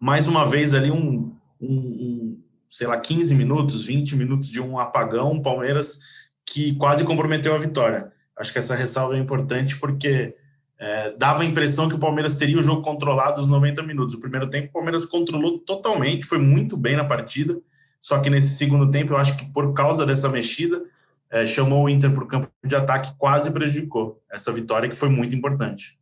Mais 0.00 0.26
uma 0.26 0.46
vez, 0.46 0.74
ali, 0.74 0.90
um, 0.90 1.36
um, 1.60 1.70
um, 1.70 2.42
sei 2.68 2.86
lá, 2.86 2.98
15 2.98 3.34
minutos, 3.34 3.84
20 3.84 4.16
minutos 4.16 4.48
de 4.48 4.60
um 4.60 4.78
apagão, 4.78 5.42
Palmeiras 5.42 6.00
que 6.44 6.74
quase 6.74 7.04
comprometeu 7.04 7.54
a 7.54 7.58
vitória. 7.58 8.12
Acho 8.36 8.52
que 8.52 8.58
essa 8.58 8.74
ressalva 8.74 9.16
é 9.16 9.18
importante 9.18 9.78
porque 9.78 10.34
é, 10.82 11.12
dava 11.12 11.44
a 11.44 11.46
impressão 11.46 11.88
que 11.88 11.94
o 11.94 11.98
Palmeiras 11.98 12.34
teria 12.34 12.58
o 12.58 12.62
jogo 12.62 12.82
controlado 12.82 13.40
os 13.40 13.46
90 13.46 13.84
minutos. 13.84 14.16
O 14.16 14.20
primeiro 14.20 14.50
tempo, 14.50 14.66
o 14.66 14.72
Palmeiras 14.72 15.04
controlou 15.04 15.60
totalmente, 15.60 16.26
foi 16.26 16.38
muito 16.38 16.76
bem 16.76 16.96
na 16.96 17.04
partida. 17.04 17.56
Só 18.00 18.18
que 18.18 18.28
nesse 18.28 18.56
segundo 18.56 18.90
tempo, 18.90 19.12
eu 19.12 19.16
acho 19.16 19.36
que 19.36 19.46
por 19.52 19.72
causa 19.74 20.04
dessa 20.04 20.28
mexida, 20.28 20.84
é, 21.30 21.46
chamou 21.46 21.84
o 21.84 21.88
Inter 21.88 22.12
para 22.12 22.24
o 22.24 22.26
campo 22.26 22.50
de 22.64 22.74
ataque, 22.74 23.16
quase 23.16 23.52
prejudicou 23.52 24.20
essa 24.28 24.52
vitória 24.52 24.88
que 24.88 24.96
foi 24.96 25.08
muito 25.08 25.36
importante. 25.36 26.00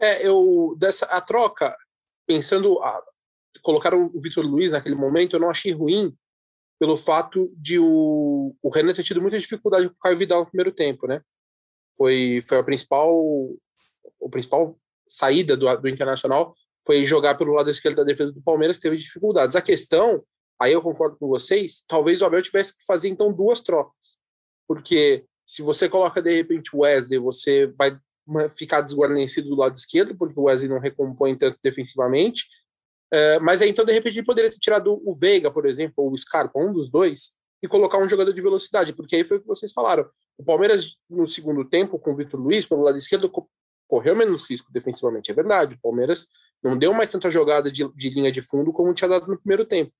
É, 0.00 0.26
eu 0.26 0.74
dessa 0.76 1.06
a 1.06 1.20
troca, 1.20 1.72
pensando 2.26 2.82
a, 2.82 3.00
colocar 3.62 3.94
o 3.94 4.20
Vitor 4.20 4.44
Luiz 4.44 4.72
naquele 4.72 4.96
momento, 4.96 5.36
eu 5.36 5.40
não 5.40 5.48
achei 5.48 5.70
ruim 5.70 6.12
pelo 6.80 6.96
fato 6.96 7.48
de 7.56 7.78
o, 7.78 8.56
o 8.60 8.70
Renan 8.70 8.92
ter 8.92 9.04
tido 9.04 9.22
muita 9.22 9.38
dificuldade 9.38 9.88
com 9.88 9.94
o 9.94 9.98
Caio 10.00 10.18
Vidal 10.18 10.40
no 10.40 10.46
primeiro 10.46 10.72
tempo, 10.72 11.06
né? 11.06 11.22
Foi, 12.02 12.40
foi 12.48 12.58
a 12.58 12.64
principal, 12.64 13.14
o 14.18 14.28
principal 14.28 14.76
saída 15.06 15.56
do, 15.56 15.72
do 15.76 15.88
Internacional 15.88 16.52
foi 16.84 17.04
jogar 17.04 17.36
pelo 17.36 17.52
lado 17.52 17.70
esquerdo 17.70 17.98
da 17.98 18.02
defesa 18.02 18.32
do 18.32 18.42
Palmeiras, 18.42 18.76
teve 18.76 18.96
dificuldades. 18.96 19.54
A 19.54 19.62
questão, 19.62 20.20
aí 20.60 20.72
eu 20.72 20.82
concordo 20.82 21.16
com 21.16 21.28
vocês, 21.28 21.84
talvez 21.86 22.20
o 22.20 22.26
Abel 22.26 22.42
tivesse 22.42 22.76
que 22.76 22.84
fazer 22.84 23.08
então 23.08 23.32
duas 23.32 23.60
trocas, 23.60 24.18
porque 24.66 25.24
se 25.46 25.62
você 25.62 25.88
coloca 25.88 26.20
de 26.20 26.34
repente 26.34 26.74
o 26.74 26.80
Wesley, 26.80 27.20
você 27.20 27.72
vai 27.78 27.96
ficar 28.56 28.80
desguarnecido 28.80 29.48
do 29.48 29.56
lado 29.56 29.76
esquerdo, 29.76 30.16
porque 30.16 30.38
o 30.38 30.44
Wesley 30.44 30.68
não 30.68 30.80
recompõe 30.80 31.38
tanto 31.38 31.56
defensivamente, 31.62 32.46
uh, 33.14 33.40
mas 33.40 33.62
aí 33.62 33.70
então 33.70 33.84
de 33.84 33.92
repente 33.92 34.18
ele 34.18 34.26
poderia 34.26 34.50
ter 34.50 34.58
tirado 34.58 35.00
o 35.08 35.14
Veiga, 35.14 35.52
por 35.52 35.66
exemplo, 35.66 35.94
ou 35.98 36.10
o 36.10 36.18
Scarpa, 36.18 36.58
um 36.58 36.72
dos 36.72 36.90
dois, 36.90 37.36
e 37.62 37.68
colocar 37.68 37.98
um 37.98 38.08
jogador 38.08 38.32
de 38.32 38.42
velocidade, 38.42 38.92
porque 38.92 39.14
aí 39.14 39.24
foi 39.24 39.36
o 39.36 39.40
que 39.40 39.46
vocês 39.46 39.72
falaram. 39.72 40.04
O 40.38 40.44
Palmeiras, 40.44 40.96
no 41.08 41.26
segundo 41.26 41.64
tempo, 41.64 41.98
com 41.98 42.12
o 42.12 42.16
Vitor 42.16 42.40
Luiz, 42.40 42.66
pelo 42.66 42.82
lado 42.82 42.96
esquerdo, 42.96 43.30
correu 43.86 44.16
menos 44.16 44.48
risco 44.48 44.72
defensivamente, 44.72 45.30
é 45.30 45.34
verdade. 45.34 45.74
O 45.74 45.80
Palmeiras 45.80 46.28
não 46.62 46.78
deu 46.78 46.94
mais 46.94 47.10
tanta 47.10 47.30
jogada 47.30 47.70
de, 47.70 47.86
de 47.94 48.10
linha 48.10 48.32
de 48.32 48.40
fundo 48.40 48.72
como 48.72 48.94
tinha 48.94 49.08
dado 49.08 49.26
no 49.26 49.36
primeiro 49.36 49.64
tempo. 49.64 49.92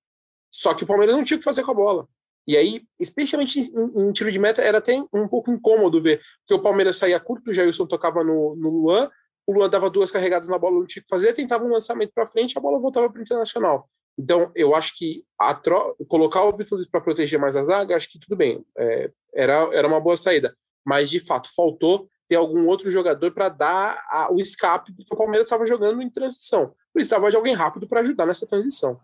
Só 0.51 0.75
que 0.75 0.85
o 0.85 0.87
Palmeiras 0.87 1.15
não 1.15 1.25
tinha 1.25 1.37
o 1.37 1.39
que 1.39 1.45
fazer 1.45 1.63
com 1.63 1.71
a 1.71 1.75
bola. 1.75 2.09
E 2.47 2.57
aí, 2.57 2.83
especialmente 2.99 3.61
em, 3.61 4.09
em, 4.09 4.13
tiro 4.13 4.31
de 4.31 4.39
meta, 4.39 4.63
era 4.63 4.79
até 4.79 5.01
um 5.13 5.29
pouco 5.29 5.51
incômodo 5.51 6.03
ver, 6.03 6.21
que 6.47 6.55
o 6.55 6.61
Palmeiras 6.61 6.97
saía 6.97 7.21
curto, 7.21 7.51
o 7.51 7.55
Jailson 7.55 7.87
tocava 7.87 8.25
no, 8.25 8.57
no 8.57 8.69
Luan, 8.69 9.11
o 9.47 9.53
Luan 9.53 9.69
dava 9.69 9.89
duas 9.89 10.11
carregadas 10.11 10.49
na 10.49 10.59
bola, 10.59 10.79
não 10.79 10.87
tinha 10.87 11.01
o 11.01 11.05
que 11.05 11.09
fazer, 11.09 11.33
tentava 11.33 11.65
um 11.65 11.73
lançamento 11.73 12.13
para 12.15 12.27
frente, 12.27 12.57
a 12.59 12.61
bola 12.61 12.79
voltava 12.79 13.09
para 13.11 13.21
o 13.21 13.23
Internacional. 13.23 13.89
Então, 14.19 14.51
eu 14.55 14.75
acho 14.75 14.97
que 14.97 15.25
tro... 15.63 15.97
colocar 16.09 16.43
o 16.45 16.57
Vitor 16.57 16.77
Luiz 16.77 16.89
para 16.89 17.01
proteger 17.01 17.39
mais 17.39 17.57
a 17.57 17.65
zaga, 17.65 17.97
acho 17.97 18.11
que 18.11 18.21
tudo 18.21 18.37
bem, 18.37 18.65
é, 18.77 19.11
era, 19.35 19.69
era 19.73 19.89
uma 19.89 20.01
boa 20.01 20.17
saída. 20.17 20.55
Mas, 20.85 21.09
de 21.11 21.21
fato, 21.21 21.49
faltou 21.55 22.09
ter 22.29 22.37
algum 22.37 22.67
outro 22.67 22.91
jogador 22.91 23.33
para 23.33 23.49
dar 23.49 24.05
a, 24.09 24.33
o 24.33 24.39
escape, 24.39 24.93
porque 24.95 25.13
o 25.15 25.17
Palmeiras 25.17 25.47
estava 25.47 25.67
jogando 25.67 26.03
em 26.03 26.11
transição. 26.11 26.73
Precisava 26.93 27.31
de 27.31 27.37
alguém 27.37 27.55
rápido 27.55 27.87
para 27.87 28.01
ajudar 28.01 28.27
nessa 28.27 28.47
transição. 28.47 28.99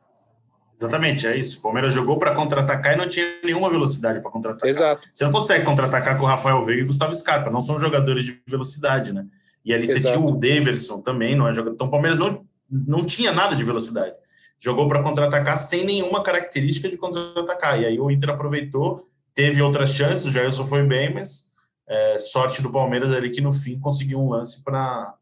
Exatamente, 0.77 1.27
é 1.27 1.37
isso. 1.37 1.59
O 1.59 1.63
Palmeiras 1.63 1.93
jogou 1.93 2.19
para 2.19 2.35
contra-atacar 2.35 2.95
e 2.95 2.97
não 2.97 3.09
tinha 3.09 3.27
nenhuma 3.43 3.69
velocidade 3.69 4.21
para 4.21 4.31
contra-atacar. 4.31 4.69
Exato. 4.69 5.03
Você 5.13 5.25
não 5.25 5.33
consegue 5.33 5.65
contra-atacar 5.65 6.17
com 6.17 6.25
o 6.25 6.29
Rafael 6.29 6.65
Veiga 6.65 6.83
e 6.83 6.87
Gustavo 6.87 7.15
Scarpa, 7.15 7.51
não 7.51 7.63
são 7.63 7.81
jogadores 7.81 8.25
de 8.25 8.41
velocidade, 8.47 9.13
né? 9.13 9.27
E 9.65 9.75
ali 9.75 9.83
Exato. 9.83 10.01
você 10.01 10.07
tinha 10.07 10.25
o 10.25 10.37
Daverson 10.37 11.01
também, 11.01 11.35
não 11.35 11.49
é 11.49 11.53
jogador. 11.53 11.75
Então 11.75 11.89
o 11.89 11.91
Palmeiras 11.91 12.19
não, 12.19 12.47
não 12.71 13.05
tinha 13.05 13.33
nada 13.33 13.57
de 13.57 13.65
velocidade 13.65 14.15
jogou 14.59 14.89
para 14.89 15.03
contra-atacar 15.03 15.57
sem 15.57 15.85
nenhuma 15.85 16.23
característica 16.23 16.89
de 16.89 16.97
contra-atacar. 16.97 17.81
E 17.81 17.87
aí 17.87 18.01
o 18.01 18.11
Inter 18.11 18.31
aproveitou, 18.31 19.09
teve 19.33 19.63
outras 19.63 19.95
chances, 19.95 20.27
o 20.27 20.31
Jailson 20.31 20.67
foi 20.67 20.83
bem, 20.83 21.15
mas 21.15 21.53
é, 21.87 22.19
sorte 22.19 22.61
do 22.61 22.71
Palmeiras 22.71 23.13
ali 23.13 23.31
que 23.31 23.41
no 23.41 23.53
fim 23.53 23.79
conseguiu 23.79 24.21
um 24.21 24.31
lance 24.31 24.65
para 24.65 25.15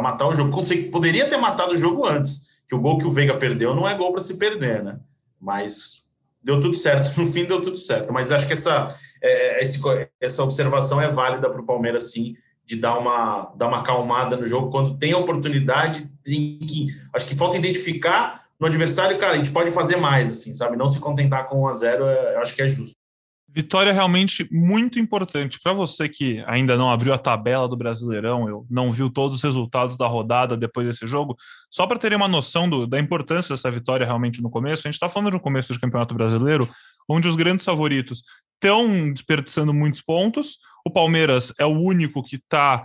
matar 0.00 0.26
o 0.26 0.34
jogo. 0.34 0.50
Poderia 0.90 1.28
ter 1.28 1.36
matado 1.36 1.74
o 1.74 1.76
jogo 1.76 2.06
antes, 2.06 2.48
que 2.66 2.74
o 2.74 2.80
gol 2.80 2.98
que 2.98 3.06
o 3.06 3.12
Veiga 3.12 3.36
perdeu 3.36 3.74
não 3.74 3.86
é 3.86 3.94
gol 3.94 4.12
para 4.12 4.22
se 4.22 4.38
perder, 4.38 4.82
né? 4.82 4.98
Mas 5.38 6.08
deu 6.42 6.60
tudo 6.60 6.74
certo, 6.74 7.14
no 7.20 7.26
fim 7.26 7.44
deu 7.44 7.60
tudo 7.60 7.76
certo. 7.76 8.12
Mas 8.12 8.32
acho 8.32 8.46
que 8.46 8.54
essa, 8.54 8.96
é, 9.22 9.60
essa 10.18 10.42
observação 10.42 11.00
é 11.00 11.08
válida 11.08 11.50
para 11.50 11.60
o 11.60 11.66
Palmeiras, 11.66 12.10
sim 12.12 12.34
de 12.66 12.76
dar 12.76 12.98
uma, 12.98 13.52
dar 13.56 13.68
uma 13.68 13.78
acalmada 13.78 14.36
no 14.36 14.44
jogo. 14.44 14.70
Quando 14.70 14.98
tem 14.98 15.12
a 15.12 15.18
oportunidade, 15.18 16.10
tem 16.22 16.58
que. 16.58 16.88
Acho 17.14 17.24
que 17.24 17.36
falta 17.36 17.56
identificar 17.56 18.44
no 18.58 18.66
adversário, 18.66 19.18
cara, 19.18 19.34
a 19.34 19.36
gente 19.36 19.50
pode 19.50 19.70
fazer 19.70 19.96
mais, 19.96 20.32
assim, 20.32 20.52
sabe? 20.52 20.76
Não 20.76 20.88
se 20.88 20.98
contentar 20.98 21.46
com 21.46 21.62
1 21.62 21.68
a 21.68 21.74
0 21.74 22.06
é, 22.06 22.36
acho 22.36 22.56
que 22.56 22.62
é 22.62 22.68
justo. 22.68 22.96
Vitória 23.56 23.90
realmente 23.90 24.46
muito 24.52 24.98
importante. 24.98 25.58
Para 25.62 25.72
você 25.72 26.10
que 26.10 26.44
ainda 26.46 26.76
não 26.76 26.90
abriu 26.90 27.14
a 27.14 27.18
tabela 27.18 27.66
do 27.66 27.74
Brasileirão, 27.74 28.46
eu 28.46 28.66
não 28.68 28.90
viu 28.90 29.08
todos 29.08 29.38
os 29.38 29.42
resultados 29.42 29.96
da 29.96 30.06
rodada 30.06 30.58
depois 30.58 30.86
desse 30.86 31.06
jogo, 31.06 31.34
só 31.70 31.86
para 31.86 31.98
terem 31.98 32.18
uma 32.18 32.28
noção 32.28 32.68
do, 32.68 32.86
da 32.86 33.00
importância 33.00 33.54
dessa 33.54 33.70
vitória 33.70 34.04
realmente 34.04 34.42
no 34.42 34.50
começo, 34.50 34.86
a 34.86 34.90
gente 34.90 34.96
está 34.96 35.08
falando 35.08 35.30
de 35.30 35.36
um 35.36 35.40
começo 35.40 35.72
de 35.72 35.80
campeonato 35.80 36.14
brasileiro, 36.14 36.68
onde 37.08 37.28
os 37.28 37.34
grandes 37.34 37.64
favoritos 37.64 38.22
estão 38.56 39.10
desperdiçando 39.10 39.72
muitos 39.72 40.02
pontos, 40.02 40.58
o 40.86 40.90
Palmeiras 40.90 41.50
é 41.58 41.64
o 41.64 41.80
único 41.80 42.22
que 42.22 42.36
está 42.36 42.84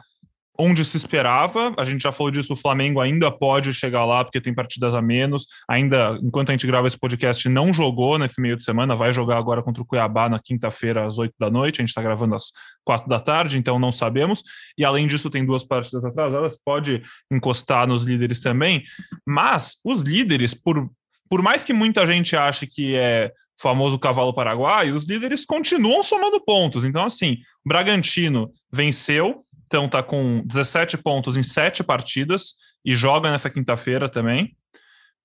onde 0.62 0.86
se 0.86 0.96
esperava. 0.96 1.74
A 1.76 1.84
gente 1.84 2.04
já 2.04 2.12
falou 2.12 2.30
disso, 2.30 2.54
o 2.54 2.56
Flamengo 2.56 3.02
ainda 3.02 3.32
pode 3.32 3.74
chegar 3.74 4.06
lá 4.06 4.24
porque 4.24 4.40
tem 4.40 4.54
partidas 4.54 4.94
a 4.94 5.02
menos. 5.02 5.48
Ainda, 5.68 6.20
enquanto 6.22 6.50
a 6.50 6.52
gente 6.52 6.68
grava 6.68 6.86
esse 6.86 6.98
podcast, 6.98 7.50
não 7.50 7.74
jogou 7.74 8.20
nesse 8.20 8.40
meio 8.40 8.56
de 8.56 8.64
semana, 8.64 8.96
vai 8.96 9.12
jogar 9.12 9.38
agora 9.38 9.64
contra 9.64 9.82
o 9.82 9.86
Cuiabá 9.86 10.30
na 10.30 10.40
quinta-feira 10.40 11.08
às 11.08 11.18
oito 11.18 11.34
da 11.40 11.50
noite. 11.50 11.82
A 11.82 11.82
gente 11.82 11.90
está 11.90 12.02
gravando 12.02 12.36
às 12.36 12.52
quatro 12.86 13.10
da 13.10 13.20
tarde, 13.20 13.58
então 13.58 13.80
não 13.80 13.92
sabemos. 13.92 14.44
E 14.78 14.86
além 14.86 15.08
disso, 15.08 15.32
tem 15.32 15.44
duas 15.44 15.64
partidas 15.64 16.06
atrasadas, 16.06 16.60
pode 16.64 17.02
encostar 17.32 17.88
nos 17.88 18.04
líderes 18.04 18.40
também. 18.40 18.84
Mas 19.26 19.78
os 19.84 20.02
líderes, 20.02 20.54
por, 20.54 20.88
por 21.28 21.42
mais 21.42 21.64
que 21.64 21.74
muita 21.74 22.06
gente 22.06 22.36
ache 22.36 22.68
que 22.68 22.96
é 22.96 23.32
famoso 23.60 24.00
cavalo 24.00 24.34
paraguaio, 24.34 24.96
os 24.96 25.06
líderes 25.06 25.46
continuam 25.46 26.04
somando 26.04 26.44
pontos. 26.44 26.84
Então, 26.84 27.06
assim, 27.06 27.38
Bragantino 27.66 28.52
venceu, 28.72 29.46
então 29.72 29.88
tá 29.88 30.04
com 30.04 30.44
17 30.46 30.98
pontos 30.98 31.38
em 31.38 31.44
7 31.44 31.82
partidas 31.82 32.56
e 32.84 32.92
joga 32.92 33.32
nessa 33.32 33.50
quinta-feira 33.50 34.10
também. 34.10 34.54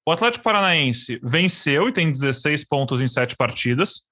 O 0.06 0.12
Atlético 0.12 0.44
Paranaense 0.44 1.18
venceu 1.20 1.88
e 1.88 1.92
tem 1.92 2.12
16 2.12 2.62
pontos 2.68 3.00
em 3.00 3.08
7 3.08 3.34
partidas. 3.34 4.02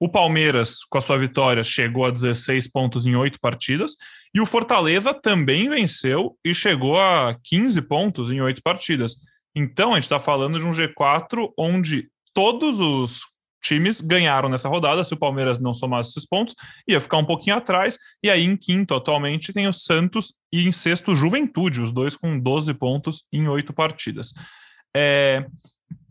O 0.00 0.08
Palmeiras, 0.08 0.78
com 0.88 0.96
a 0.96 1.02
sua 1.02 1.18
vitória, 1.18 1.62
chegou 1.62 2.06
a 2.06 2.10
16 2.10 2.66
pontos 2.68 3.04
em 3.04 3.14
8 3.14 3.38
partidas. 3.38 3.94
E 4.34 4.40
o 4.40 4.46
Fortaleza 4.46 5.12
também 5.12 5.68
venceu 5.68 6.34
e 6.42 6.54
chegou 6.54 6.98
a 6.98 7.36
15 7.44 7.82
pontos 7.82 8.32
em 8.32 8.40
8 8.40 8.62
partidas. 8.62 9.16
Então, 9.54 9.90
a 9.92 9.96
gente 9.96 10.04
está 10.04 10.18
falando 10.18 10.58
de 10.58 10.64
um 10.64 10.72
G4 10.72 11.52
onde 11.58 12.08
todos 12.32 12.80
os 12.80 13.20
times 13.64 14.00
ganharam 14.00 14.48
nessa 14.48 14.68
rodada. 14.68 15.02
Se 15.02 15.14
o 15.14 15.16
Palmeiras 15.16 15.58
não 15.58 15.74
somasse 15.74 16.10
esses 16.10 16.26
pontos, 16.26 16.54
ia 16.86 17.00
ficar 17.00 17.16
um 17.16 17.24
pouquinho 17.24 17.56
atrás. 17.56 17.98
E 18.22 18.30
aí, 18.30 18.44
em 18.44 18.56
quinto, 18.56 18.94
atualmente, 18.94 19.52
tem 19.52 19.66
o 19.66 19.72
Santos 19.72 20.34
e 20.52 20.68
em 20.68 20.70
sexto, 20.70 21.14
Juventude, 21.14 21.80
os 21.80 21.92
dois 21.92 22.14
com 22.14 22.38
12 22.38 22.74
pontos 22.74 23.24
em 23.32 23.48
oito 23.48 23.72
partidas. 23.72 24.32
É... 24.94 25.46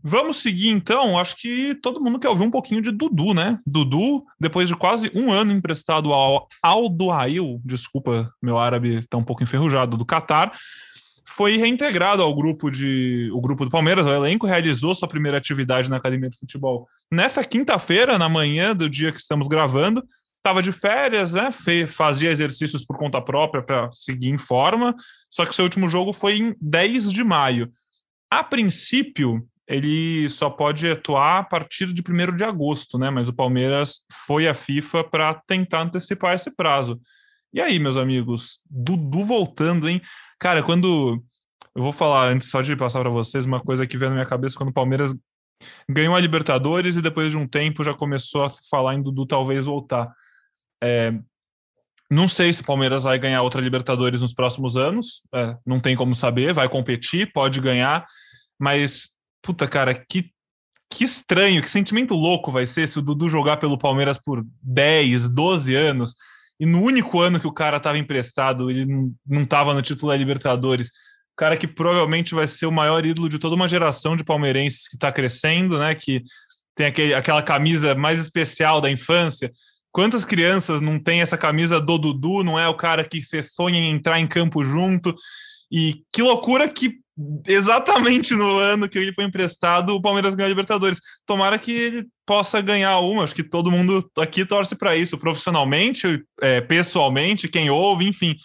Vamos 0.06 0.36
seguir 0.36 0.68
então. 0.68 1.18
Acho 1.18 1.34
que 1.36 1.74
todo 1.76 2.00
mundo 2.00 2.18
quer 2.18 2.28
ouvir 2.28 2.42
um 2.42 2.50
pouquinho 2.50 2.82
de 2.82 2.90
Dudu, 2.90 3.32
né? 3.32 3.58
Dudu, 3.66 4.22
depois 4.38 4.68
de 4.68 4.76
quase 4.76 5.10
um 5.14 5.32
ano 5.32 5.50
emprestado 5.50 6.12
ao 6.12 6.46
Aldo 6.62 7.10
Ail, 7.10 7.58
desculpa, 7.64 8.30
meu 8.42 8.58
árabe 8.58 8.98
está 8.98 9.16
um 9.16 9.24
pouco 9.24 9.42
enferrujado, 9.42 9.96
do 9.96 10.04
Catar, 10.04 10.52
foi 11.26 11.56
reintegrado 11.56 12.22
ao 12.22 12.34
grupo 12.34 12.70
de 12.70 13.30
o 13.32 13.40
grupo 13.40 13.64
do 13.64 13.70
Palmeiras, 13.70 14.06
o 14.06 14.12
elenco 14.12 14.46
realizou 14.46 14.94
sua 14.94 15.08
primeira 15.08 15.38
atividade 15.38 15.88
na 15.88 15.96
academia 15.96 16.30
de 16.30 16.38
futebol 16.38 16.86
nessa 17.10 17.44
quinta-feira, 17.44 18.18
na 18.18 18.28
manhã 18.28 18.74
do 18.74 18.88
dia 18.88 19.10
que 19.10 19.18
estamos 19.18 19.48
gravando. 19.48 20.04
Estava 20.38 20.62
de 20.62 20.72
férias, 20.72 21.32
né? 21.32 21.50
Fazia 21.88 22.30
exercícios 22.30 22.84
por 22.84 22.98
conta 22.98 23.20
própria 23.20 23.62
para 23.62 23.90
seguir 23.90 24.28
em 24.28 24.36
forma. 24.36 24.94
Só 25.30 25.46
que 25.46 25.54
seu 25.54 25.64
último 25.64 25.88
jogo 25.88 26.12
foi 26.12 26.36
em 26.36 26.54
10 26.60 27.10
de 27.10 27.24
maio. 27.24 27.70
A 28.30 28.44
princípio, 28.44 29.42
ele 29.66 30.28
só 30.28 30.50
pode 30.50 30.86
atuar 30.90 31.38
a 31.38 31.44
partir 31.44 31.92
de 31.94 32.02
1 32.02 32.36
de 32.36 32.44
agosto, 32.44 32.98
né? 32.98 33.08
Mas 33.08 33.28
o 33.28 33.32
Palmeiras 33.32 34.02
foi 34.26 34.46
à 34.46 34.52
FIFA 34.52 35.04
para 35.04 35.34
tentar 35.46 35.80
antecipar 35.80 36.34
esse 36.34 36.50
prazo. 36.50 37.00
E 37.54 37.60
aí, 37.60 37.78
meus 37.78 37.96
amigos, 37.96 38.58
Dudu 38.68 39.22
voltando, 39.22 39.88
hein? 39.88 40.02
Cara, 40.40 40.60
quando. 40.60 41.22
Eu 41.72 41.82
vou 41.82 41.92
falar 41.92 42.26
antes 42.26 42.50
só 42.50 42.60
de 42.60 42.74
passar 42.74 43.00
para 43.00 43.10
vocês 43.10 43.44
uma 43.44 43.60
coisa 43.60 43.86
que 43.86 43.96
veio 43.96 44.10
na 44.10 44.16
minha 44.16 44.26
cabeça 44.26 44.56
quando 44.56 44.70
o 44.70 44.72
Palmeiras 44.72 45.14
ganhou 45.88 46.16
a 46.16 46.20
Libertadores 46.20 46.96
e 46.96 47.02
depois 47.02 47.30
de 47.30 47.38
um 47.38 47.46
tempo 47.46 47.84
já 47.84 47.94
começou 47.94 48.44
a 48.44 48.50
falar 48.68 48.96
em 48.96 49.02
Dudu 49.02 49.24
talvez 49.24 49.66
voltar. 49.66 50.12
É, 50.82 51.12
não 52.10 52.26
sei 52.26 52.52
se 52.52 52.60
o 52.60 52.64
Palmeiras 52.64 53.04
vai 53.04 53.18
ganhar 53.20 53.42
outra 53.42 53.60
Libertadores 53.60 54.20
nos 54.20 54.34
próximos 54.34 54.76
anos, 54.76 55.22
é, 55.32 55.56
não 55.64 55.78
tem 55.78 55.94
como 55.94 56.14
saber, 56.14 56.52
vai 56.52 56.68
competir, 56.68 57.32
pode 57.32 57.60
ganhar, 57.60 58.04
mas, 58.58 59.10
puta, 59.40 59.66
cara, 59.68 59.94
que, 59.94 60.30
que 60.90 61.04
estranho, 61.04 61.62
que 61.62 61.70
sentimento 61.70 62.14
louco 62.14 62.50
vai 62.50 62.66
ser 62.66 62.88
se 62.88 62.98
o 62.98 63.02
Dudu 63.02 63.28
jogar 63.28 63.58
pelo 63.58 63.78
Palmeiras 63.78 64.18
por 64.18 64.44
10, 64.60 65.28
12 65.28 65.74
anos 65.74 66.14
e 66.58 66.66
no 66.66 66.80
único 66.80 67.20
ano 67.20 67.40
que 67.40 67.46
o 67.46 67.52
cara 67.52 67.78
estava 67.78 67.98
emprestado, 67.98 68.70
ele 68.70 68.86
não 69.26 69.42
estava 69.42 69.74
no 69.74 69.82
título 69.82 70.12
da 70.12 70.16
Libertadores. 70.16 70.88
O 70.88 71.36
cara 71.36 71.56
que 71.56 71.66
provavelmente 71.66 72.34
vai 72.34 72.46
ser 72.46 72.66
o 72.66 72.72
maior 72.72 73.04
ídolo 73.04 73.28
de 73.28 73.38
toda 73.38 73.56
uma 73.56 73.66
geração 73.66 74.16
de 74.16 74.22
palmeirenses 74.22 74.86
que 74.86 74.94
está 74.94 75.10
crescendo, 75.10 75.78
né? 75.78 75.94
Que 75.94 76.22
tem 76.74 76.86
aquele, 76.86 77.14
aquela 77.14 77.42
camisa 77.42 77.94
mais 77.94 78.20
especial 78.20 78.80
da 78.80 78.90
infância. 78.90 79.50
Quantas 79.90 80.24
crianças 80.24 80.80
não 80.80 80.98
tem 80.98 81.22
essa 81.22 81.36
camisa 81.36 81.80
do 81.80 81.98
Dudu? 81.98 82.44
Não 82.44 82.58
é 82.58 82.68
o 82.68 82.74
cara 82.74 83.04
que 83.04 83.22
você 83.22 83.42
sonha 83.42 83.78
em 83.78 83.90
entrar 83.90 84.20
em 84.20 84.26
campo 84.26 84.64
junto? 84.64 85.14
E 85.76 86.04
que 86.12 86.22
loucura 86.22 86.68
que 86.68 87.00
exatamente 87.48 88.32
no 88.32 88.58
ano 88.58 88.88
que 88.88 88.96
ele 88.96 89.12
foi 89.12 89.24
emprestado, 89.24 89.90
o 89.90 90.00
Palmeiras 90.00 90.36
ganhou 90.36 90.46
a 90.46 90.48
Libertadores. 90.48 91.00
Tomara 91.26 91.58
que 91.58 91.72
ele 91.72 92.06
possa 92.24 92.60
ganhar 92.60 93.00
uma. 93.00 93.24
Acho 93.24 93.34
que 93.34 93.42
todo 93.42 93.72
mundo 93.72 94.08
aqui 94.18 94.46
torce 94.46 94.76
para 94.76 94.94
isso, 94.94 95.18
profissionalmente, 95.18 96.22
é, 96.40 96.60
pessoalmente, 96.60 97.48
quem 97.48 97.70
ouve, 97.70 98.06
enfim. 98.06 98.36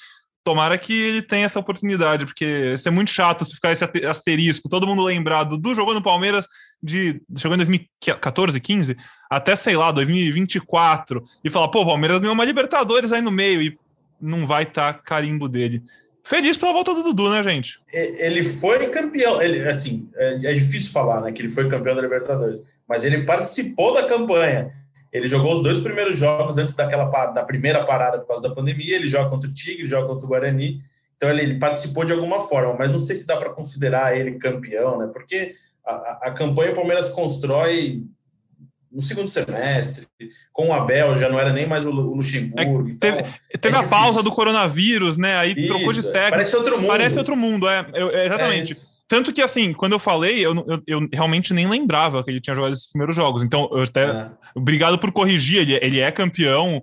Tomara 0.44 0.76
que 0.76 0.92
ele 0.92 1.22
tenha 1.22 1.46
essa 1.46 1.60
oportunidade, 1.60 2.26
porque 2.26 2.72
isso 2.74 2.88
é 2.88 2.92
muito 2.92 3.12
chato 3.12 3.46
se 3.46 3.54
ficar 3.54 3.74
esse 3.74 3.86
asterisco, 4.08 4.68
todo 4.68 4.88
mundo 4.88 5.04
lembrado 5.04 5.56
do 5.56 5.76
jogo 5.76 5.94
no 5.94 6.02
Palmeiras 6.02 6.48
de 6.82 7.22
chegou 7.38 7.54
em 7.54 7.58
2014, 7.58 8.60
15, 8.60 8.98
até 9.30 9.56
sei 9.56 9.76
lá, 9.76 9.92
2024, 9.92 11.22
e 11.44 11.50
falar, 11.52 11.68
pô, 11.68 11.82
o 11.82 11.86
Palmeiras 11.86 12.18
ganhou 12.18 12.34
uma 12.34 12.46
Libertadores 12.46 13.12
aí 13.12 13.22
no 13.22 13.30
meio 13.30 13.62
e 13.62 13.78
não 14.20 14.48
vai 14.48 14.64
estar 14.64 14.94
tá 14.94 15.00
carimbo 15.00 15.48
dele. 15.48 15.84
Feliz 16.30 16.58
pela 16.58 16.72
volta 16.72 16.94
do 16.94 17.02
Dudu, 17.02 17.28
né, 17.32 17.42
gente? 17.42 17.80
Ele 17.92 18.44
foi 18.44 18.88
campeão. 18.90 19.42
Ele, 19.42 19.68
assim, 19.68 20.08
é, 20.16 20.36
é 20.36 20.54
difícil 20.54 20.92
falar, 20.92 21.22
né, 21.22 21.32
que 21.32 21.42
ele 21.42 21.50
foi 21.50 21.68
campeão 21.68 21.96
da 21.96 22.04
Libertadores, 22.04 22.62
mas 22.88 23.04
ele 23.04 23.24
participou 23.24 23.96
da 23.96 24.08
campanha. 24.08 24.72
Ele 25.12 25.28
jogou 25.28 25.56
os 25.56 25.64
dois 25.64 25.80
primeiros 25.80 26.16
jogos 26.16 26.60
antes 26.60 26.76
daquela 26.76 27.06
da 27.32 27.44
primeira 27.44 27.84
parada 27.84 28.20
por 28.20 28.28
causa 28.28 28.44
da 28.44 28.54
pandemia. 28.54 28.96
Ele 28.96 29.08
joga 29.08 29.28
contra 29.28 29.50
o 29.50 29.54
Tigre, 29.54 29.88
joga 29.88 30.08
contra 30.08 30.28
o 30.28 30.30
Guarani. 30.30 30.80
Então 31.18 31.32
ele, 31.32 31.42
ele 31.42 31.58
participou 31.58 32.06
de 32.06 32.14
alguma 32.14 32.40
forma, 32.40 32.76
mas 32.78 32.92
não 32.92 33.00
sei 33.00 33.16
se 33.16 33.26
dá 33.26 33.36
para 33.36 33.50
considerar 33.50 34.16
ele 34.16 34.38
campeão, 34.38 35.00
né? 35.00 35.10
Porque 35.12 35.56
a, 35.84 35.94
a, 35.94 36.20
a 36.26 36.32
campanha 36.32 36.74
o 36.74 36.76
Palmeiras 36.76 37.10
constrói 37.10 38.04
no 38.92 39.02
segundo 39.02 39.28
semestre, 39.28 40.08
com 40.52 40.70
o 40.70 40.74
Abel, 40.74 41.16
já 41.16 41.30
não 41.30 41.40
era 41.40 41.54
nem 41.54 41.68
mais 41.68 41.86
o 41.86 41.92
Luxemburgo. 41.92 42.90
É, 42.90 42.96
teve, 43.00 43.20
então, 43.20 43.62
teve 43.62 43.76
é 43.76 43.80
a 43.80 43.84
pausa 43.84 44.24
do 44.24 44.32
coronavírus, 44.32 45.18
né? 45.18 45.38
Aí 45.38 45.54
Isso, 45.56 45.68
trocou 45.68 45.94
de 45.94 46.04
técnico. 46.04 46.30
Parece 46.32 46.56
outro 46.56 46.78
mundo. 46.78 46.88
Parece 46.88 47.18
outro 47.18 47.36
mundo, 47.36 47.68
é, 47.68 47.86
é 47.94 48.26
exatamente. 48.26 48.76
Tanto 49.08 49.34
que, 49.34 49.42
assim, 49.42 49.74
quando 49.74 49.94
eu 49.94 50.00
falei, 50.00 50.40
eu, 50.40 50.54
eu, 50.68 50.84
eu, 50.86 51.10
realmente 51.12 51.52
nem 51.52 51.68
lembrava 51.68 52.24
que 52.24 52.30
ele 52.30 52.40
tinha 52.40 52.56
jogado 52.56 52.74
esses 52.74 52.88
primeiros 52.88 53.16
jogos. 53.16 53.44
Então, 53.44 53.68
eu 53.72 53.82
até. 53.82 54.04
É. 54.04 54.30
Obrigado 54.54 55.00
por 55.00 55.12
corrigir, 55.12 55.62
ele, 55.62 55.74
ele 55.82 56.00
é 56.00 56.12
campeão. 56.12 56.82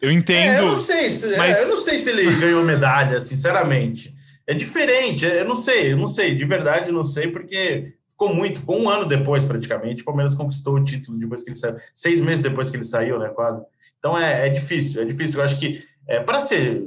Eu 0.00 0.10
entendo. 0.10 0.50
É, 0.50 0.58
eu 0.58 0.66
não 0.66 0.76
sei 0.76 1.10
se, 1.10 1.36
mas... 1.36 1.60
eu 1.60 1.68
não 1.68 1.76
sei 1.76 1.98
se 1.98 2.10
ele 2.10 2.34
ganhou 2.38 2.64
medalha, 2.64 3.20
sinceramente. 3.20 4.12
É 4.46 4.54
diferente, 4.54 5.24
eu 5.24 5.44
não 5.44 5.54
sei, 5.54 5.92
eu 5.92 5.96
não 5.96 6.08
sei, 6.08 6.34
de 6.34 6.44
verdade 6.44 6.90
não 6.90 7.04
sei, 7.04 7.28
porque 7.28 7.94
ficou 8.22 8.34
muito, 8.34 8.64
com 8.64 8.78
um 8.78 8.88
ano 8.88 9.04
depois, 9.04 9.44
praticamente, 9.44 10.02
o 10.02 10.04
Palmeiras 10.04 10.34
conquistou 10.34 10.74
o 10.74 10.84
título 10.84 11.18
depois 11.18 11.42
que 11.42 11.50
ele 11.50 11.56
saiu, 11.56 11.76
seis 11.92 12.20
meses 12.20 12.40
depois 12.40 12.70
que 12.70 12.76
ele 12.76 12.84
saiu, 12.84 13.18
né? 13.18 13.28
Quase. 13.30 13.64
Então 13.98 14.16
é, 14.16 14.46
é 14.46 14.48
difícil, 14.48 15.02
é 15.02 15.04
difícil. 15.04 15.40
Eu 15.40 15.44
acho 15.44 15.58
que 15.58 15.82
é, 16.06 16.20
para 16.20 16.38
ser, 16.38 16.84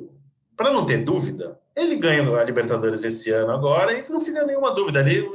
para 0.55 0.71
não 0.71 0.85
ter 0.85 1.03
dúvida, 1.03 1.59
ele 1.75 1.97
ganha 1.97 2.21
a 2.21 2.43
Libertadores 2.43 3.03
esse 3.03 3.31
ano 3.31 3.51
agora 3.51 3.93
e 3.93 4.09
não 4.09 4.19
fica 4.19 4.45
nenhuma 4.45 4.73
dúvida. 4.73 5.01
Ele 5.01 5.25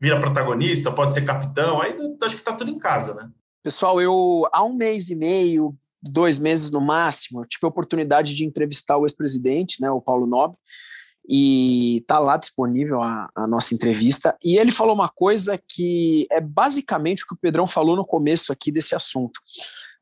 vira 0.00 0.18
protagonista, 0.18 0.90
pode 0.90 1.12
ser 1.12 1.22
capitão, 1.22 1.80
aí 1.80 1.94
acho 2.22 2.36
que 2.36 2.42
tá 2.42 2.54
tudo 2.54 2.70
em 2.70 2.78
casa, 2.78 3.14
né? 3.14 3.30
Pessoal, 3.62 4.00
eu 4.00 4.48
há 4.52 4.64
um 4.64 4.74
mês 4.74 5.10
e 5.10 5.14
meio, 5.14 5.76
dois 6.02 6.38
meses 6.38 6.70
no 6.70 6.80
máximo, 6.80 7.44
tive 7.46 7.64
a 7.64 7.68
oportunidade 7.68 8.34
de 8.34 8.44
entrevistar 8.44 8.96
o 8.96 9.04
ex-presidente, 9.04 9.80
né, 9.80 9.88
o 9.90 10.00
Paulo 10.00 10.26
Nobre, 10.26 10.58
e 11.28 12.04
tá 12.06 12.18
lá 12.18 12.36
disponível 12.36 13.00
a, 13.00 13.30
a, 13.34 13.46
nossa 13.46 13.74
entrevista. 13.74 14.36
E 14.44 14.56
ele 14.58 14.72
falou 14.72 14.94
uma 14.94 15.08
coisa 15.08 15.60
que 15.68 16.26
é 16.30 16.40
basicamente 16.40 17.24
o 17.24 17.26
que 17.26 17.34
o 17.34 17.38
Pedrão 17.38 17.66
falou 17.66 17.96
no 17.96 18.04
começo 18.04 18.52
aqui 18.52 18.72
desse 18.72 18.94
assunto. 18.94 19.40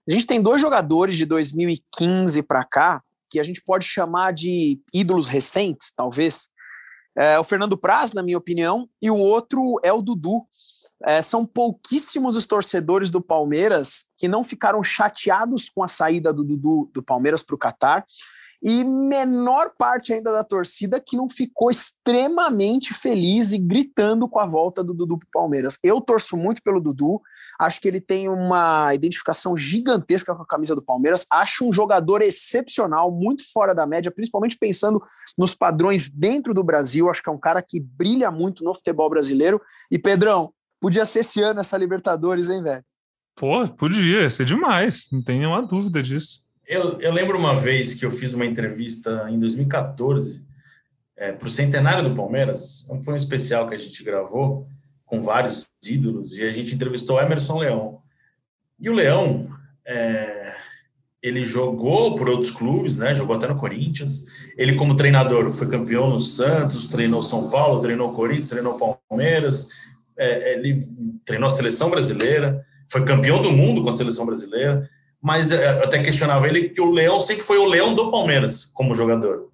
A 0.08 0.12
gente 0.12 0.26
tem 0.26 0.40
dois 0.40 0.60
jogadores 0.60 1.16
de 1.16 1.26
2015 1.26 2.42
para 2.42 2.64
cá 2.64 3.02
que 3.28 3.38
a 3.38 3.42
gente 3.44 3.62
pode 3.62 3.84
chamar 3.86 4.32
de 4.32 4.80
ídolos 4.92 5.28
recentes, 5.28 5.92
talvez. 5.94 6.50
É, 7.16 7.38
o 7.38 7.44
Fernando 7.44 7.78
Praz, 7.78 8.12
na 8.12 8.22
minha 8.22 8.38
opinião, 8.38 8.88
e 9.00 9.10
o 9.10 9.16
outro 9.16 9.78
é 9.84 9.92
o 9.92 10.02
Dudu. 10.02 10.44
É, 11.06 11.22
são 11.22 11.46
pouquíssimos 11.46 12.34
os 12.34 12.46
torcedores 12.46 13.08
do 13.08 13.20
Palmeiras 13.20 14.10
que 14.16 14.26
não 14.26 14.42
ficaram 14.42 14.82
chateados 14.82 15.68
com 15.68 15.82
a 15.82 15.88
saída 15.88 16.32
do 16.32 16.42
Dudu 16.42 16.90
do 16.92 17.02
Palmeiras 17.02 17.42
para 17.42 17.54
o 17.54 17.58
Catar 17.58 18.04
e 18.62 18.84
menor 18.84 19.72
parte 19.76 20.12
ainda 20.12 20.30
da 20.32 20.44
torcida 20.44 21.00
que 21.00 21.16
não 21.16 21.28
ficou 21.28 21.70
extremamente 21.70 22.92
feliz 22.92 23.52
e 23.52 23.58
gritando 23.58 24.28
com 24.28 24.38
a 24.38 24.46
volta 24.46 24.84
do 24.84 24.92
Dudu 24.92 25.18
para 25.18 25.26
o 25.26 25.30
Palmeiras. 25.30 25.78
Eu 25.82 26.00
torço 26.00 26.36
muito 26.36 26.62
pelo 26.62 26.80
Dudu, 26.80 27.20
acho 27.58 27.80
que 27.80 27.88
ele 27.88 28.00
tem 28.00 28.28
uma 28.28 28.94
identificação 28.94 29.56
gigantesca 29.56 30.34
com 30.34 30.42
a 30.42 30.46
camisa 30.46 30.74
do 30.74 30.82
Palmeiras, 30.82 31.26
acho 31.30 31.68
um 31.68 31.72
jogador 31.72 32.20
excepcional, 32.20 33.11
muito 33.11 33.42
fora 33.50 33.74
da 33.74 33.86
média, 33.86 34.11
principalmente 34.11 34.58
pensando 34.58 35.02
nos 35.38 35.54
padrões 35.54 36.08
dentro 36.08 36.52
do 36.52 36.62
Brasil, 36.62 37.08
acho 37.08 37.22
que 37.22 37.28
é 37.30 37.32
um 37.32 37.40
cara 37.40 37.62
que 37.62 37.80
brilha 37.80 38.30
muito 38.30 38.62
no 38.62 38.74
futebol 38.74 39.08
brasileiro. 39.08 39.61
E 39.90 39.98
Pedrão, 39.98 40.52
podia 40.80 41.04
ser 41.04 41.20
esse 41.20 41.40
ano 41.42 41.61
essa 41.61 41.78
Libertadores, 41.78 42.48
hein, 42.48 42.62
velho? 42.62 42.84
Pô, 43.36 43.66
podia 43.68 44.28
ser 44.28 44.44
demais, 44.44 45.08
não 45.11 45.22
tem 45.22 45.38
nenhuma 45.38 45.62
dúvida 45.62 46.02
disso. 46.02 46.44
Eu, 46.70 47.00
eu 47.00 47.12
lembro 47.12 47.36
uma 47.36 47.56
vez 47.56 47.96
que 47.96 48.06
eu 48.06 48.12
fiz 48.12 48.32
uma 48.32 48.46
entrevista 48.46 49.26
em 49.28 49.40
2014 49.40 50.46
é, 51.16 51.32
para 51.32 51.48
o 51.48 51.50
centenário 51.50 52.08
do 52.08 52.14
Palmeiras. 52.14 52.86
Foi 53.04 53.12
um 53.12 53.16
especial 53.16 53.68
que 53.68 53.74
a 53.74 53.78
gente 53.78 54.04
gravou 54.04 54.68
com 55.04 55.20
vários 55.20 55.66
ídolos 55.84 56.38
e 56.38 56.44
a 56.44 56.52
gente 56.52 56.72
entrevistou 56.72 57.20
Emerson 57.20 57.58
Leão. 57.58 58.00
E 58.78 58.88
o 58.88 58.94
Leão, 58.94 59.48
é, 59.84 60.54
ele 61.20 61.42
jogou 61.44 62.14
por 62.14 62.28
outros 62.28 62.52
clubes, 62.52 62.96
né? 62.96 63.16
Jogou 63.16 63.34
até 63.34 63.48
no 63.48 63.58
Corinthians. 63.58 64.26
Ele, 64.56 64.76
como 64.76 64.94
treinador, 64.94 65.50
foi 65.50 65.66
campeão 65.66 66.08
no 66.08 66.20
Santos, 66.20 66.86
treinou 66.86 67.20
São 67.20 67.50
Paulo, 67.50 67.82
treinou 67.82 68.14
Corinthians, 68.14 68.48
treinou 68.48 68.78
Palmeiras. 69.08 69.70
É, 70.16 70.54
ele 70.54 70.78
treinou 71.24 71.48
a 71.48 71.50
seleção 71.50 71.90
brasileira, 71.90 72.64
foi 72.88 73.04
campeão 73.04 73.42
do 73.42 73.50
mundo 73.50 73.82
com 73.82 73.88
a 73.88 73.92
seleção 73.92 74.24
brasileira 74.24 74.88
mas 75.22 75.52
é, 75.52 75.78
eu 75.78 75.84
até 75.84 76.02
questionava 76.02 76.48
ele 76.48 76.70
que 76.70 76.80
o 76.80 76.90
Leão 76.90 77.20
sempre 77.20 77.42
foi 77.42 77.58
o 77.58 77.66
Leão 77.66 77.94
do 77.94 78.10
Palmeiras 78.10 78.64
como 78.72 78.94
jogador. 78.94 79.48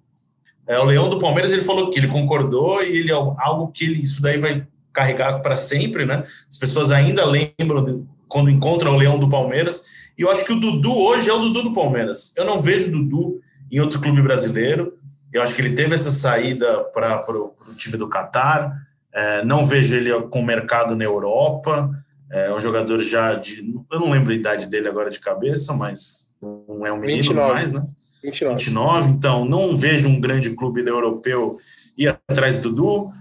É, 0.65 0.79
o 0.79 0.83
Leão 0.83 1.09
do 1.09 1.19
Palmeiras 1.19 1.51
ele 1.51 1.61
falou 1.61 1.89
que 1.89 1.99
ele 1.99 2.07
concordou 2.07 2.83
e 2.83 2.97
ele 2.97 3.11
algo 3.11 3.71
que 3.71 3.85
ele, 3.85 4.01
isso 4.01 4.21
daí 4.21 4.37
vai 4.37 4.65
carregar 4.93 5.39
para 5.41 5.55
sempre, 5.55 6.05
né? 6.05 6.23
As 6.49 6.57
pessoas 6.57 6.91
ainda 6.91 7.25
lembram 7.25 7.83
de, 7.83 8.03
quando 8.27 8.49
encontram 8.49 8.93
o 8.93 8.97
Leão 8.97 9.19
do 9.19 9.29
Palmeiras. 9.29 9.85
E 10.17 10.23
eu 10.23 10.31
acho 10.31 10.45
que 10.45 10.51
o 10.51 10.59
Dudu 10.59 10.91
hoje 10.91 11.29
é 11.29 11.33
o 11.33 11.39
Dudu 11.39 11.63
do 11.63 11.73
Palmeiras. 11.73 12.33
Eu 12.35 12.45
não 12.45 12.59
vejo 12.59 12.89
o 12.89 12.91
Dudu 12.91 13.39
em 13.71 13.79
outro 13.79 14.01
clube 14.01 14.21
brasileiro. 14.21 14.93
Eu 15.31 15.41
acho 15.41 15.53
que 15.53 15.61
ele 15.61 15.75
teve 15.75 15.93
essa 15.93 16.09
saída 16.09 16.83
para 16.85 17.23
o 17.29 17.53
time 17.77 17.97
do 17.97 18.09
Catar. 18.09 18.73
É, 19.13 19.45
não 19.45 19.65
vejo 19.65 19.95
ele 19.95 20.11
com 20.29 20.41
mercado 20.41 20.95
na 20.95 21.03
Europa. 21.03 21.91
É 22.31 22.53
um 22.53 22.59
jogador 22.59 23.01
já 23.03 23.35
de. 23.35 23.73
Eu 23.91 23.99
não 23.99 24.11
lembro 24.11 24.31
a 24.31 24.35
idade 24.35 24.67
dele 24.67 24.87
agora 24.87 25.09
de 25.09 25.19
cabeça, 25.19 25.73
mas 25.73 26.35
não 26.41 26.85
é 26.85 26.91
um 26.91 26.97
menino 26.97 27.19
29. 27.19 27.53
mais, 27.53 27.73
né? 27.73 27.85
29. 28.23 28.55
29. 28.57 29.09
Então, 29.11 29.45
não 29.45 29.75
vejo 29.75 30.07
um 30.09 30.19
grande 30.19 30.51
clube 30.51 30.81
europeu 30.81 31.57
ir 31.97 32.07
atrás 32.07 32.57
do 32.57 32.69
Dudu. 32.69 33.11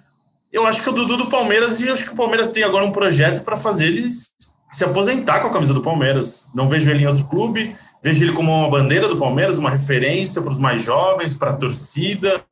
Eu 0.52 0.66
acho 0.66 0.82
que 0.82 0.88
o 0.88 0.92
Dudu 0.92 1.16
do 1.16 1.28
Palmeiras, 1.28 1.80
e 1.80 1.88
eu 1.88 1.92
acho 1.92 2.04
que 2.04 2.12
o 2.12 2.16
Palmeiras 2.16 2.48
tem 2.48 2.64
agora 2.64 2.84
um 2.84 2.92
projeto 2.92 3.42
para 3.42 3.56
fazer 3.56 3.86
ele 3.86 4.08
se 4.08 4.84
aposentar 4.84 5.40
com 5.40 5.48
a 5.48 5.52
camisa 5.52 5.74
do 5.74 5.82
Palmeiras. 5.82 6.48
Não 6.54 6.68
vejo 6.68 6.90
ele 6.90 7.04
em 7.04 7.06
outro 7.06 7.24
clube, 7.24 7.74
vejo 8.02 8.24
ele 8.24 8.32
como 8.32 8.52
uma 8.52 8.68
bandeira 8.68 9.08
do 9.08 9.16
Palmeiras, 9.16 9.58
uma 9.58 9.70
referência 9.70 10.42
para 10.42 10.50
os 10.50 10.58
mais 10.58 10.82
jovens, 10.82 11.34
para 11.34 11.50
a 11.50 11.56
torcida. 11.56 12.44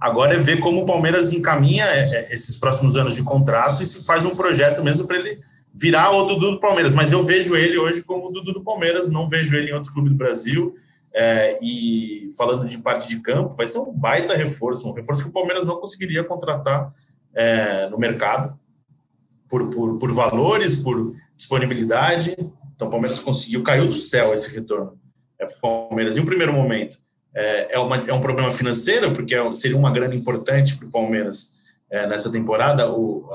Agora 0.00 0.34
é 0.34 0.38
ver 0.38 0.60
como 0.60 0.82
o 0.82 0.86
Palmeiras 0.86 1.32
encaminha 1.32 1.84
é, 1.86 2.00
é, 2.00 2.32
esses 2.32 2.56
próximos 2.58 2.96
anos 2.96 3.14
de 3.14 3.22
contrato 3.22 3.82
e 3.82 3.86
se 3.86 4.04
faz 4.04 4.24
um 4.24 4.34
projeto 4.34 4.82
mesmo 4.82 5.06
para 5.06 5.16
ele 5.16 5.40
virar 5.78 6.10
o 6.10 6.24
Dudu 6.24 6.52
do 6.52 6.60
Palmeiras. 6.60 6.92
Mas 6.92 7.12
eu 7.12 7.22
vejo 7.22 7.54
ele 7.54 7.78
hoje 7.78 8.02
como 8.02 8.28
o 8.28 8.32
Dudu 8.32 8.54
do 8.54 8.64
Palmeiras, 8.64 9.10
não 9.10 9.28
vejo 9.28 9.56
ele 9.56 9.70
em 9.70 9.74
outro 9.74 9.92
clube 9.92 10.08
do 10.08 10.16
Brasil. 10.16 10.74
É, 11.12 11.58
e 11.62 12.28
falando 12.36 12.68
de 12.68 12.78
parte 12.78 13.08
de 13.08 13.20
campo, 13.20 13.54
vai 13.54 13.66
ser 13.66 13.78
um 13.78 13.92
baita 13.92 14.34
reforço, 14.34 14.88
um 14.88 14.92
reforço 14.92 15.22
que 15.22 15.30
o 15.30 15.32
Palmeiras 15.32 15.66
não 15.66 15.76
conseguiria 15.76 16.24
contratar 16.24 16.92
é, 17.34 17.88
no 17.88 17.98
mercado 17.98 18.58
por, 19.48 19.70
por, 19.70 19.98
por 19.98 20.12
valores, 20.12 20.76
por 20.76 21.14
disponibilidade. 21.36 22.36
Então, 22.74 22.88
o 22.88 22.90
Palmeiras 22.90 23.18
conseguiu, 23.18 23.62
caiu 23.62 23.86
do 23.86 23.94
céu 23.94 24.32
esse 24.32 24.54
retorno 24.54 24.98
é, 25.38 25.46
para 25.46 25.56
o 25.56 25.88
Palmeiras. 25.88 26.16
Em 26.16 26.20
um 26.20 26.26
primeiro 26.26 26.52
momento, 26.52 26.98
é, 27.34 27.74
é, 27.74 27.78
uma, 27.78 27.96
é 27.96 28.12
um 28.12 28.20
problema 28.20 28.50
financeiro, 28.50 29.12
porque 29.12 29.34
é, 29.34 29.54
seria 29.54 29.76
uma 29.76 29.90
grana 29.90 30.14
importante 30.14 30.76
para 30.76 30.88
o 30.88 30.92
Palmeiras 30.92 31.64
é, 31.90 32.06
nessa 32.06 32.30
temporada, 32.30 32.90
o, 32.90 33.26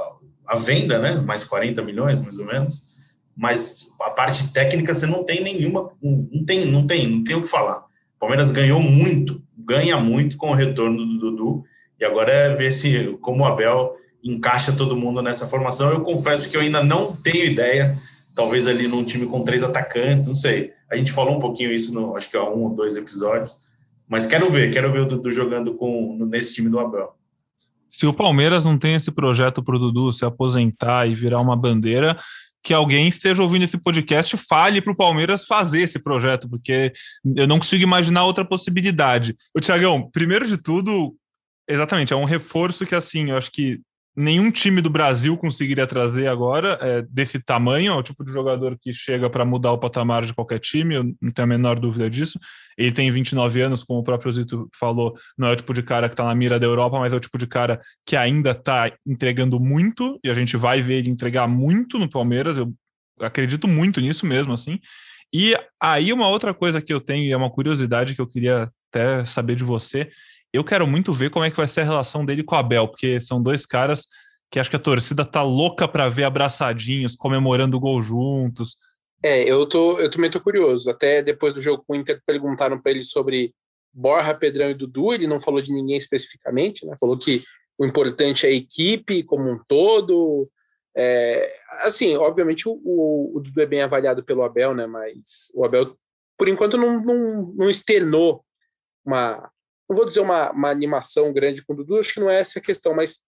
a, 0.51 0.55
venda, 0.55 0.99
né, 0.99 1.15
mais 1.15 1.43
40 1.43 1.81
milhões, 1.81 2.21
mais 2.21 2.37
ou 2.37 2.45
menos. 2.45 2.91
Mas 3.35 3.87
a 4.01 4.09
parte 4.09 4.51
técnica 4.51 4.93
você 4.93 5.05
não 5.05 5.23
tem 5.23 5.41
nenhuma, 5.41 5.91
não 6.01 6.45
tem, 6.45 6.65
não 6.65 6.85
tem, 6.85 7.07
não 7.07 7.23
tem 7.23 7.35
o 7.35 7.41
que 7.41 7.49
falar. 7.49 7.79
O 7.79 8.19
Palmeiras 8.19 8.51
ganhou 8.51 8.81
muito, 8.81 9.41
ganha 9.57 9.97
muito 9.97 10.37
com 10.37 10.51
o 10.51 10.53
retorno 10.53 11.05
do 11.05 11.17
Dudu, 11.17 11.63
e 11.99 12.05
agora 12.05 12.31
é 12.31 12.49
ver 12.49 12.71
se 12.71 13.17
como 13.21 13.43
o 13.43 13.45
Abel 13.45 13.95
encaixa 14.23 14.73
todo 14.73 14.97
mundo 14.97 15.21
nessa 15.21 15.47
formação. 15.47 15.89
Eu 15.89 16.01
confesso 16.01 16.49
que 16.49 16.57
eu 16.57 16.61
ainda 16.61 16.83
não 16.83 17.15
tenho 17.15 17.45
ideia, 17.45 17.97
talvez 18.35 18.67
ali 18.67 18.87
num 18.87 19.03
time 19.03 19.25
com 19.25 19.43
três 19.43 19.63
atacantes, 19.63 20.27
não 20.27 20.35
sei. 20.35 20.73
A 20.91 20.97
gente 20.97 21.11
falou 21.11 21.37
um 21.37 21.39
pouquinho 21.39 21.71
isso, 21.71 21.93
no, 21.93 22.15
acho 22.15 22.29
que 22.29 22.37
há 22.37 22.43
um 22.43 22.63
ou 22.63 22.75
dois 22.75 22.97
episódios, 22.97 23.71
mas 24.07 24.25
quero 24.25 24.49
ver, 24.49 24.73
quero 24.73 24.91
ver 24.91 24.99
o 24.99 25.05
Dudu 25.05 25.31
jogando 25.31 25.73
com, 25.75 26.17
nesse 26.25 26.53
time 26.53 26.69
do 26.69 26.79
Abel. 26.79 27.15
Se 27.91 28.07
o 28.07 28.13
Palmeiras 28.13 28.63
não 28.63 28.77
tem 28.77 28.95
esse 28.95 29.11
projeto 29.11 29.61
para 29.61 29.75
o 29.75 29.79
Dudu 29.79 30.13
se 30.13 30.23
aposentar 30.23 31.07
e 31.07 31.13
virar 31.13 31.41
uma 31.41 31.57
bandeira, 31.57 32.17
que 32.63 32.73
alguém 32.73 33.09
esteja 33.09 33.43
ouvindo 33.43 33.63
esse 33.63 33.77
podcast 33.77 34.37
fale 34.37 34.81
para 34.81 34.93
o 34.93 34.95
Palmeiras 34.95 35.45
fazer 35.45 35.81
esse 35.81 35.99
projeto, 35.99 36.47
porque 36.49 36.93
eu 37.35 37.45
não 37.45 37.59
consigo 37.59 37.83
imaginar 37.83 38.23
outra 38.23 38.45
possibilidade. 38.45 39.35
O 39.53 39.59
Tiagão, 39.59 40.09
primeiro 40.09 40.47
de 40.47 40.57
tudo, 40.57 41.13
exatamente, 41.67 42.13
é 42.13 42.15
um 42.15 42.23
reforço 42.23 42.85
que 42.85 42.95
assim, 42.95 43.31
eu 43.31 43.37
acho 43.37 43.51
que 43.51 43.81
nenhum 44.15 44.51
time 44.51 44.81
do 44.81 44.89
Brasil 44.89 45.37
conseguiria 45.37 45.87
trazer 45.87 46.27
agora 46.27 46.77
é, 46.81 47.01
desse 47.03 47.39
tamanho, 47.39 47.93
é 47.93 47.95
o 47.95 48.03
tipo 48.03 48.23
de 48.25 48.31
jogador 48.31 48.77
que 48.79 48.93
chega 48.93 49.29
para 49.29 49.45
mudar 49.45 49.71
o 49.71 49.77
patamar 49.77 50.25
de 50.25 50.33
qualquer 50.33 50.59
time, 50.59 50.95
eu 50.95 51.03
não 51.21 51.31
tenho 51.31 51.45
a 51.45 51.47
menor 51.47 51.79
dúvida 51.79 52.09
disso. 52.09 52.39
Ele 52.77 52.91
tem 52.91 53.09
29 53.09 53.61
anos, 53.61 53.83
como 53.83 53.99
o 53.99 54.03
próprio 54.03 54.31
Zito 54.31 54.69
falou, 54.77 55.13
não 55.37 55.47
é 55.47 55.53
o 55.53 55.55
tipo 55.55 55.73
de 55.73 55.81
cara 55.81 56.09
que 56.09 56.13
está 56.13 56.25
na 56.25 56.35
mira 56.35 56.59
da 56.59 56.65
Europa, 56.65 56.99
mas 56.99 57.13
é 57.13 57.15
o 57.15 57.19
tipo 57.19 57.37
de 57.37 57.47
cara 57.47 57.79
que 58.05 58.15
ainda 58.15 58.51
está 58.51 58.91
entregando 59.05 59.59
muito, 59.59 60.19
e 60.23 60.29
a 60.29 60.33
gente 60.33 60.57
vai 60.57 60.81
ver 60.81 60.95
ele 60.95 61.09
entregar 61.09 61.47
muito 61.47 61.97
no 61.97 62.09
Palmeiras, 62.09 62.57
eu 62.57 62.73
acredito 63.19 63.67
muito 63.67 64.01
nisso 64.01 64.25
mesmo, 64.25 64.53
assim. 64.53 64.79
E 65.33 65.55
aí 65.81 66.11
uma 66.11 66.27
outra 66.27 66.53
coisa 66.53 66.81
que 66.81 66.93
eu 66.93 66.99
tenho, 66.99 67.23
e 67.23 67.31
é 67.31 67.37
uma 67.37 67.49
curiosidade 67.49 68.13
que 68.13 68.21
eu 68.21 68.27
queria 68.27 68.69
até 68.91 69.23
saber 69.23 69.55
de 69.55 69.63
você, 69.63 70.09
eu 70.53 70.63
quero 70.63 70.87
muito 70.87 71.13
ver 71.13 71.29
como 71.29 71.45
é 71.45 71.49
que 71.49 71.57
vai 71.57 71.67
ser 71.67 71.81
a 71.81 71.85
relação 71.85 72.25
dele 72.25 72.43
com 72.43 72.55
o 72.55 72.57
Abel, 72.57 72.87
porque 72.87 73.19
são 73.21 73.41
dois 73.41 73.65
caras 73.65 74.07
que 74.51 74.59
acho 74.59 74.69
que 74.69 74.75
a 74.75 74.79
torcida 74.79 75.25
tá 75.25 75.41
louca 75.41 75.87
para 75.87 76.09
ver 76.09 76.25
abraçadinhos, 76.25 77.15
comemorando 77.15 77.77
o 77.77 77.79
gol 77.79 78.01
juntos. 78.01 78.75
É, 79.23 79.43
eu, 79.43 79.65
tô, 79.65 79.97
eu 79.97 80.09
também 80.11 80.29
tô 80.29 80.41
curioso. 80.41 80.89
Até 80.89 81.21
depois 81.21 81.53
do 81.53 81.61
jogo 81.61 81.83
com 81.87 81.93
o 81.93 81.95
Inter, 81.95 82.21
perguntaram 82.25 82.79
para 82.79 82.91
ele 82.91 83.05
sobre 83.05 83.53
Borja, 83.93 84.33
Pedrão 84.33 84.69
e 84.69 84.73
Dudu. 84.73 85.13
Ele 85.13 85.25
não 85.25 85.39
falou 85.39 85.61
de 85.61 85.71
ninguém 85.71 85.95
especificamente, 85.95 86.85
né? 86.85 86.95
Falou 86.99 87.17
que 87.17 87.41
o 87.77 87.85
importante 87.85 88.45
é 88.45 88.49
a 88.49 88.53
equipe 88.53 89.23
como 89.23 89.49
um 89.49 89.59
todo. 89.67 90.49
É, 90.97 91.55
assim, 91.83 92.17
obviamente 92.17 92.67
o, 92.67 92.73
o, 92.83 93.37
o, 93.37 93.39
Dudu 93.39 93.61
é 93.61 93.65
bem 93.65 93.81
avaliado 93.81 94.21
pelo 94.21 94.43
Abel, 94.43 94.75
né? 94.75 94.85
Mas 94.85 95.49
o 95.55 95.63
Abel, 95.63 95.95
por 96.37 96.49
enquanto, 96.49 96.77
não, 96.77 96.99
não, 96.99 97.43
não 97.55 97.69
externou 97.69 98.43
uma, 99.05 99.49
não 99.91 99.97
vou 99.97 100.05
dizer 100.05 100.21
uma, 100.21 100.51
uma 100.51 100.69
animação 100.69 101.33
grande 101.33 101.63
com 101.63 101.73
o 101.73 101.75
Dudu, 101.75 101.99
acho 101.99 102.13
que 102.13 102.19
não 102.21 102.29
é 102.29 102.39
essa 102.39 102.59
a 102.59 102.61
questão, 102.61 102.95
mas 102.95 103.19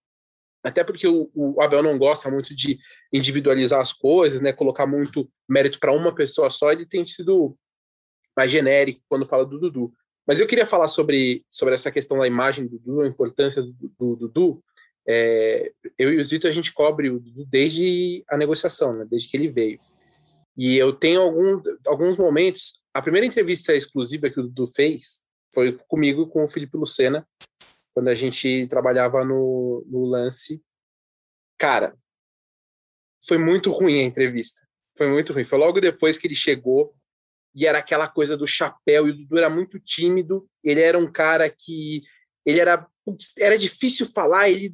até 0.63 0.81
porque 0.81 1.05
o, 1.05 1.29
o, 1.35 1.61
Abel 1.61 1.83
não 1.83 1.97
gosta 1.97 2.31
muito 2.31 2.55
de 2.55 2.79
individualizar 3.11 3.81
as 3.81 3.91
coisas, 3.91 4.39
né, 4.39 4.53
colocar 4.53 4.87
muito 4.87 5.29
mérito 5.47 5.77
para 5.77 5.91
uma 5.91 6.15
pessoa 6.15 6.49
só, 6.49 6.71
ele 6.71 6.85
tem 6.85 7.05
sido 7.05 7.57
mais 8.35 8.49
genérico 8.49 9.01
quando 9.09 9.25
fala 9.25 9.45
do 9.45 9.59
Dudu. 9.59 9.93
Mas 10.25 10.39
eu 10.39 10.47
queria 10.47 10.65
falar 10.65 10.87
sobre, 10.87 11.45
sobre 11.49 11.73
essa 11.73 11.91
questão 11.91 12.17
da 12.17 12.25
imagem 12.25 12.65
do 12.65 12.79
Dudu, 12.79 13.01
a 13.01 13.07
importância 13.07 13.61
do, 13.61 13.73
do, 13.73 13.89
do 13.97 14.15
Dudu. 14.15 14.63
É, 15.05 15.69
eu 15.99 16.13
e 16.13 16.17
o 16.17 16.23
Zito, 16.23 16.47
a 16.47 16.51
gente 16.51 16.71
cobre 16.71 17.09
o 17.09 17.19
Dudu 17.19 17.45
desde 17.45 18.23
a 18.29 18.37
negociação, 18.37 18.95
né, 18.95 19.05
desde 19.05 19.27
que 19.27 19.35
ele 19.35 19.49
veio. 19.49 19.81
E 20.57 20.77
eu 20.77 20.93
tenho 20.93 21.19
algum, 21.19 21.61
alguns 21.85 22.15
momentos. 22.15 22.81
A 22.93 23.01
primeira 23.01 23.27
entrevista 23.27 23.75
exclusiva 23.75 24.29
que 24.29 24.39
o 24.39 24.43
Dudu 24.43 24.65
fez, 24.67 25.23
foi 25.53 25.77
comigo 25.87 26.27
com 26.27 26.43
o 26.43 26.47
Felipe 26.47 26.77
Lucena, 26.77 27.27
quando 27.93 28.07
a 28.07 28.15
gente 28.15 28.67
trabalhava 28.67 29.23
no, 29.23 29.85
no 29.87 30.05
lance. 30.05 30.63
Cara, 31.57 31.95
foi 33.25 33.37
muito 33.37 33.71
ruim 33.71 33.99
a 33.99 34.03
entrevista. 34.03 34.67
Foi 34.97 35.07
muito 35.07 35.33
ruim. 35.33 35.45
Foi 35.45 35.57
logo 35.57 35.79
depois 35.79 36.17
que 36.17 36.27
ele 36.27 36.35
chegou 36.35 36.95
e 37.55 37.65
era 37.65 37.79
aquela 37.79 38.07
coisa 38.07 38.35
do 38.35 38.47
chapéu. 38.47 39.07
E 39.07 39.11
o 39.11 39.17
Dudu 39.17 39.37
era 39.37 39.49
muito 39.49 39.79
tímido. 39.79 40.49
Ele 40.63 40.81
era 40.81 40.97
um 40.97 41.11
cara 41.11 41.49
que. 41.49 42.01
Ele 42.45 42.59
era. 42.59 42.87
Era 43.37 43.57
difícil 43.57 44.05
falar, 44.05 44.49
ele 44.49 44.73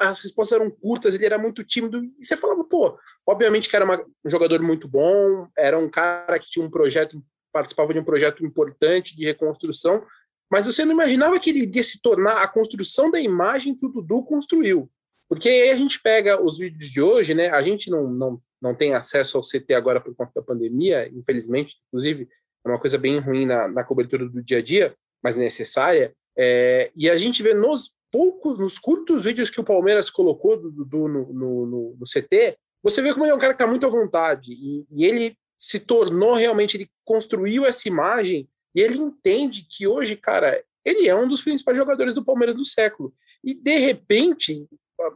as 0.00 0.20
respostas 0.20 0.60
eram 0.60 0.70
curtas, 0.70 1.14
ele 1.14 1.24
era 1.24 1.38
muito 1.38 1.64
tímido. 1.64 2.02
E 2.04 2.24
você 2.24 2.36
falava, 2.36 2.62
pô, 2.64 2.98
obviamente 3.26 3.68
que 3.68 3.76
era 3.76 3.84
uma, 3.84 4.04
um 4.24 4.30
jogador 4.30 4.60
muito 4.62 4.86
bom, 4.86 5.48
era 5.56 5.78
um 5.78 5.90
cara 5.90 6.38
que 6.38 6.48
tinha 6.48 6.64
um 6.64 6.70
projeto 6.70 7.24
participava 7.54 7.94
de 7.94 8.00
um 8.00 8.04
projeto 8.04 8.44
importante 8.44 9.16
de 9.16 9.24
reconstrução, 9.24 10.04
mas 10.50 10.66
você 10.66 10.84
não 10.84 10.92
imaginava 10.92 11.38
que 11.38 11.50
ele 11.50 11.60
iria 11.60 11.84
se 11.84 12.02
tornar 12.02 12.42
a 12.42 12.48
construção 12.48 13.12
da 13.12 13.20
imagem 13.20 13.76
que 13.76 13.86
o 13.86 13.88
Dudu 13.88 14.24
construiu. 14.24 14.90
Porque 15.28 15.48
aí 15.48 15.70
a 15.70 15.76
gente 15.76 16.02
pega 16.02 16.42
os 16.42 16.58
vídeos 16.58 16.90
de 16.90 17.00
hoje, 17.00 17.32
né? 17.32 17.48
A 17.50 17.62
gente 17.62 17.88
não, 17.88 18.10
não, 18.10 18.42
não 18.60 18.74
tem 18.74 18.92
acesso 18.92 19.38
ao 19.38 19.42
CT 19.42 19.72
agora 19.72 20.00
por 20.00 20.14
conta 20.14 20.32
da 20.34 20.42
pandemia, 20.42 21.08
infelizmente, 21.14 21.74
inclusive, 21.88 22.28
é 22.64 22.68
uma 22.68 22.78
coisa 22.78 22.98
bem 22.98 23.18
ruim 23.20 23.46
na, 23.46 23.68
na 23.68 23.84
cobertura 23.84 24.28
do 24.28 24.42
dia 24.42 24.58
a 24.58 24.62
dia, 24.62 24.94
mas 25.22 25.36
necessária. 25.36 26.12
É, 26.36 26.90
e 26.96 27.08
a 27.08 27.16
gente 27.16 27.42
vê 27.42 27.54
nos 27.54 27.92
poucos, 28.10 28.58
nos 28.58 28.78
curtos 28.78 29.24
vídeos 29.24 29.48
que 29.48 29.60
o 29.60 29.64
Palmeiras 29.64 30.10
colocou 30.10 30.60
do 30.60 30.70
Dudu 30.70 31.08
no, 31.08 31.32
no, 31.32 31.66
no, 31.66 31.96
no 32.00 32.04
CT, 32.04 32.56
você 32.82 33.00
vê 33.00 33.12
como 33.12 33.24
ele 33.24 33.32
é 33.32 33.34
um 33.34 33.38
cara 33.38 33.54
que 33.54 33.62
está 33.62 33.66
muito 33.66 33.86
à 33.86 33.88
vontade. 33.88 34.52
E, 34.52 34.84
e 34.90 35.06
ele 35.06 35.36
se 35.58 35.80
tornou 35.80 36.34
realmente, 36.34 36.76
ele 36.76 36.90
construiu 37.04 37.64
essa 37.64 37.88
imagem 37.88 38.48
e 38.74 38.80
ele 38.80 38.98
entende 38.98 39.66
que 39.68 39.86
hoje, 39.86 40.16
cara, 40.16 40.62
ele 40.84 41.08
é 41.08 41.14
um 41.14 41.28
dos 41.28 41.42
principais 41.42 41.76
jogadores 41.76 42.14
do 42.14 42.24
Palmeiras 42.24 42.56
do 42.56 42.64
século. 42.64 43.14
E 43.42 43.54
de 43.54 43.78
repente, 43.78 44.66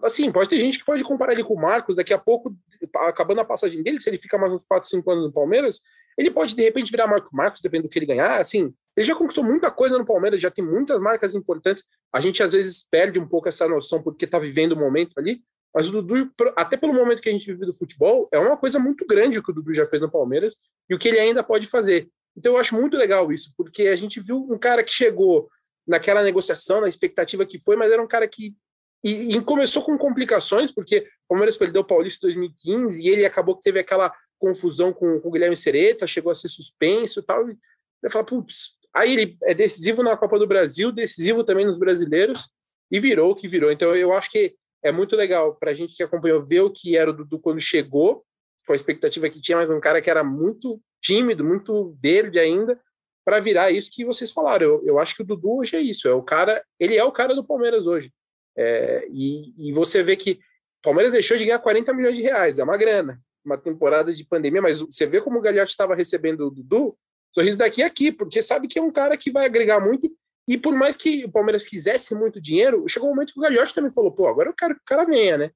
assim, 0.02 0.30
pode 0.30 0.48
ter 0.48 0.60
gente 0.60 0.78
que 0.78 0.84
pode 0.84 1.02
comparar 1.02 1.32
ele 1.32 1.44
com 1.44 1.54
o 1.54 1.60
Marcos, 1.60 1.96
daqui 1.96 2.14
a 2.14 2.18
pouco, 2.18 2.54
acabando 2.96 3.40
a 3.40 3.44
passagem 3.44 3.82
dele, 3.82 4.00
se 4.00 4.08
ele 4.08 4.18
fica 4.18 4.38
mais 4.38 4.52
uns 4.52 4.64
4, 4.64 4.88
5 4.88 5.10
anos 5.10 5.24
no 5.24 5.32
Palmeiras, 5.32 5.80
ele 6.16 6.30
pode 6.30 6.54
de 6.54 6.62
repente 6.62 6.90
virar 6.90 7.06
Marcos 7.06 7.30
Marcos, 7.32 7.60
dependendo 7.62 7.88
do 7.88 7.92
que 7.92 7.98
ele 7.98 8.06
ganhar. 8.06 8.40
Assim, 8.40 8.74
ele 8.96 9.06
já 9.06 9.14
conquistou 9.14 9.44
muita 9.44 9.70
coisa 9.70 9.96
no 9.96 10.04
Palmeiras, 10.04 10.42
já 10.42 10.50
tem 10.50 10.64
muitas 10.64 11.00
marcas 11.00 11.34
importantes. 11.34 11.84
A 12.12 12.20
gente 12.20 12.42
às 12.42 12.52
vezes 12.52 12.84
perde 12.90 13.20
um 13.20 13.26
pouco 13.26 13.48
essa 13.48 13.68
noção 13.68 14.02
porque 14.02 14.24
está 14.24 14.38
vivendo 14.38 14.72
o 14.72 14.76
momento 14.76 15.12
ali, 15.16 15.40
mas 15.74 15.88
o 15.88 16.02
Dudu, 16.02 16.32
até 16.56 16.76
pelo 16.76 16.94
momento 16.94 17.20
que 17.20 17.28
a 17.28 17.32
gente 17.32 17.46
vive 17.46 17.66
do 17.66 17.72
futebol, 17.72 18.28
é 18.32 18.38
uma 18.38 18.56
coisa 18.56 18.78
muito 18.78 19.06
grande 19.06 19.38
o 19.38 19.42
que 19.42 19.50
o 19.50 19.54
Dudu 19.54 19.74
já 19.74 19.86
fez 19.86 20.00
no 20.00 20.10
Palmeiras 20.10 20.56
e 20.88 20.94
o 20.94 20.98
que 20.98 21.08
ele 21.08 21.18
ainda 21.18 21.42
pode 21.42 21.66
fazer. 21.66 22.08
Então 22.36 22.52
eu 22.52 22.58
acho 22.58 22.74
muito 22.74 22.96
legal 22.96 23.30
isso, 23.32 23.52
porque 23.56 23.88
a 23.88 23.96
gente 23.96 24.20
viu 24.20 24.46
um 24.50 24.58
cara 24.58 24.82
que 24.82 24.92
chegou 24.92 25.48
naquela 25.86 26.22
negociação, 26.22 26.80
na 26.80 26.88
expectativa 26.88 27.46
que 27.46 27.58
foi, 27.58 27.76
mas 27.76 27.90
era 27.90 28.02
um 28.02 28.06
cara 28.06 28.26
que 28.28 28.54
e, 29.02 29.36
e 29.36 29.40
começou 29.42 29.82
com 29.82 29.96
complicações, 29.96 30.72
porque 30.72 31.06
o 31.26 31.28
Palmeiras 31.28 31.56
perdeu 31.56 31.82
o 31.82 31.84
Paulista 31.84 32.26
em 32.26 32.30
2015 32.30 33.02
e 33.02 33.08
ele 33.08 33.24
acabou 33.24 33.56
que 33.56 33.62
teve 33.62 33.78
aquela 33.78 34.12
confusão 34.38 34.92
com, 34.92 35.20
com 35.20 35.28
o 35.28 35.30
Guilherme 35.30 35.56
Sereta, 35.56 36.06
chegou 36.06 36.32
a 36.32 36.34
ser 36.34 36.48
suspenso 36.48 37.22
tal. 37.22 37.48
E 37.48 37.56
você 38.00 38.10
fala, 38.10 38.24
putz, 38.24 38.76
aí 38.94 39.12
ele 39.12 39.38
é 39.44 39.54
decisivo 39.54 40.02
na 40.02 40.16
Copa 40.16 40.38
do 40.38 40.46
Brasil, 40.46 40.90
decisivo 40.90 41.44
também 41.44 41.66
nos 41.66 41.78
brasileiros, 41.78 42.50
e 42.90 42.98
virou 42.98 43.30
o 43.30 43.34
que 43.34 43.46
virou. 43.46 43.70
Então 43.70 43.94
eu 43.94 44.12
acho 44.12 44.30
que 44.30 44.54
é 44.82 44.92
muito 44.92 45.16
legal 45.16 45.54
para 45.54 45.70
a 45.70 45.74
gente 45.74 45.96
que 45.96 46.02
acompanhou 46.02 46.42
ver 46.42 46.60
o 46.60 46.70
que 46.70 46.96
era 46.96 47.10
o 47.10 47.12
Dudu 47.12 47.38
quando 47.38 47.60
chegou, 47.60 48.24
com 48.66 48.72
a 48.72 48.76
expectativa 48.76 49.28
que 49.28 49.40
tinha, 49.40 49.58
mas 49.58 49.70
um 49.70 49.80
cara 49.80 50.00
que 50.00 50.10
era 50.10 50.22
muito 50.22 50.80
tímido, 51.00 51.44
muito 51.44 51.94
verde 52.00 52.38
ainda, 52.38 52.78
para 53.24 53.40
virar 53.40 53.70
isso 53.70 53.90
que 53.92 54.04
vocês 54.04 54.30
falaram. 54.30 54.66
Eu, 54.66 54.82
eu 54.86 54.98
acho 54.98 55.14
que 55.14 55.22
o 55.22 55.24
Dudu 55.24 55.58
hoje 55.58 55.76
é 55.76 55.80
isso, 55.80 56.08
é 56.08 56.12
o 56.12 56.22
cara, 56.22 56.64
ele 56.78 56.96
é 56.96 57.04
o 57.04 57.12
cara 57.12 57.34
do 57.34 57.44
Palmeiras 57.44 57.86
hoje. 57.86 58.12
É, 58.56 59.06
e, 59.10 59.68
e, 59.68 59.72
você 59.72 60.02
vê 60.02 60.16
que 60.16 60.32
o 60.32 60.82
Palmeiras 60.82 61.12
deixou 61.12 61.36
de 61.36 61.44
ganhar 61.44 61.58
40 61.60 61.92
milhões 61.94 62.16
de 62.16 62.22
reais, 62.22 62.58
é 62.58 62.64
uma 62.64 62.76
grana, 62.76 63.20
uma 63.44 63.56
temporada 63.56 64.12
de 64.12 64.24
pandemia, 64.24 64.60
mas 64.60 64.80
você 64.80 65.06
vê 65.06 65.20
como 65.20 65.38
o 65.38 65.40
Gagliotti 65.40 65.70
estava 65.70 65.94
recebendo 65.94 66.46
o 66.46 66.50
Dudu, 66.50 66.96
sorriso 67.32 67.58
daqui 67.58 67.82
e 67.82 67.84
aqui, 67.84 68.10
porque 68.10 68.42
sabe 68.42 68.66
que 68.66 68.78
é 68.78 68.82
um 68.82 68.90
cara 68.90 69.16
que 69.16 69.30
vai 69.30 69.46
agregar 69.46 69.80
muito, 69.80 70.10
e 70.48 70.56
por 70.56 70.74
mais 70.74 70.96
que 70.96 71.26
o 71.26 71.30
Palmeiras 71.30 71.66
quisesse 71.66 72.14
muito 72.14 72.40
dinheiro, 72.40 72.88
chegou 72.88 73.10
um 73.10 73.14
momento 73.14 73.34
que 73.34 73.38
o 73.38 73.42
Gagliotti 73.42 73.74
também 73.74 73.92
falou, 73.92 74.10
pô, 74.10 74.26
agora 74.26 74.48
eu 74.48 74.54
quero 74.54 74.74
que 74.74 74.80
o 74.80 74.84
cara 74.84 75.04
venha, 75.04 75.36
né? 75.36 75.50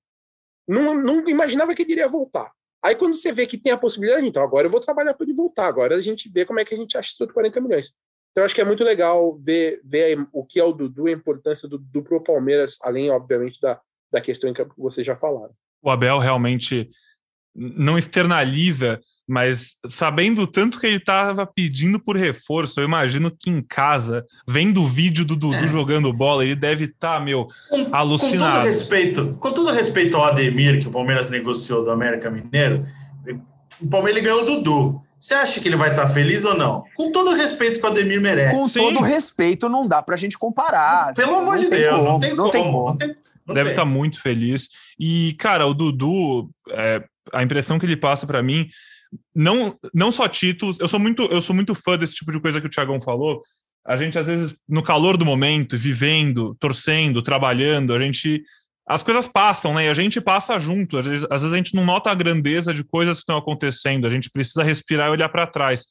Não, 0.69 0.95
não 0.95 1.27
imaginava 1.29 1.75
que 1.75 1.83
ele 1.83 1.93
iria 1.93 2.07
voltar. 2.07 2.53
Aí 2.85 2.95
quando 2.95 3.17
você 3.17 3.33
vê 3.33 3.47
que 3.47 3.57
tem 3.57 3.73
a 3.73 3.79
possibilidade, 3.79 4.27
então 4.27 4.43
agora 4.43 4.67
eu 4.67 4.71
vou 4.71 4.81
trabalhar 4.81 5.15
para 5.15 5.25
ele 5.25 5.35
voltar, 5.35 5.67
agora 5.67 5.97
a 5.97 6.03
gente 6.03 6.29
vê 6.29 6.45
como 6.45 6.61
é 6.61 6.65
que 6.65 6.75
a 6.75 6.77
gente 6.77 6.99
acha 6.99 7.11
isso 7.11 7.27
de 7.27 7.33
40 7.33 7.61
milhões. 7.61 7.97
Então, 8.33 8.45
acho 8.45 8.55
que 8.55 8.61
é 8.61 8.65
muito 8.65 8.83
legal 8.83 9.37
ver, 9.39 9.81
ver 9.85 10.27
o 10.33 10.45
que 10.45 10.59
é 10.59 10.65
o 10.65 10.73
Dudu, 10.73 11.07
a 11.07 11.11
importância 11.13 11.69
do 11.69 11.79
Dudu 11.79 12.03
para 12.03 12.17
o 12.17 12.23
Palmeiras, 12.23 12.79
além, 12.83 13.11
obviamente, 13.11 13.61
da, 13.61 13.79
da 14.11 14.21
questão 14.23 14.53
que 14.53 14.67
vocês 14.77 15.07
já 15.07 15.15
falaram. 15.15 15.55
O 15.83 15.91
Abel 15.91 16.19
realmente 16.19 16.89
não 17.55 17.99
externaliza, 17.99 19.01
mas 19.29 19.77
sabendo 19.89 20.47
tanto 20.47 20.81
que 20.81 20.87
ele 20.87 20.97
estava 20.97 21.47
pedindo 21.47 22.01
por 22.01 22.17
reforço, 22.17 22.81
eu 22.81 22.85
imagino 22.85 23.31
que 23.31 23.51
em 23.51 23.63
casa, 23.63 24.25
vendo 24.47 24.83
o 24.83 24.89
vídeo 24.89 25.25
do 25.25 25.37
Dudu 25.37 25.55
é. 25.55 25.69
jogando 25.69 26.13
bola, 26.13 26.45
ele 26.45 26.57
deve 26.57 26.85
estar, 26.85 27.19
tá, 27.19 27.21
meu, 27.21 27.47
com, 27.69 27.89
alucinado. 27.95 28.45
Com 28.45 28.53
todo 28.53 28.65
respeito, 28.65 29.37
com 29.39 29.53
todo 29.53 29.71
respeito 29.71 30.17
ao 30.17 30.25
Ademir, 30.25 30.81
que 30.81 30.89
o 30.89 30.91
Palmeiras 30.91 31.29
negociou 31.29 31.85
do 31.85 31.91
América 31.91 32.31
Mineiro, 32.31 32.85
o 33.81 33.89
Palmeiras 33.89 34.23
ganhou 34.23 34.43
o 34.43 34.45
Dudu. 34.45 35.03
Você 35.19 35.35
acha 35.35 35.61
que 35.61 35.69
ele 35.69 35.77
vai 35.77 35.91
estar 35.91 36.07
feliz 36.09 36.45
ou 36.45 36.57
não? 36.57 36.83
Com 36.97 37.13
todo 37.13 37.31
o 37.31 37.35
respeito 37.35 37.79
que 37.79 37.87
o 37.87 37.89
Ademir 37.89 38.21
merece. 38.21 38.61
Com 38.61 38.69
Sim. 38.69 38.81
todo 38.81 39.05
respeito, 39.05 39.69
não 39.69 39.87
dá 39.87 40.03
para 40.03 40.17
a 40.17 40.19
gente 40.19 40.37
comparar. 40.37 41.15
Pelo 41.15 41.37
amor 41.37 41.59
de 41.59 41.69
Deus, 41.69 41.97
como, 41.97 42.09
não 42.09 42.19
tem 42.19 42.35
não 42.35 42.51
como. 42.51 42.51
Tem 42.51 42.63
como. 42.65 42.89
Não 42.89 42.97
tem, 42.97 43.17
não 43.47 43.55
Deve 43.55 43.71
estar 43.71 43.85
muito 43.85 44.21
feliz. 44.21 44.69
E, 44.99 45.35
cara, 45.39 45.67
o 45.67 45.75
Dudu, 45.75 46.51
é, 46.71 47.05
a 47.33 47.43
impressão 47.43 47.79
que 47.79 47.87
ele 47.87 47.97
passa 47.97 48.27
para 48.27 48.43
mim, 48.43 48.69
não, 49.35 49.79
não 49.93 50.11
só 50.11 50.27
títulos, 50.29 50.81
eu 50.81 50.89
sou 50.89 50.99
muito 50.99 51.23
eu 51.25 51.43
sou 51.43 51.55
muito 51.55 51.75
fã 51.75 51.99
desse 51.99 52.15
tipo 52.15 52.33
de 52.33 52.41
coisa 52.41 52.61
que 52.61 52.67
o 52.67 52.71
Thiagão 52.71 53.01
falou. 53.01 53.43
A 53.85 53.97
gente, 53.97 54.19
às 54.19 54.27
vezes, 54.27 54.55
no 54.69 54.83
calor 54.83 55.17
do 55.17 55.25
momento, 55.25 55.77
vivendo, 55.77 56.57
torcendo, 56.61 57.21
trabalhando, 57.21 57.93
a 57.93 58.01
gente 58.01 58.43
as 58.87 59.03
coisas 59.03 59.27
passam, 59.27 59.75
né? 59.75 59.87
E 59.87 59.89
a 59.89 59.95
gente 59.95 60.21
passa 60.21 60.59
junto. 60.59 60.99
Às 60.99 61.07
vezes, 61.07 61.27
às 61.31 61.43
vezes, 61.43 61.55
a 61.55 61.57
gente 61.57 61.75
não 61.75 61.85
nota 61.85 62.11
a 62.11 62.15
grandeza 62.15 62.75
de 62.75 62.85
coisas 62.85 63.19
que 63.19 63.23
estão 63.23 63.37
acontecendo. 63.37 64.07
A 64.07 64.11
gente 64.11 64.31
precisa 64.31 64.63
respirar 64.63 65.09
e 65.09 65.11
olhar 65.11 65.29
para 65.29 65.47
trás. 65.47 65.87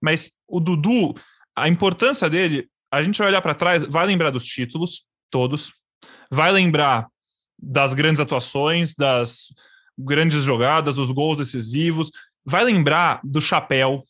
Mas 0.00 0.32
o 0.46 0.60
Dudu, 0.60 1.14
a 1.56 1.68
importância 1.68 2.30
dele, 2.30 2.68
a 2.90 3.02
gente 3.02 3.18
vai 3.18 3.28
olhar 3.28 3.42
para 3.42 3.54
trás, 3.54 3.84
vai 3.84 4.06
lembrar 4.06 4.30
dos 4.30 4.44
títulos, 4.44 5.04
todos, 5.30 5.72
vai 6.30 6.52
lembrar 6.52 7.06
das 7.58 7.94
grandes 7.94 8.20
atuações, 8.20 8.94
das 8.94 9.48
grandes 9.98 10.42
jogadas, 10.42 10.94
dos 10.94 11.10
gols 11.10 11.38
decisivos, 11.38 12.10
vai 12.44 12.64
lembrar 12.64 13.20
do 13.24 13.40
chapéu, 13.40 14.04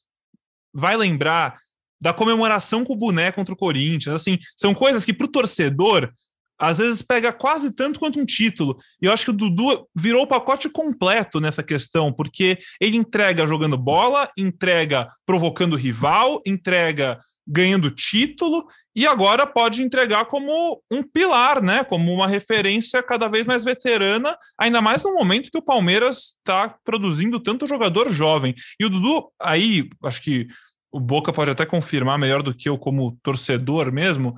vai 0.73 0.97
lembrar 0.97 1.57
da 2.01 2.13
comemoração 2.13 2.85
com 2.85 2.93
o 2.93 2.97
boné 2.97 3.33
contra 3.33 3.55
o 3.55 3.57
Corinthians. 3.57 4.15
Assim, 4.15 4.39
são 4.57 4.75
coisas 4.75 5.05
que 5.05 5.13
para 5.13 5.27
o 5.27 5.31
torcedor 5.31 6.13
às 6.59 6.79
vezes 6.79 7.03
pega 7.03 7.33
quase 7.33 7.71
tanto 7.71 8.01
quanto 8.01 8.21
um 8.21 8.25
título. 8.25 8.77
E 9.01 9.07
eu 9.07 9.13
acho 9.13 9.25
que 9.25 9.31
o 9.31 9.35
Dudu 9.35 9.87
virou 9.95 10.23
o 10.23 10.27
pacote 10.27 10.69
completo 10.69 11.41
nessa 11.41 11.63
questão, 11.63 12.13
porque 12.13 12.59
ele 12.81 12.97
entrega 12.97 13.47
jogando 13.47 13.77
bola, 13.77 14.31
entrega 14.37 15.09
provocando 15.25 15.77
rival, 15.77 16.41
entrega 16.47 17.19
ganhando 17.47 17.91
título 17.91 18.67
e 18.95 19.07
agora 19.07 19.47
pode 19.47 19.81
entregar 19.83 20.25
como 20.25 20.83
um 20.91 21.03
pilar, 21.03 21.63
né? 21.63 21.85
Como 21.85 22.13
uma 22.13 22.27
referência 22.27 23.03
cada 23.03 23.29
vez 23.29 23.47
mais 23.47 23.63
veterana, 23.63 24.37
ainda 24.59 24.81
mais 24.81 25.05
no 25.05 25.15
momento 25.15 25.51
que 25.51 25.59
o 25.59 25.63
Palmeiras 25.63 26.35
está 26.39 26.75
produzindo 26.85 27.39
tanto 27.39 27.67
jogador 27.67 28.11
jovem. 28.11 28.55
E 28.81 28.85
o 28.85 28.91
Dudu, 28.91 29.31
aí, 29.41 29.89
acho 30.03 30.23
que 30.23 30.49
o 30.91 30.99
Boca 30.99 31.33
pode 31.33 31.51
até 31.51 31.65
confirmar 31.65 32.19
melhor 32.19 32.43
do 32.43 32.55
que 32.55 32.69
eu 32.69 32.79
como 32.79 33.17
torcedor 33.23 33.93
mesmo 33.93 34.35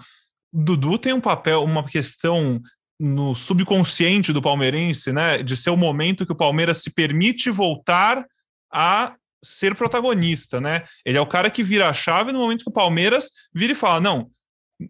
Dudu 0.53 0.99
tem 0.99 1.13
um 1.13 1.21
papel, 1.21 1.63
uma 1.63 1.85
questão 1.85 2.61
no 2.99 3.35
subconsciente 3.35 4.33
do 4.33 4.43
palmeirense, 4.43 5.13
né, 5.13 5.43
de 5.43 5.57
ser 5.57 5.71
o 5.71 5.77
momento 5.77 6.27
que 6.27 6.33
o 6.33 6.37
Palmeiras 6.37 6.83
se 6.83 6.91
permite 6.91 7.49
voltar 7.51 8.27
a 8.73 9.15
ser 9.45 9.75
protagonista, 9.77 10.61
né? 10.61 10.85
Ele 11.05 11.17
é 11.17 11.21
o 11.21 11.27
cara 11.27 11.51
que 11.51 11.63
vira 11.63 11.89
a 11.89 11.95
chave 11.95 12.33
no 12.33 12.41
momento 12.41 12.65
que 12.65 12.71
o 12.71 12.73
Palmeiras 12.73 13.31
vira 13.55 13.73
e 13.73 13.77
fala: 13.77 14.01
"Não, 14.01 14.31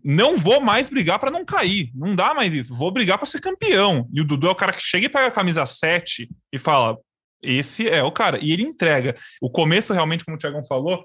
não 0.03 0.39
vou 0.39 0.61
mais 0.61 0.89
brigar 0.89 1.19
para 1.19 1.31
não 1.31 1.45
cair, 1.45 1.91
não 1.95 2.15
dá 2.15 2.33
mais 2.33 2.53
isso, 2.53 2.75
vou 2.75 2.91
brigar 2.91 3.19
para 3.19 3.27
ser 3.27 3.41
campeão". 3.41 4.09
E 4.13 4.21
o 4.23 4.25
Dudu 4.25 4.49
é 4.49 4.51
o 4.51 4.55
cara 4.55 4.73
que 4.73 4.83
chega 4.83 5.07
e 5.07 5.11
pega 5.11 5.27
a 5.27 5.31
camisa 5.31 5.67
7 5.67 6.31
e 6.51 6.59
fala: 6.59 6.97
"Esse 7.43 7.89
é 7.89 8.03
o 8.03 8.11
cara". 8.11 8.39
E 8.43 8.53
ele 8.53 8.63
entrega. 8.63 9.15
O 9.41 9.51
começo 9.51 9.93
realmente, 9.93 10.25
como 10.25 10.37
o 10.37 10.41
Thiago 10.41 10.65
falou, 10.67 11.05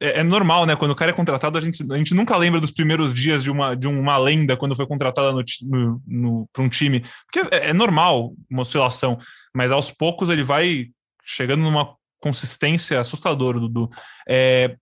é, 0.00 0.20
é, 0.20 0.22
normal, 0.22 0.66
né? 0.66 0.76
Quando 0.76 0.90
o 0.90 0.96
cara 0.96 1.10
é 1.10 1.14
contratado, 1.14 1.56
a 1.58 1.60
gente, 1.60 1.84
a 1.90 1.96
gente 1.96 2.14
nunca 2.14 2.36
lembra 2.36 2.60
dos 2.60 2.70
primeiros 2.70 3.14
dias 3.14 3.42
de 3.42 3.50
uma, 3.50 3.74
de 3.74 3.86
uma 3.86 4.16
lenda 4.18 4.56
quando 4.56 4.76
foi 4.76 4.86
contratada 4.86 5.32
no, 5.32 5.42
no, 5.62 6.02
no 6.06 6.48
para 6.52 6.62
um 6.62 6.68
time. 6.68 7.02
Porque 7.30 7.54
é, 7.54 7.70
é, 7.70 7.72
normal 7.72 8.34
uma 8.50 8.62
oscilação, 8.62 9.18
mas 9.54 9.72
aos 9.72 9.90
poucos 9.90 10.28
ele 10.28 10.42
vai 10.42 10.86
chegando 11.24 11.62
numa 11.62 11.94
consistência 12.20 13.00
assustadora, 13.00 13.58
Dudu. 13.58 13.90
É, 14.28 14.76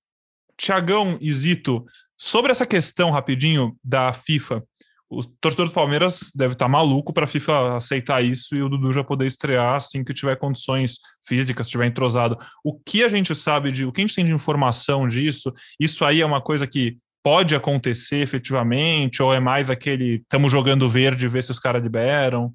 Tiagão 0.57 1.19
Zito, 1.31 1.85
sobre 2.17 2.53
essa 2.53 2.67
questão 2.67 3.11
rapidinho 3.11 3.77
da 3.83 4.13
FIFA, 4.13 4.63
o 5.11 5.23
torcedor 5.41 5.67
do 5.67 5.73
Palmeiras 5.73 6.31
deve 6.35 6.55
estar 6.55 6.65
tá 6.65 6.69
maluco 6.69 7.13
para 7.13 7.25
a 7.25 7.29
FIFA 7.29 7.77
aceitar 7.77 8.25
isso 8.25 8.57
e 8.57 8.63
o 8.63 8.69
Dudu 8.69 8.93
já 8.93 9.05
poder 9.05 9.27
estrear 9.27 9.75
assim 9.75 10.03
que 10.03 10.15
tiver 10.15 10.37
condições 10.37 10.99
físicas, 11.25 11.67
estiver 11.67 11.87
entrosado. 11.87 12.39
O 12.65 12.79
que 12.79 13.05
a 13.05 13.09
gente 13.09 13.35
sabe 13.35 13.71
de, 13.71 13.85
o 13.85 13.93
que 13.93 14.01
a 14.01 14.05
gente 14.07 14.15
tem 14.15 14.25
de 14.25 14.33
informação 14.33 15.07
disso? 15.07 15.53
Isso 15.79 16.05
aí 16.05 16.21
é 16.21 16.27
uma 16.27 16.43
coisa 16.43 16.67
que 16.67 16.99
pode 17.23 17.55
acontecer 17.55 18.17
efetivamente 18.17 19.23
ou 19.23 19.33
é 19.33 19.41
mais 19.41 19.71
aquele 19.71 20.17
estamos 20.17 20.51
jogando 20.51 20.89
verde 20.89 21.29
ver 21.29 21.43
se 21.43 21.51
os 21.51 21.59
caras 21.59 21.83
liberam? 21.83 22.53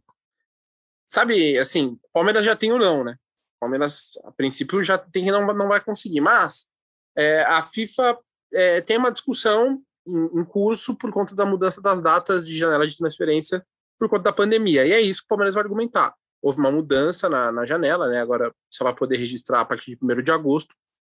Sabe, 1.08 1.58
assim, 1.58 1.98
Palmeiras 2.14 2.46
já 2.46 2.56
tem 2.56 2.72
o 2.72 2.78
não, 2.78 3.04
né? 3.04 3.16
Palmeiras, 3.60 4.12
a 4.24 4.32
princípio, 4.32 4.84
já 4.84 4.98
tem 4.98 5.26
que 5.26 5.32
não, 5.32 5.46
não 5.54 5.68
vai 5.68 5.82
conseguir, 5.82 6.22
mas 6.22 6.68
é, 7.18 7.42
a 7.42 7.62
FIFA 7.62 8.18
é, 8.54 8.82
tem 8.82 8.98
uma 8.98 9.12
discussão 9.12 9.82
em, 10.10 10.42
em 10.42 10.46
curso 10.46 10.96
por 10.96 11.12
conta 11.12 11.36
da 11.36 11.46
mudança 11.46 11.82
das 11.82 12.02
datas 12.02 12.48
de 12.48 12.58
janela 12.58 12.88
de 12.88 12.98
transferência 12.98 13.66
por 14.00 14.10
conta 14.10 14.24
da 14.24 14.34
pandemia. 14.34 14.86
E 14.86 14.92
é 14.92 15.02
isso 15.02 15.22
que 15.22 15.26
o 15.26 15.30
Palmeiras 15.30 15.56
vai 15.56 15.64
argumentar. 15.64 16.16
Houve 16.42 16.60
uma 16.60 16.72
mudança 16.72 17.30
na, 17.30 17.52
na 17.52 17.66
janela, 17.66 18.08
né? 18.08 18.22
Agora 18.22 18.54
só 18.70 18.86
vai 18.86 18.96
poder 18.96 19.18
registrar 19.18 19.62
a 19.62 19.66
partir 19.66 19.96
de 19.96 20.00
1 20.02 20.22
de 20.24 20.32
agosto. 20.32 20.74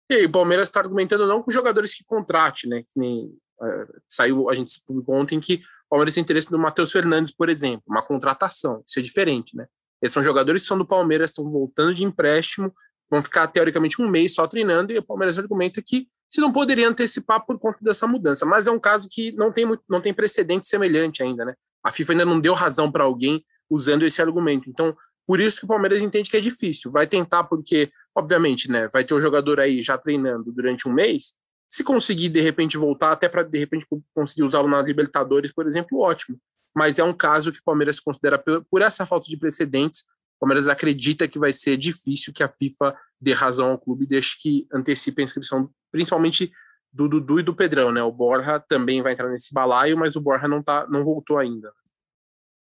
E 0.10 0.16
aí, 0.16 0.26
o 0.26 0.32
Palmeiras 0.32 0.68
está 0.68 0.80
argumentando 0.80 1.28
não 1.28 1.42
com 1.42 1.52
jogadores 1.52 1.94
que 1.94 2.04
contrate, 2.04 2.68
né? 2.68 2.82
Que 2.82 3.00
nem 3.00 3.28
uh, 3.62 4.02
saiu, 4.10 4.50
a 4.50 4.56
gente 4.56 4.82
publicou 4.86 5.16
ontem 5.16 5.40
que 5.40 5.56
o 5.56 5.90
Palmeiras 5.92 6.16
tem 6.16 6.22
interesse 6.22 6.52
no 6.52 6.58
Matheus 6.58 6.92
Fernandes, 6.92 7.32
por 7.32 7.50
exemplo, 7.50 7.84
uma 7.88 8.02
contratação. 8.02 8.84
Isso 8.88 9.00
é 9.00 9.02
diferente, 9.02 9.56
né? 9.56 9.68
Esses 10.02 10.14
são 10.14 10.24
jogadores 10.24 10.64
que 10.64 10.68
são 10.68 10.78
do 10.78 10.86
Palmeiras, 10.86 11.30
estão 11.30 11.50
voltando 11.50 11.94
de 11.94 12.04
empréstimo, 12.04 12.74
vão 13.10 13.22
ficar 13.22 13.48
teoricamente 13.48 14.02
um 14.02 14.10
mês 14.10 14.34
só 14.34 14.48
treinando, 14.48 14.92
e 14.92 14.98
o 14.98 15.04
Palmeiras 15.04 15.38
argumenta 15.38 15.82
que 15.82 16.08
se 16.32 16.40
não 16.40 16.52
poderia 16.52 16.88
antecipar 16.88 17.46
por 17.46 17.60
conta 17.60 17.80
dessa 17.82 18.08
mudança. 18.08 18.46
Mas 18.46 18.66
é 18.66 18.72
um 18.72 18.80
caso 18.80 19.10
que 19.12 19.34
não 19.34 19.52
tem, 19.52 19.66
muito, 19.66 19.84
não 19.90 20.00
tem 20.00 20.14
precedente 20.14 20.68
semelhante 20.68 21.22
ainda, 21.22 21.44
né? 21.44 21.54
A 21.84 21.92
FIFA 21.92 22.14
ainda 22.14 22.26
não 22.26 22.40
deu 22.40 22.54
razão 22.54 22.90
para 22.90 23.04
alguém 23.04 23.44
usando 23.70 24.04
esse 24.04 24.22
argumento. 24.22 24.70
Então, 24.70 24.96
por 25.28 25.42
isso 25.42 25.60
que 25.60 25.66
o 25.66 25.68
Palmeiras 25.68 26.02
entende 26.02 26.30
que 26.30 26.38
é 26.38 26.42
difícil. 26.42 26.90
Vai 26.90 27.06
tentar, 27.06 27.44
porque, 27.44 27.92
obviamente, 28.16 28.72
né, 28.72 28.88
vai 28.94 29.04
ter 29.04 29.14
o 29.14 29.18
um 29.18 29.22
jogador 29.22 29.60
aí 29.60 29.84
já 29.84 29.98
treinando 29.98 30.52
durante 30.54 30.88
um 30.88 30.94
mês. 30.94 31.38
Se 31.68 31.84
conseguir, 31.84 32.30
de 32.30 32.40
repente, 32.40 32.78
voltar, 32.78 33.12
até 33.12 33.28
para, 33.28 33.44
de 33.44 33.58
repente, 33.58 33.86
conseguir 34.14 34.44
usá-lo 34.44 34.70
na 34.70 34.82
Libertadores, 34.82 35.54
por 35.54 35.68
exemplo, 35.68 36.00
ótimo. 36.00 36.38
Mas 36.74 36.98
é 36.98 37.04
um 37.04 37.14
caso 37.14 37.52
que 37.52 37.60
o 37.60 37.64
Palmeiras 37.64 38.00
considera, 38.00 38.42
por 38.70 38.82
essa 38.82 39.06
falta 39.06 39.28
de 39.28 39.36
precedentes, 39.36 40.06
Palmeiras 40.42 40.68
acredita 40.68 41.28
que 41.28 41.38
vai 41.38 41.54
ser 41.54 41.78
difícil 41.78 42.34
que 42.34 42.42
a 42.42 42.50
FIFA 42.50 42.96
dê 43.20 43.32
razão 43.32 43.70
ao 43.70 43.78
clube 43.78 44.06
e 44.06 44.08
deixe 44.08 44.36
que 44.42 44.68
antecipe 44.74 45.22
a 45.22 45.26
inscrição 45.26 45.70
principalmente 45.92 46.52
do 46.92 47.08
Dudu 47.08 47.40
e 47.40 47.44
do 47.44 47.56
Pedrão, 47.56 47.92
né? 47.92 48.02
O 48.02 48.12
Borja 48.12 48.60
também 48.60 49.04
vai 49.04 49.14
entrar 49.14 49.30
nesse 49.30 49.54
balaio, 49.54 49.96
mas 49.96 50.16
o 50.16 50.22
Borja 50.22 50.48
não, 50.48 50.64
tá, 50.64 50.88
não 50.88 51.04
voltou 51.04 51.38
ainda. 51.38 51.72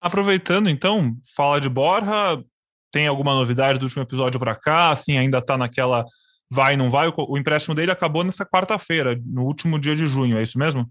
Aproveitando, 0.02 0.68
então, 0.68 1.16
fala 1.34 1.58
de 1.58 1.68
Borja, 1.70 2.44
tem 2.92 3.06
alguma 3.06 3.34
novidade 3.34 3.78
do 3.78 3.84
último 3.84 4.02
episódio 4.02 4.38
para 4.38 4.54
cá? 4.54 4.90
Assim, 4.90 5.16
ainda 5.16 5.38
está 5.38 5.56
naquela 5.56 6.04
vai, 6.50 6.76
não 6.76 6.90
vai? 6.90 7.08
O, 7.08 7.14
o 7.16 7.38
empréstimo 7.38 7.74
dele 7.74 7.90
acabou 7.90 8.22
nessa 8.22 8.44
quarta-feira, 8.44 9.18
no 9.24 9.44
último 9.44 9.78
dia 9.78 9.96
de 9.96 10.06
junho, 10.06 10.36
é 10.36 10.42
isso 10.42 10.58
mesmo? 10.58 10.86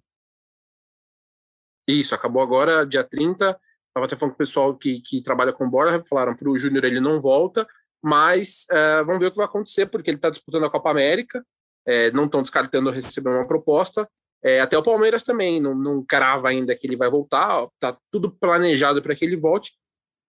Isso, 1.87 2.15
acabou 2.15 2.41
agora, 2.41 2.87
dia 2.87 3.03
30. 3.03 3.55
Estava 3.91 4.05
até 4.05 4.15
falando 4.15 4.31
com 4.31 4.35
o 4.35 4.37
pessoal 4.37 4.75
que, 4.75 5.01
que 5.01 5.21
trabalha 5.21 5.51
com 5.51 5.69
Borja, 5.69 6.01
falaram 6.03 6.33
para 6.33 6.49
o 6.49 6.57
Júnior 6.57 6.85
ele 6.85 7.01
não 7.01 7.21
volta, 7.21 7.67
mas 8.01 8.65
uh, 8.71 9.05
vamos 9.05 9.19
ver 9.19 9.27
o 9.27 9.31
que 9.31 9.37
vai 9.37 9.45
acontecer, 9.45 9.85
porque 9.85 10.09
ele 10.09 10.17
está 10.17 10.29
disputando 10.29 10.65
a 10.65 10.69
Copa 10.69 10.89
América, 10.89 11.45
é, 11.85 12.09
não 12.11 12.25
estão 12.25 12.41
descartando 12.41 12.89
receber 12.89 13.29
uma 13.29 13.47
proposta. 13.47 14.09
É, 14.43 14.61
até 14.61 14.77
o 14.77 14.83
Palmeiras 14.83 15.23
também 15.23 15.61
não, 15.61 15.75
não 15.75 16.03
crava 16.03 16.49
ainda 16.49 16.75
que 16.75 16.87
ele 16.87 16.95
vai 16.95 17.09
voltar, 17.09 17.67
tá 17.79 17.95
tudo 18.09 18.31
planejado 18.31 19.01
para 19.01 19.13
que 19.13 19.25
ele 19.25 19.35
volte. 19.35 19.73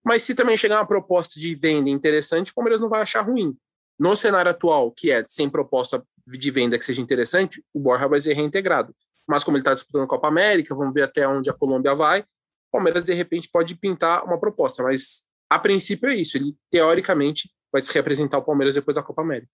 Mas 0.05 0.23
se 0.23 0.35
também 0.35 0.57
chegar 0.57 0.79
uma 0.79 0.85
proposta 0.85 1.39
de 1.39 1.55
venda 1.55 1.89
interessante, 1.89 2.51
o 2.51 2.55
Palmeiras 2.55 2.81
não 2.81 2.89
vai 2.89 3.01
achar 3.01 3.21
ruim. 3.21 3.55
No 3.97 4.15
cenário 4.15 4.51
atual, 4.51 4.91
que 4.91 5.09
é 5.09 5.23
sem 5.25 5.49
proposta 5.49 6.03
de 6.27 6.51
venda 6.51 6.77
que 6.77 6.85
seja 6.85 7.01
interessante, 7.01 7.63
o 7.73 7.79
Borja 7.79 8.07
vai 8.07 8.19
ser 8.19 8.33
reintegrado. 8.33 8.93
Mas 9.27 9.43
como 9.43 9.55
ele 9.55 9.61
está 9.61 9.73
disputando 9.73 10.03
a 10.03 10.07
Copa 10.07 10.27
América, 10.27 10.75
vamos 10.75 10.93
ver 10.93 11.03
até 11.03 11.27
onde 11.27 11.49
a 11.49 11.53
Colômbia 11.53 11.95
vai, 11.95 12.25
Palmeiras 12.73 13.05
de 13.05 13.13
repente 13.13 13.49
pode 13.51 13.75
pintar 13.75 14.23
uma 14.25 14.39
proposta. 14.39 14.81
Mas 14.83 15.27
a 15.49 15.59
princípio 15.59 16.09
é 16.09 16.15
isso, 16.15 16.35
ele 16.35 16.55
teoricamente 16.71 17.49
vai 17.71 17.81
se 17.81 17.93
representar 17.93 18.39
o 18.39 18.43
Palmeiras 18.43 18.73
depois 18.73 18.95
da 18.95 19.03
Copa 19.03 19.21
América. 19.21 19.51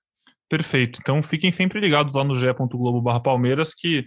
Perfeito. 0.50 1.00
Então 1.02 1.22
fiquem 1.22 1.52
sempre 1.52 1.80
ligados 1.80 2.16
lá 2.16 2.24
no 2.24 2.36
ge.globo 2.36 3.22
Palmeiras 3.22 3.74
que 3.74 4.06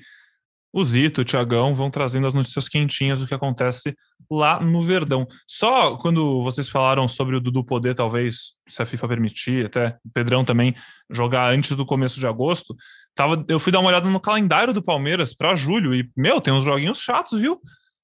o 0.73 0.85
Zito, 0.85 1.21
o 1.21 1.25
Tiagão 1.25 1.75
vão 1.75 1.91
trazendo 1.91 2.27
as 2.27 2.33
notícias 2.33 2.67
quentinhas 2.67 3.21
do 3.21 3.27
que 3.27 3.35
acontece 3.35 3.95
lá 4.31 4.59
no 4.59 4.83
Verdão. 4.83 5.27
Só 5.47 5.97
quando 5.99 6.43
vocês 6.43 6.69
falaram 6.69 7.07
sobre 7.07 7.37
o 7.37 7.41
Dudu 7.41 7.63
poder, 7.63 7.95
talvez, 7.95 8.55
se 8.67 8.81
a 8.83 8.87
FIFA 8.87 9.09
permitir, 9.09 9.67
até 9.67 9.99
o 10.03 10.11
Pedrão 10.15 10.45
também, 10.45 10.75
jogar 11.11 11.53
antes 11.53 11.77
do 11.77 11.85
começo 11.85 12.19
de 12.19 12.27
agosto, 12.27 12.75
tava, 13.15 13.45
eu 13.49 13.59
fui 13.59 13.71
dar 13.71 13.81
uma 13.81 13.91
olhada 13.91 14.09
no 14.09 14.19
calendário 14.19 14.73
do 14.73 14.83
Palmeiras 14.83 15.35
para 15.35 15.55
julho 15.55 15.95
e, 15.95 16.11
meu, 16.17 16.41
tem 16.41 16.55
uns 16.55 16.65
joguinhos 16.65 16.99
chatos, 16.99 17.39
viu? 17.39 17.61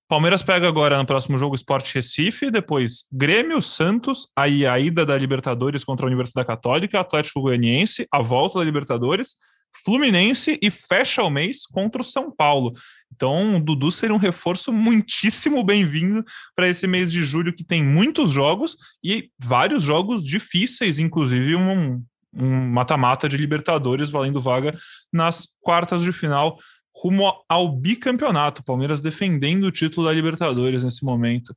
Palmeiras 0.08 0.42
pega 0.42 0.66
agora 0.66 0.96
no 0.96 1.04
próximo 1.04 1.36
jogo 1.36 1.54
Sport 1.54 1.92
Recife, 1.92 2.50
depois 2.50 3.04
Grêmio, 3.12 3.60
Santos, 3.60 4.26
aí 4.34 4.66
a 4.66 4.78
ida 4.78 5.04
da 5.04 5.18
Libertadores 5.18 5.84
contra 5.84 6.06
a 6.06 6.08
Universidade 6.08 6.46
Católica, 6.46 6.98
Atlético 6.98 7.42
Goianiense, 7.42 8.08
a 8.10 8.22
volta 8.22 8.58
da 8.58 8.64
Libertadores, 8.64 9.36
Fluminense 9.84 10.58
e 10.62 10.70
fecha 10.70 11.22
o 11.22 11.28
mês 11.28 11.66
contra 11.66 12.00
o 12.00 12.04
São 12.04 12.34
Paulo. 12.34 12.72
Então, 13.14 13.56
o 13.56 13.60
Dudu 13.60 13.92
seria 13.92 14.14
um 14.14 14.18
reforço 14.18 14.72
muitíssimo 14.72 15.62
bem-vindo 15.62 16.24
para 16.56 16.66
esse 16.66 16.86
mês 16.86 17.12
de 17.12 17.22
julho, 17.22 17.54
que 17.54 17.62
tem 17.62 17.84
muitos 17.84 18.30
jogos 18.30 18.78
e 19.04 19.30
vários 19.38 19.82
jogos 19.82 20.24
difíceis, 20.24 20.98
inclusive 20.98 21.54
um 21.54 22.02
mata-mata 22.32 23.28
de 23.28 23.36
Libertadores 23.36 24.10
valendo 24.10 24.40
vaga 24.40 24.74
nas 25.12 25.48
quartas 25.60 26.02
de 26.02 26.12
final, 26.12 26.56
rumo 27.00 27.32
ao 27.48 27.70
bicampeonato. 27.70 28.64
Palmeiras 28.64 29.00
defendendo 29.00 29.64
o 29.64 29.72
título 29.72 30.06
da 30.06 30.12
Libertadores 30.12 30.82
nesse 30.82 31.04
momento. 31.04 31.54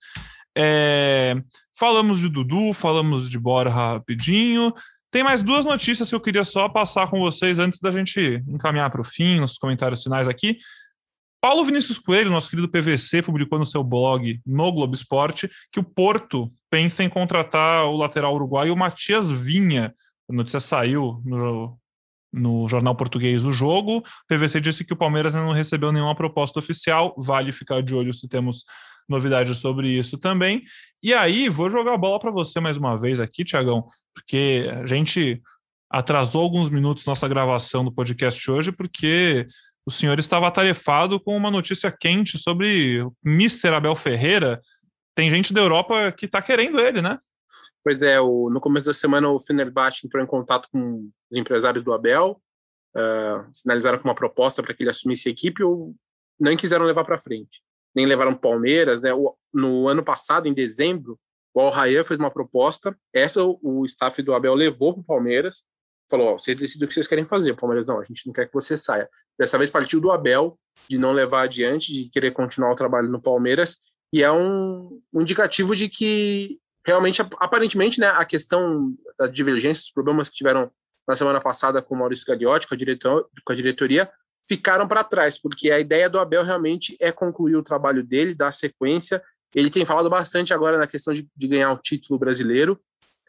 É, 0.57 1.35
falamos 1.77 2.19
de 2.19 2.29
Dudu, 2.29 2.73
falamos 2.73 3.29
de 3.29 3.39
Bora 3.39 3.69
rapidinho. 3.69 4.73
Tem 5.11 5.23
mais 5.23 5.43
duas 5.43 5.65
notícias 5.65 6.09
que 6.09 6.15
eu 6.15 6.21
queria 6.21 6.43
só 6.43 6.69
passar 6.69 7.09
com 7.09 7.19
vocês 7.19 7.59
antes 7.59 7.79
da 7.79 7.91
gente 7.91 8.41
encaminhar 8.47 8.89
para 8.89 9.01
o 9.01 9.03
fim, 9.03 9.39
nos 9.39 9.57
comentários 9.57 10.03
finais 10.03 10.27
aqui. 10.27 10.57
Paulo 11.41 11.65
Vinícius 11.65 11.97
Coelho, 11.97 12.29
nosso 12.29 12.49
querido 12.49 12.69
PVC, 12.69 13.23
publicou 13.23 13.57
no 13.57 13.65
seu 13.65 13.83
blog 13.83 14.39
no 14.45 14.71
Globo 14.71 14.93
Esporte 14.93 15.49
que 15.71 15.79
o 15.79 15.83
Porto 15.83 16.53
pensa 16.69 17.03
em 17.03 17.09
contratar 17.09 17.85
o 17.85 17.97
lateral 17.97 18.35
uruguaio 18.35 18.77
Matias 18.77 19.31
Vinha. 19.31 19.93
A 20.29 20.33
notícia 20.33 20.59
saiu 20.59 21.19
no, 21.25 21.77
no 22.31 22.67
jornal 22.67 22.95
português 22.95 23.45
O 23.45 23.51
Jogo. 23.51 23.97
O 23.97 24.03
PVC 24.27 24.61
disse 24.61 24.85
que 24.85 24.93
o 24.93 24.97
Palmeiras 24.97 25.33
não 25.33 25.51
recebeu 25.51 25.91
nenhuma 25.91 26.15
proposta 26.15 26.59
oficial. 26.59 27.13
Vale 27.17 27.51
ficar 27.51 27.81
de 27.81 27.93
olho 27.93 28.13
se 28.13 28.27
temos 28.27 28.63
novidades 29.07 29.57
sobre 29.57 29.89
isso 29.89 30.17
também. 30.17 30.61
E 31.03 31.13
aí, 31.13 31.49
vou 31.49 31.69
jogar 31.69 31.93
a 31.93 31.97
bola 31.97 32.19
para 32.19 32.31
você 32.31 32.59
mais 32.59 32.77
uma 32.77 32.97
vez 32.97 33.19
aqui, 33.19 33.43
Tiagão, 33.43 33.85
porque 34.13 34.69
a 34.81 34.85
gente 34.85 35.41
atrasou 35.89 36.43
alguns 36.43 36.69
minutos 36.69 37.05
nossa 37.05 37.27
gravação 37.27 37.83
do 37.83 37.91
podcast 37.91 38.49
hoje, 38.49 38.71
porque 38.71 39.47
o 39.85 39.91
senhor 39.91 40.17
estava 40.19 40.47
atarefado 40.47 41.19
com 41.19 41.35
uma 41.35 41.51
notícia 41.51 41.91
quente 41.91 42.37
sobre 42.37 43.01
o 43.01 43.13
Mr. 43.25 43.69
Abel 43.75 43.95
Ferreira. 43.95 44.61
Tem 45.13 45.29
gente 45.29 45.53
da 45.53 45.59
Europa 45.59 46.11
que 46.11 46.25
está 46.25 46.41
querendo 46.41 46.79
ele, 46.79 47.01
né? 47.01 47.17
Pois 47.83 48.01
é, 48.03 48.19
o, 48.19 48.49
no 48.49 48.59
começo 48.59 48.87
da 48.87 48.93
semana 48.93 49.29
o 49.29 49.39
Fenerbahçe 49.39 50.05
entrou 50.05 50.23
em 50.23 50.27
contato 50.27 50.67
com 50.71 51.09
os 51.29 51.37
empresários 51.37 51.83
do 51.83 51.93
Abel, 51.93 52.41
uh, 52.95 53.49
sinalizaram 53.53 53.97
com 53.97 54.07
uma 54.07 54.15
proposta 54.15 54.61
para 54.61 54.73
que 54.73 54.83
ele 54.83 54.89
assumisse 54.89 55.29
a 55.29 55.31
equipe 55.31 55.63
ou 55.63 55.95
nem 56.39 56.57
quiseram 56.57 56.85
levar 56.85 57.03
para 57.03 57.19
frente 57.19 57.61
nem 57.95 58.05
levaram 58.05 58.35
Palmeiras, 58.35 59.01
né? 59.01 59.13
O, 59.13 59.35
no 59.53 59.87
ano 59.87 60.03
passado, 60.03 60.47
em 60.47 60.53
dezembro, 60.53 61.19
o 61.53 61.59
Al 61.59 61.73
fez 62.05 62.19
uma 62.19 62.31
proposta, 62.31 62.97
essa 63.13 63.43
o, 63.43 63.59
o 63.61 63.85
staff 63.85 64.21
do 64.21 64.33
Abel 64.33 64.55
levou 64.55 64.93
para 64.93 65.01
o 65.01 65.05
Palmeiras, 65.05 65.65
falou, 66.09 66.29
ó, 66.29 66.33
vocês 66.37 66.57
decidem 66.57 66.85
o 66.85 66.87
que 66.87 66.93
vocês 66.93 67.07
querem 67.07 67.27
fazer, 67.27 67.51
o 67.51 67.57
Palmeiras 67.57 67.87
não, 67.87 67.99
a 67.99 68.03
gente 68.03 68.25
não 68.25 68.33
quer 68.33 68.47
que 68.47 68.53
você 68.53 68.77
saia. 68.77 69.09
Dessa 69.37 69.57
vez 69.57 69.69
partiu 69.69 69.99
do 69.99 70.11
Abel, 70.11 70.57
de 70.89 70.97
não 70.97 71.11
levar 71.11 71.43
adiante, 71.43 71.91
de 71.91 72.09
querer 72.09 72.31
continuar 72.31 72.71
o 72.71 72.75
trabalho 72.75 73.09
no 73.09 73.21
Palmeiras, 73.21 73.77
e 74.13 74.23
é 74.23 74.31
um, 74.31 75.01
um 75.13 75.21
indicativo 75.21 75.75
de 75.75 75.87
que 75.89 76.59
realmente, 76.85 77.21
aparentemente, 77.37 77.99
né, 77.99 78.07
a 78.07 78.25
questão 78.25 78.93
da 79.17 79.27
divergência, 79.27 79.83
os 79.83 79.91
problemas 79.91 80.29
que 80.29 80.35
tiveram 80.35 80.71
na 81.07 81.15
semana 81.15 81.41
passada 81.41 81.81
com 81.81 81.95
o 81.95 81.97
Maurício 81.97 82.25
Gagliotti, 82.25 82.67
com 82.67 82.73
a, 82.73 82.77
diretor, 82.77 83.27
com 83.45 83.53
a 83.53 83.55
diretoria, 83.55 84.09
ficaram 84.47 84.87
para 84.87 85.03
trás, 85.03 85.39
porque 85.39 85.71
a 85.71 85.79
ideia 85.79 86.09
do 86.09 86.19
Abel 86.19 86.43
realmente 86.43 86.95
é 86.99 87.11
concluir 87.11 87.55
o 87.55 87.63
trabalho 87.63 88.03
dele, 88.03 88.35
dar 88.35 88.51
sequência. 88.51 89.21
Ele 89.55 89.69
tem 89.69 89.85
falado 89.85 90.09
bastante 90.09 90.53
agora 90.53 90.77
na 90.77 90.87
questão 90.87 91.13
de, 91.13 91.27
de 91.35 91.47
ganhar 91.47 91.71
o 91.71 91.77
título 91.77 92.19
brasileiro. 92.19 92.79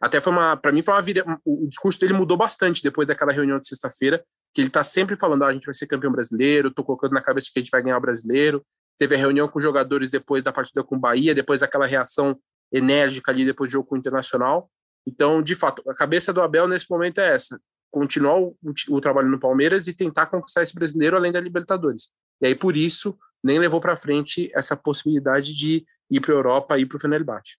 Até 0.00 0.20
foi 0.20 0.32
uma, 0.32 0.56
para 0.56 0.72
mim 0.72 0.82
foi 0.82 0.94
uma 0.94 1.02
vira, 1.02 1.24
o 1.44 1.68
discurso 1.68 2.00
dele 2.00 2.12
mudou 2.12 2.36
bastante 2.36 2.82
depois 2.82 3.06
daquela 3.06 3.32
reunião 3.32 3.58
de 3.60 3.68
sexta-feira, 3.68 4.24
que 4.52 4.60
ele 4.60 4.68
está 4.68 4.82
sempre 4.82 5.16
falando, 5.16 5.44
ah, 5.44 5.48
a 5.48 5.52
gente 5.52 5.64
vai 5.64 5.74
ser 5.74 5.86
campeão 5.86 6.10
brasileiro, 6.10 6.68
estou 6.68 6.84
colocando 6.84 7.12
na 7.12 7.22
cabeça 7.22 7.48
que 7.52 7.58
a 7.60 7.62
gente 7.62 7.70
vai 7.70 7.82
ganhar 7.82 7.98
o 7.98 8.00
brasileiro. 8.00 8.64
Teve 8.98 9.14
a 9.14 9.18
reunião 9.18 9.46
com 9.46 9.58
os 9.58 9.64
jogadores 9.64 10.10
depois 10.10 10.42
da 10.42 10.52
partida 10.52 10.82
com 10.82 10.96
o 10.96 10.98
Bahia, 10.98 11.34
depois 11.34 11.60
daquela 11.60 11.86
reação 11.86 12.36
enérgica 12.72 13.30
ali 13.30 13.44
depois 13.44 13.70
do 13.70 13.72
jogo 13.72 13.88
com 13.88 13.94
o 13.94 13.98
Internacional. 13.98 14.70
Então, 15.06 15.42
de 15.42 15.54
fato, 15.54 15.82
a 15.88 15.94
cabeça 15.94 16.32
do 16.32 16.40
Abel 16.40 16.68
nesse 16.68 16.88
momento 16.90 17.18
é 17.18 17.34
essa 17.34 17.60
continuar 17.92 18.40
o, 18.40 18.56
o, 18.88 19.00
trabalho 19.00 19.28
no 19.28 19.38
Palmeiras 19.38 19.86
e 19.86 19.92
tentar 19.92 20.26
conquistar 20.26 20.62
esse 20.62 20.74
brasileiro 20.74 21.14
além 21.14 21.30
da 21.30 21.38
Libertadores. 21.38 22.10
E 22.40 22.46
aí, 22.46 22.54
por 22.54 22.74
isso, 22.74 23.16
nem 23.44 23.58
levou 23.58 23.80
para 23.80 23.94
frente 23.94 24.50
essa 24.54 24.74
possibilidade 24.74 25.54
de 25.54 25.84
ir 26.10 26.20
para 26.20 26.32
a 26.32 26.36
Europa 26.36 26.78
e 26.78 26.82
ir 26.82 26.86
para 26.86 26.96
o 26.96 27.00
Fenerbahçe. 27.00 27.58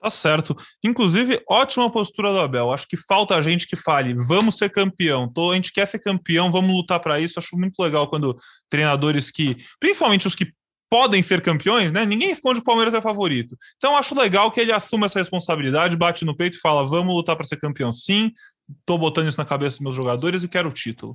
Tá 0.00 0.10
certo. 0.10 0.54
Inclusive, 0.84 1.42
ótima 1.48 1.90
postura 1.90 2.32
do 2.32 2.40
Abel. 2.40 2.70
Acho 2.70 2.86
que 2.86 2.96
falta 2.96 3.40
gente 3.42 3.66
que 3.66 3.76
fale, 3.76 4.14
vamos 4.14 4.58
ser 4.58 4.70
campeão. 4.70 5.32
Tô, 5.32 5.52
a 5.52 5.54
gente 5.54 5.72
quer 5.72 5.86
ser 5.86 6.00
campeão, 6.00 6.50
vamos 6.50 6.74
lutar 6.74 7.00
para 7.00 7.18
isso. 7.18 7.38
Acho 7.38 7.56
muito 7.56 7.80
legal 7.80 8.08
quando 8.08 8.36
treinadores 8.68 9.30
que, 9.30 9.56
principalmente 9.80 10.26
os 10.26 10.34
que 10.34 10.52
podem 10.96 11.22
ser 11.22 11.42
campeões, 11.42 11.92
né? 11.92 12.06
Ninguém 12.06 12.30
esconde 12.30 12.54
que 12.54 12.62
o 12.62 12.64
Palmeiras 12.64 12.94
é 12.94 13.02
favorito. 13.02 13.54
Então 13.76 13.98
acho 13.98 14.18
legal 14.18 14.50
que 14.50 14.58
ele 14.58 14.72
assuma 14.72 15.04
essa 15.04 15.18
responsabilidade, 15.18 15.94
bate 15.94 16.24
no 16.24 16.34
peito 16.34 16.56
e 16.56 16.60
fala: 16.60 16.86
vamos 16.86 17.14
lutar 17.14 17.36
para 17.36 17.46
ser 17.46 17.58
campeão 17.58 17.92
sim. 17.92 18.32
Tô 18.86 18.96
botando 18.96 19.28
isso 19.28 19.36
na 19.36 19.44
cabeça 19.44 19.76
dos 19.76 19.80
meus 19.82 19.94
jogadores 19.94 20.42
e 20.42 20.48
quero 20.48 20.70
o 20.70 20.72
título. 20.72 21.14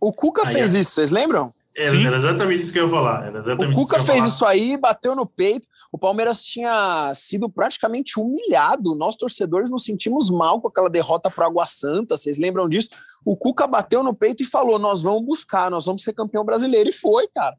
O 0.00 0.12
Cuca 0.12 0.42
aí, 0.44 0.52
fez 0.52 0.74
é. 0.74 0.80
isso, 0.80 0.90
vocês 0.90 1.12
lembram? 1.12 1.52
É, 1.76 1.86
era 1.86 2.16
exatamente 2.16 2.64
isso 2.64 2.72
que 2.72 2.80
eu 2.80 2.86
ia 2.86 2.90
falar. 2.90 3.32
o 3.32 3.72
Cuca 3.72 3.98
isso 3.98 4.06
fez 4.06 4.24
isso 4.24 4.44
aí, 4.44 4.76
bateu 4.76 5.14
no 5.14 5.24
peito. 5.24 5.68
O 5.92 5.96
Palmeiras 5.96 6.42
tinha 6.42 7.12
sido 7.14 7.48
praticamente 7.48 8.18
humilhado. 8.18 8.96
Nós, 8.96 9.14
torcedores, 9.14 9.70
nos 9.70 9.84
sentimos 9.84 10.30
mal 10.30 10.60
com 10.60 10.66
aquela 10.66 10.90
derrota 10.90 11.30
para 11.30 11.46
Água 11.46 11.64
Santa. 11.64 12.16
Vocês 12.16 12.38
lembram 12.38 12.68
disso? 12.68 12.88
O 13.24 13.36
Cuca 13.36 13.68
bateu 13.68 14.02
no 14.02 14.12
peito 14.12 14.42
e 14.42 14.46
falou: 14.46 14.80
Nós 14.80 15.00
vamos 15.00 15.24
buscar, 15.24 15.70
nós 15.70 15.86
vamos 15.86 16.02
ser 16.02 16.12
campeão 16.12 16.44
brasileiro. 16.44 16.90
E 16.90 16.92
foi, 16.92 17.28
cara. 17.28 17.56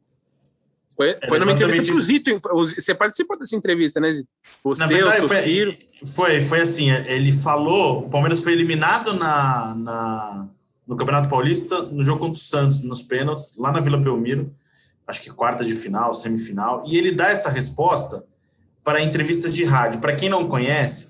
Foi, 0.96 1.16
foi 1.28 1.38
numa 1.38 1.52
entrevista 1.52 1.82
pro 1.82 2.00
Zito. 2.00 2.40
Você 2.40 2.94
participou 2.94 3.38
dessa 3.38 3.56
entrevista, 3.56 4.00
né, 4.00 4.10
Zito? 4.10 4.28
Você, 4.62 4.86
verdade, 4.86 5.24
o. 5.24 5.28
Foi, 5.28 5.78
foi, 6.04 6.40
foi 6.40 6.60
assim, 6.60 6.90
ele 6.90 7.32
falou, 7.32 8.06
o 8.06 8.08
Palmeiras 8.08 8.40
foi 8.40 8.52
eliminado 8.52 9.14
na, 9.14 9.74
na, 9.74 10.48
no 10.86 10.96
Campeonato 10.96 11.28
Paulista, 11.28 11.82
no 11.82 12.02
jogo 12.04 12.20
contra 12.20 12.34
o 12.34 12.42
Santos, 12.42 12.82
nos 12.82 13.02
pênaltis, 13.02 13.56
lá 13.58 13.72
na 13.72 13.80
Vila 13.80 13.96
Belmiro, 13.96 14.54
acho 15.06 15.20
que 15.20 15.30
quarta 15.30 15.64
de 15.64 15.74
final, 15.74 16.14
semifinal, 16.14 16.84
e 16.86 16.96
ele 16.96 17.12
dá 17.12 17.28
essa 17.28 17.50
resposta 17.50 18.24
para 18.82 19.02
entrevistas 19.02 19.54
de 19.54 19.64
rádio. 19.64 20.00
Para 20.00 20.14
quem 20.14 20.28
não 20.28 20.46
conhece, 20.46 21.08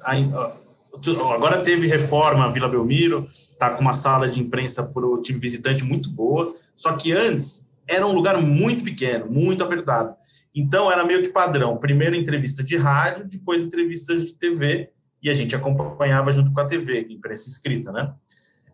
agora 1.34 1.62
teve 1.62 1.86
reforma 1.86 2.50
Vila 2.50 2.68
Belmiro, 2.68 3.26
tá 3.58 3.70
com 3.70 3.82
uma 3.82 3.92
sala 3.92 4.28
de 4.28 4.40
imprensa 4.40 4.82
para 4.82 5.04
o 5.04 5.20
time 5.20 5.38
visitante 5.38 5.84
muito 5.84 6.08
boa, 6.08 6.54
só 6.74 6.96
que 6.96 7.12
antes 7.12 7.68
era 7.86 8.06
um 8.06 8.12
lugar 8.12 8.40
muito 8.40 8.82
pequeno, 8.82 9.26
muito 9.30 9.62
apertado. 9.62 10.14
Então 10.54 10.90
era 10.90 11.04
meio 11.04 11.22
que 11.22 11.28
padrão. 11.28 11.76
Primeiro 11.76 12.14
entrevista 12.14 12.62
de 12.62 12.76
rádio, 12.76 13.28
depois 13.28 13.64
entrevistas 13.64 14.24
de 14.24 14.34
TV, 14.38 14.90
e 15.22 15.28
a 15.30 15.34
gente 15.34 15.56
acompanhava 15.56 16.30
junto 16.30 16.52
com 16.52 16.60
a 16.60 16.66
TV, 16.66 17.06
imprensa 17.10 17.48
escrita, 17.48 17.90
né? 17.90 18.12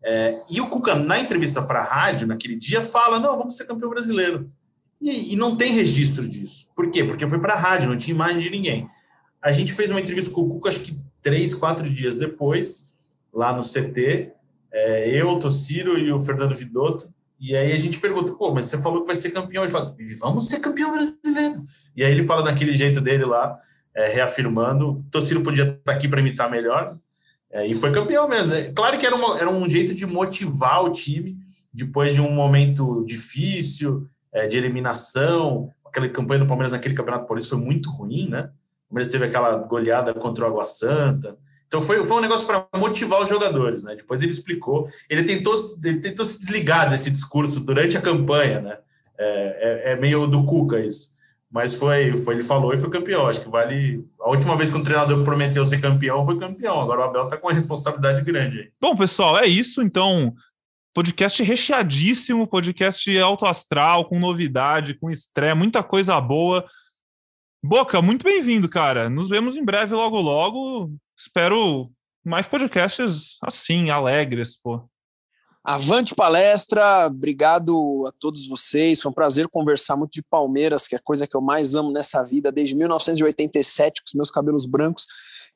É, 0.02 0.34
e 0.50 0.60
o 0.60 0.68
Cuca, 0.68 0.94
na 0.94 1.18
entrevista 1.18 1.62
para 1.62 1.80
a 1.80 1.84
rádio, 1.84 2.26
naquele 2.26 2.56
dia, 2.56 2.82
fala: 2.82 3.18
não, 3.18 3.38
vamos 3.38 3.56
ser 3.56 3.66
campeão 3.66 3.90
brasileiro. 3.90 4.50
E, 5.00 5.32
e 5.32 5.36
não 5.36 5.56
tem 5.56 5.72
registro 5.72 6.26
disso. 6.28 6.68
Por 6.74 6.90
quê? 6.90 7.04
Porque 7.04 7.26
foi 7.26 7.38
para 7.38 7.54
a 7.54 7.58
rádio, 7.58 7.88
não 7.88 7.96
tinha 7.96 8.14
imagem 8.14 8.42
de 8.42 8.50
ninguém. 8.50 8.88
A 9.40 9.52
gente 9.52 9.72
fez 9.72 9.90
uma 9.90 10.00
entrevista 10.00 10.30
com 10.30 10.42
o 10.42 10.48
Cuca, 10.48 10.68
acho 10.68 10.80
que 10.80 10.98
três, 11.22 11.54
quatro 11.54 11.88
dias 11.88 12.18
depois, 12.18 12.92
lá 13.32 13.52
no 13.52 13.62
CT. 13.62 14.32
É, 14.72 15.08
eu, 15.10 15.30
o 15.30 15.38
Tociro 15.38 15.98
e 15.98 16.12
o 16.12 16.20
Fernando 16.20 16.54
Vidotto 16.54 17.12
E 17.40 17.56
aí 17.56 17.72
a 17.72 17.78
gente 17.78 17.98
pergunta, 17.98 18.34
pô, 18.34 18.52
mas 18.52 18.66
você 18.66 18.80
falou 18.82 19.00
que 19.00 19.06
vai 19.06 19.16
ser 19.16 19.30
campeão. 19.30 19.64
Ele 19.64 19.72
fala, 19.72 19.96
vamos 20.20 20.46
ser 20.46 20.60
campeão 20.60 20.92
brasileiro. 20.92 21.64
E 21.96 22.04
aí 22.04 22.12
ele 22.12 22.22
fala 22.22 22.42
daquele 22.42 22.76
jeito 22.76 23.00
dele 23.00 23.24
lá, 23.24 23.58
é, 23.94 24.08
reafirmando. 24.08 25.02
Tociro 25.10 25.42
podia 25.42 25.64
estar 25.64 25.78
tá 25.84 25.92
aqui 25.92 26.06
para 26.06 26.20
imitar 26.20 26.50
melhor. 26.50 26.98
É, 27.50 27.66
e 27.66 27.74
foi 27.74 27.90
campeão 27.90 28.28
mesmo. 28.28 28.52
É, 28.52 28.70
claro 28.70 28.98
que 28.98 29.06
era, 29.06 29.16
uma, 29.16 29.38
era 29.38 29.50
um 29.50 29.66
jeito 29.66 29.94
de 29.94 30.06
motivar 30.06 30.84
o 30.84 30.90
time 30.90 31.38
depois 31.72 32.14
de 32.14 32.20
um 32.20 32.30
momento 32.30 33.04
difícil, 33.06 34.06
é, 34.30 34.46
de 34.46 34.58
eliminação. 34.58 35.70
Aquela 35.84 36.08
campanha 36.10 36.40
do 36.40 36.46
Palmeiras 36.46 36.72
naquele 36.72 36.94
Campeonato 36.94 37.26
Paulista 37.26 37.56
foi 37.56 37.64
muito 37.64 37.90
ruim, 37.90 38.28
né? 38.28 38.50
O 38.86 38.90
Palmeiras 38.90 39.10
teve 39.10 39.24
aquela 39.24 39.66
goleada 39.66 40.12
contra 40.12 40.44
o 40.44 40.46
Água 40.46 40.64
Santa. 40.64 41.38
Então 41.70 41.80
foi, 41.80 42.02
foi 42.02 42.16
um 42.16 42.20
negócio 42.20 42.44
para 42.44 42.66
motivar 42.76 43.22
os 43.22 43.28
jogadores, 43.28 43.84
né? 43.84 43.94
Depois 43.94 44.20
ele 44.20 44.32
explicou. 44.32 44.88
Ele 45.08 45.22
tentou, 45.22 45.54
ele 45.84 46.00
tentou 46.00 46.24
se 46.24 46.40
desligar 46.40 46.90
desse 46.90 47.08
discurso 47.08 47.60
durante 47.60 47.96
a 47.96 48.02
campanha, 48.02 48.60
né? 48.60 48.78
É, 49.16 49.28
é, 49.86 49.92
é, 49.92 49.96
meio 49.96 50.26
do 50.26 50.44
Cuca 50.44 50.80
isso. 50.80 51.12
Mas 51.48 51.74
foi, 51.74 52.16
foi, 52.16 52.34
ele 52.34 52.42
falou 52.42 52.74
e 52.74 52.78
foi 52.78 52.90
campeão. 52.90 53.28
Acho 53.28 53.42
que 53.42 53.48
vale. 53.48 54.04
A 54.20 54.30
última 54.30 54.56
vez 54.56 54.68
que 54.68 54.76
um 54.76 54.82
treinador 54.82 55.24
prometeu 55.24 55.64
ser 55.64 55.80
campeão 55.80 56.24
foi 56.24 56.40
campeão. 56.40 56.80
Agora 56.80 57.02
o 57.02 57.04
Abel 57.04 57.28
tá 57.28 57.36
com 57.36 57.46
uma 57.46 57.54
responsabilidade 57.54 58.24
grande 58.24 58.58
aí. 58.58 58.70
Bom, 58.80 58.96
pessoal, 58.96 59.38
é 59.38 59.46
isso. 59.46 59.80
Então, 59.80 60.34
podcast 60.92 61.40
recheadíssimo, 61.40 62.48
podcast 62.48 63.16
alto 63.20 63.46
astral, 63.46 64.06
com 64.06 64.18
novidade, 64.18 64.94
com 64.94 65.08
estreia, 65.08 65.54
muita 65.54 65.84
coisa 65.84 66.20
boa. 66.20 66.66
Boca, 67.62 68.02
muito 68.02 68.24
bem-vindo, 68.24 68.68
cara. 68.68 69.08
Nos 69.08 69.28
vemos 69.28 69.56
em 69.56 69.64
breve, 69.64 69.94
logo, 69.94 70.20
logo 70.20 70.90
espero 71.20 71.90
mais 72.24 72.48
podcasts 72.48 73.36
assim, 73.42 73.90
alegres, 73.90 74.56
pô. 74.56 74.88
Avante 75.62 76.14
palestra, 76.14 77.06
obrigado 77.06 78.04
a 78.08 78.12
todos 78.18 78.48
vocês. 78.48 79.00
Foi 79.00 79.10
um 79.10 79.14
prazer 79.14 79.46
conversar 79.46 79.94
muito 79.94 80.12
de 80.12 80.22
Palmeiras, 80.22 80.88
que 80.88 80.94
é 80.94 80.98
a 80.98 81.02
coisa 81.02 81.26
que 81.26 81.36
eu 81.36 81.40
mais 81.42 81.74
amo 81.74 81.92
nessa 81.92 82.22
vida, 82.22 82.50
desde 82.50 82.74
1987, 82.74 84.00
com 84.00 84.06
os 84.06 84.14
meus 84.14 84.30
cabelos 84.30 84.64
brancos. 84.64 85.06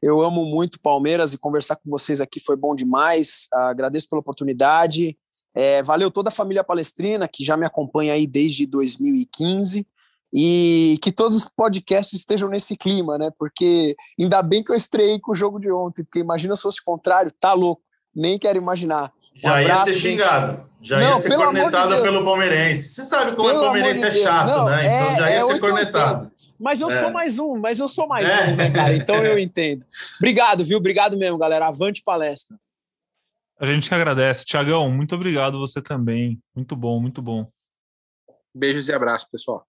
Eu 0.02 0.20
amo 0.20 0.44
muito 0.44 0.78
Palmeiras 0.78 1.32
e 1.32 1.38
conversar 1.38 1.76
com 1.76 1.88
vocês 1.88 2.20
aqui 2.20 2.38
foi 2.38 2.54
bom 2.54 2.74
demais. 2.74 3.48
agradeço 3.50 4.08
pela 4.10 4.20
oportunidade. 4.20 5.16
É, 5.54 5.82
valeu 5.82 6.10
toda 6.10 6.28
a 6.28 6.32
família 6.32 6.62
palestrina 6.62 7.26
que 7.26 7.42
já 7.42 7.56
me 7.56 7.64
acompanha 7.64 8.12
aí 8.12 8.26
desde 8.26 8.66
2015 8.66 9.86
e 10.32 10.98
que 11.02 11.12
todos 11.12 11.36
os 11.36 11.44
podcasts 11.44 12.18
estejam 12.18 12.48
nesse 12.48 12.76
clima, 12.76 13.18
né? 13.18 13.30
Porque 13.38 13.94
ainda 14.20 14.42
bem 14.42 14.62
que 14.62 14.72
eu 14.72 14.76
estreiei 14.76 15.18
com 15.20 15.32
o 15.32 15.34
jogo 15.34 15.58
de 15.58 15.70
ontem, 15.70 16.04
porque 16.04 16.18
imagina 16.18 16.56
se 16.56 16.62
fosse 16.62 16.80
o 16.80 16.84
contrário, 16.84 17.30
tá 17.38 17.52
louco, 17.52 17.82
nem 18.14 18.38
quero 18.38 18.58
imaginar. 18.58 19.12
Um 19.36 19.40
já 19.40 19.60
abraço, 19.60 19.88
ia 19.88 19.94
ser 19.94 20.00
xingado, 20.00 20.70
já 20.80 21.00
não, 21.00 21.08
ia 21.08 21.16
ser 21.16 21.36
cornetado 21.36 21.96
de 21.96 22.02
pelo 22.02 22.24
palmeirense. 22.24 22.88
Você 22.88 23.02
sabe 23.02 23.34
como 23.34 23.48
pelo 23.48 23.60
é 23.60 23.64
palmeirense 23.64 24.04
é 24.04 24.10
chato, 24.10 24.48
não, 24.48 24.66
né? 24.66 24.80
Então 24.84 25.08
é, 25.08 25.16
já 25.16 25.30
ia 25.30 25.36
é 25.36 25.44
ser 25.44 25.60
cornetado. 25.60 26.32
Mas 26.58 26.80
eu 26.80 26.88
é. 26.88 26.98
sou 26.98 27.10
mais 27.10 27.38
um, 27.38 27.56
mas 27.58 27.80
eu 27.80 27.88
sou 27.88 28.06
mais 28.06 28.28
é. 28.28 28.44
um, 28.44 28.56
né, 28.56 28.70
cara? 28.70 28.94
Então 28.94 29.16
eu 29.16 29.38
entendo. 29.40 29.84
Obrigado, 30.18 30.64
viu? 30.64 30.78
Obrigado 30.78 31.16
mesmo, 31.16 31.36
galera. 31.36 31.66
Avante 31.66 32.02
palestra. 32.02 32.56
A 33.58 33.66
gente 33.66 33.88
que 33.88 33.94
agradece. 33.94 34.44
Tiagão, 34.44 34.90
muito 34.90 35.14
obrigado 35.14 35.58
você 35.58 35.80
também. 35.80 36.40
Muito 36.54 36.76
bom, 36.76 37.00
muito 37.00 37.22
bom. 37.22 37.48
Beijos 38.54 38.88
e 38.88 38.92
abraços, 38.92 39.28
pessoal. 39.28 39.66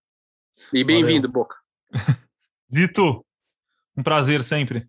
E 0.72 0.84
bem-vindo, 0.84 1.28
Boca. 1.28 1.58
Zito, 2.72 3.26
um 3.96 4.04
prazer 4.04 4.42
sempre. 4.42 4.86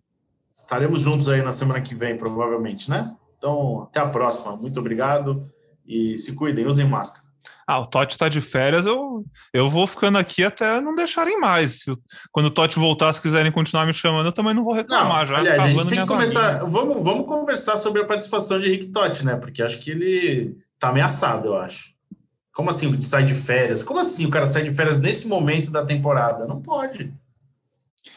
Estaremos 0.51 1.01
juntos 1.01 1.29
aí 1.29 1.41
na 1.41 1.51
semana 1.51 1.81
que 1.81 1.93
vem, 1.93 2.17
provavelmente, 2.17 2.89
né? 2.89 3.15
Então, 3.37 3.83
até 3.83 3.99
a 3.99 4.07
próxima. 4.07 4.55
Muito 4.55 4.79
obrigado 4.79 5.49
e 5.85 6.17
se 6.17 6.35
cuidem, 6.35 6.65
usem 6.65 6.87
máscara. 6.87 7.27
Ah, 7.69 7.79
o 7.79 7.85
Totti 7.85 8.13
está 8.13 8.29
de 8.29 8.39
férias, 8.39 8.85
eu, 8.85 9.25
eu 9.53 9.69
vou 9.69 9.85
ficando 9.85 10.17
aqui 10.17 10.41
até 10.41 10.79
não 10.79 10.95
deixarem 10.95 11.37
mais. 11.37 11.83
Quando 12.31 12.45
o 12.45 12.51
Totti 12.51 12.79
voltar, 12.79 13.11
se 13.11 13.21
quiserem 13.21 13.51
continuar 13.51 13.85
me 13.85 13.91
chamando, 13.91 14.27
eu 14.27 14.31
também 14.31 14.53
não 14.53 14.63
vou 14.63 14.73
reclamar. 14.73 15.19
Não, 15.19 15.25
já 15.25 15.37
aliás, 15.37 15.61
a 15.61 15.67
gente 15.67 15.87
tem 15.89 15.99
que 15.99 16.07
começar. 16.07 16.63
Vamos, 16.63 17.03
vamos 17.03 17.27
conversar 17.27 17.75
sobre 17.75 18.01
a 18.01 18.05
participação 18.05 18.57
de 18.57 18.67
Henrique 18.67 18.87
Totti, 18.87 19.25
né? 19.25 19.35
Porque 19.35 19.61
acho 19.61 19.79
que 19.79 19.91
ele 19.91 20.55
está 20.73 20.89
ameaçado, 20.89 21.49
eu 21.49 21.57
acho. 21.57 21.96
Como 22.57 22.71
assim 22.71 22.99
sai 23.03 23.23
de 23.23 23.35
férias? 23.35 23.83
Como 23.83 23.99
assim 23.99 24.25
o 24.25 24.31
cara 24.31 24.47
sai 24.47 24.63
de 24.63 24.73
férias 24.73 24.97
nesse 24.97 25.27
momento 25.27 25.69
da 25.69 25.85
temporada? 25.85 26.47
Não 26.47 26.59
pode. 26.59 27.13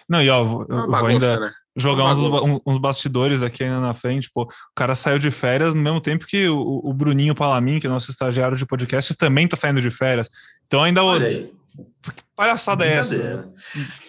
Não, 0.08 0.22
e 0.22 0.30
ó, 0.30 0.38
eu, 0.38 0.66
eu 0.66 0.86
vou 0.86 1.06
ainda 1.06 1.40
né? 1.40 1.52
jogar 1.76 2.14
uns, 2.14 2.58
uns, 2.64 2.78
bastidores 2.78 3.42
aqui 3.42 3.64
ainda 3.64 3.80
na 3.80 3.92
frente. 3.92 4.30
Pô, 4.32 4.44
o 4.44 4.48
cara 4.74 4.94
saiu 4.94 5.18
de 5.18 5.30
férias 5.30 5.74
no 5.74 5.82
mesmo 5.82 6.00
tempo 6.00 6.24
que 6.26 6.48
o, 6.48 6.80
o 6.82 6.90
Bruninho 6.94 7.34
Palamin, 7.34 7.78
que 7.78 7.86
é 7.86 7.90
nosso 7.90 8.10
estagiário 8.10 8.56
de 8.56 8.64
podcast, 8.64 9.14
também 9.14 9.46
tá 9.46 9.58
saindo 9.58 9.78
de 9.78 9.90
férias. 9.90 10.30
Então 10.66 10.82
ainda. 10.82 11.04
Olha 11.04 11.26
aí. 11.26 11.52
Que 12.02 12.10
palhaçada 12.34 12.86
é 12.86 12.94
essa? 12.94 13.46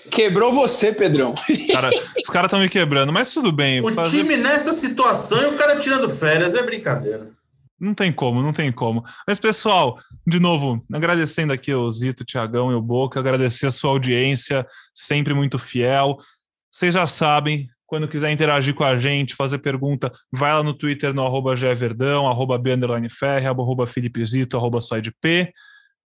Quebrou 0.10 0.54
você, 0.54 0.94
Pedrão. 0.94 1.36
Cara, 1.74 1.90
os 1.90 2.30
caras 2.30 2.48
estão 2.48 2.62
me 2.62 2.70
quebrando, 2.70 3.12
mas 3.12 3.32
tudo 3.32 3.52
bem. 3.52 3.82
O 3.82 3.94
fazer... 3.94 4.20
time 4.20 4.38
nessa 4.38 4.72
situação 4.72 5.42
e 5.42 5.48
o 5.48 5.58
cara 5.58 5.78
tirando 5.78 6.08
férias 6.08 6.56
é 6.56 6.64
brincadeira. 6.64 7.41
Não 7.82 7.96
tem 7.96 8.12
como, 8.12 8.44
não 8.44 8.54
tem 8.54 8.72
como. 8.72 9.04
Mas, 9.28 9.40
pessoal, 9.40 10.00
de 10.28 10.40
novo, 10.40 10.86
agradecendo 10.94 11.52
aqui 11.52 11.74
o 11.74 11.90
Zito, 11.90 12.22
o 12.22 12.26
Tiagão 12.26 12.72
e 12.72 12.76
o 12.76 12.82
Boca, 12.82 13.20
agradecer 13.20 13.66
a 13.66 13.72
sua 13.72 13.90
audiência, 13.90 14.68
sempre 14.94 15.34
muito 15.34 15.58
fiel. 15.58 16.18
Vocês 16.72 16.94
já 16.94 17.08
sabem, 17.08 17.68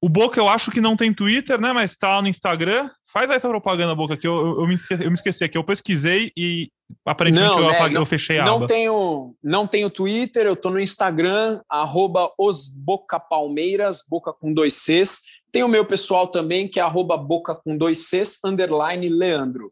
O 0.04 0.10
Boca 0.10 0.38
eu 0.38 0.50
acho 0.50 0.70
que 0.70 0.82
não 0.82 0.98
tem 0.98 1.14
Twitter, 1.14 1.62
né? 1.62 1.72
Mas 1.72 1.96
tá 1.96 2.22
no 2.22 2.28
Instagram. 2.28 2.90
Faz 3.06 3.30
essa 3.30 3.48
propaganda, 3.48 3.96
Boca, 3.96 4.18
que 4.18 4.28
eu, 4.28 4.36
eu, 4.36 4.60
eu, 4.60 4.68
me, 4.68 4.76
esqueci, 4.76 5.02
eu 5.02 5.10
me 5.10 5.14
esqueci 5.14 5.44
aqui. 5.46 5.58
Eu 5.58 5.64
pesquisei 5.64 6.30
e 6.36 6.70
aparentemente 7.06 7.56
não, 7.56 7.60
eu, 7.60 7.70
né, 7.70 7.76
apaguei, 7.78 7.94
não, 7.94 8.02
eu 8.02 8.06
fechei 8.06 8.38
a 8.38 8.44
não 8.44 8.58
aba. 8.58 8.68
Tenho, 8.68 9.34
não 9.42 9.66
tenho 9.66 9.90
Twitter, 9.90 10.46
eu 10.46 10.58
tô 10.58 10.72
no 10.72 10.80
Instagram, 10.82 11.62
arroba 11.70 12.30
os 12.38 12.68
Boca 12.68 13.18
Palmeiras, 13.18 14.04
Boca 14.06 14.34
com 14.34 14.54
dois 14.54 14.74
Cs. 14.74 15.22
Tem 15.54 15.64
o 15.64 15.70
meu 15.70 15.86
pessoal 15.86 16.28
também, 16.28 16.68
que 16.68 16.82
é 16.82 16.84
arroba 16.84 17.16
Boca 17.16 17.56
com 17.56 17.78
dois 17.78 18.10
Cs, 18.10 18.40
underline 18.44 19.08
Leandro. 19.08 19.72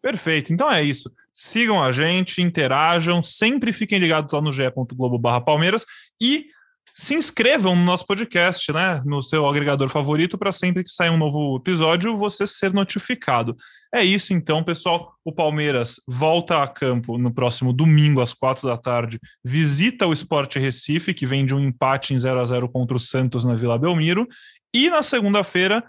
Perfeito, 0.00 0.50
então 0.50 0.72
é 0.72 0.82
isso. 0.82 1.12
Sigam 1.30 1.82
a 1.82 1.92
gente, 1.92 2.40
interajam, 2.40 3.20
sempre 3.20 3.70
fiquem 3.70 3.98
ligados 3.98 4.32
lá 4.32 4.40
no 4.40 4.50
ge.globo 4.50 5.18
barra 5.18 5.42
Palmeiras 5.42 5.84
e 6.18 6.46
se 7.02 7.16
inscrevam 7.16 7.74
no 7.74 7.82
nosso 7.82 8.06
podcast, 8.06 8.72
né, 8.72 9.02
no 9.04 9.20
seu 9.20 9.44
agregador 9.48 9.88
favorito, 9.88 10.38
para 10.38 10.52
sempre 10.52 10.84
que 10.84 10.88
sair 10.88 11.10
um 11.10 11.16
novo 11.16 11.56
episódio 11.56 12.16
você 12.16 12.46
ser 12.46 12.72
notificado. 12.72 13.56
É 13.92 14.04
isso 14.04 14.32
então, 14.32 14.62
pessoal. 14.62 15.12
O 15.24 15.32
Palmeiras 15.32 15.96
volta 16.06 16.62
a 16.62 16.68
campo 16.68 17.18
no 17.18 17.34
próximo 17.34 17.72
domingo, 17.72 18.20
às 18.20 18.32
quatro 18.32 18.68
da 18.68 18.76
tarde. 18.76 19.18
Visita 19.44 20.06
o 20.06 20.12
Sport 20.12 20.54
Recife, 20.54 21.12
que 21.12 21.26
vem 21.26 21.44
de 21.44 21.52
um 21.56 21.58
empate 21.58 22.14
em 22.14 22.18
0 22.18 22.38
a 22.38 22.44
0 22.44 22.68
contra 22.68 22.96
o 22.96 23.00
Santos 23.00 23.44
na 23.44 23.56
Vila 23.56 23.76
Belmiro. 23.76 24.28
E 24.72 24.88
na 24.88 25.02
segunda-feira 25.02 25.82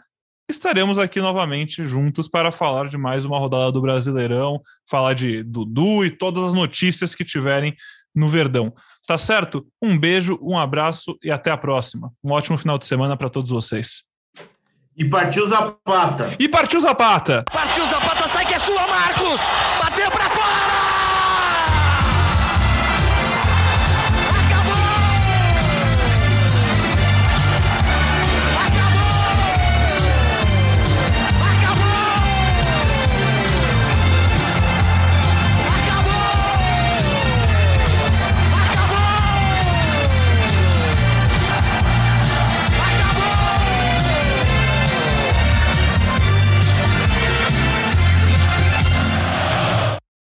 estaremos 0.50 0.98
aqui 0.98 1.22
novamente 1.22 1.86
juntos 1.86 2.28
para 2.28 2.52
falar 2.52 2.90
de 2.90 2.98
mais 2.98 3.24
uma 3.24 3.38
rodada 3.38 3.72
do 3.72 3.82
Brasileirão, 3.82 4.60
falar 4.90 5.14
de 5.14 5.44
Dudu 5.44 6.04
e 6.04 6.10
todas 6.10 6.44
as 6.46 6.54
notícias 6.54 7.14
que 7.14 7.24
tiverem 7.24 7.76
no 8.16 8.28
Verdão. 8.28 8.74
Tá 9.06 9.18
certo? 9.18 9.66
Um 9.82 9.98
beijo, 9.98 10.40
um 10.42 10.58
abraço 10.58 11.18
e 11.24 11.32
até 11.32 11.52
a 11.52 11.58
próxima. 11.58 12.12
Um 12.24 12.32
ótimo 12.32 12.58
final 12.58 12.78
de 12.78 12.86
semana 12.86 13.18
para 13.18 13.30
todos 13.30 13.52
vocês. 13.52 14.04
E 14.96 15.06
partiu 15.06 15.46
Zapata. 15.48 16.36
E 16.40 16.48
partiu 16.48 16.80
Zapata. 16.80 17.44
Partiu 17.52 17.86
Zapata, 17.86 18.28
sai 18.28 18.46
que 18.46 18.54
é 18.54 18.60
sua, 18.60 18.88
Marcos. 18.88 19.42
Bateu 19.82 20.10
para 20.12 20.30
fora! 20.30 21.03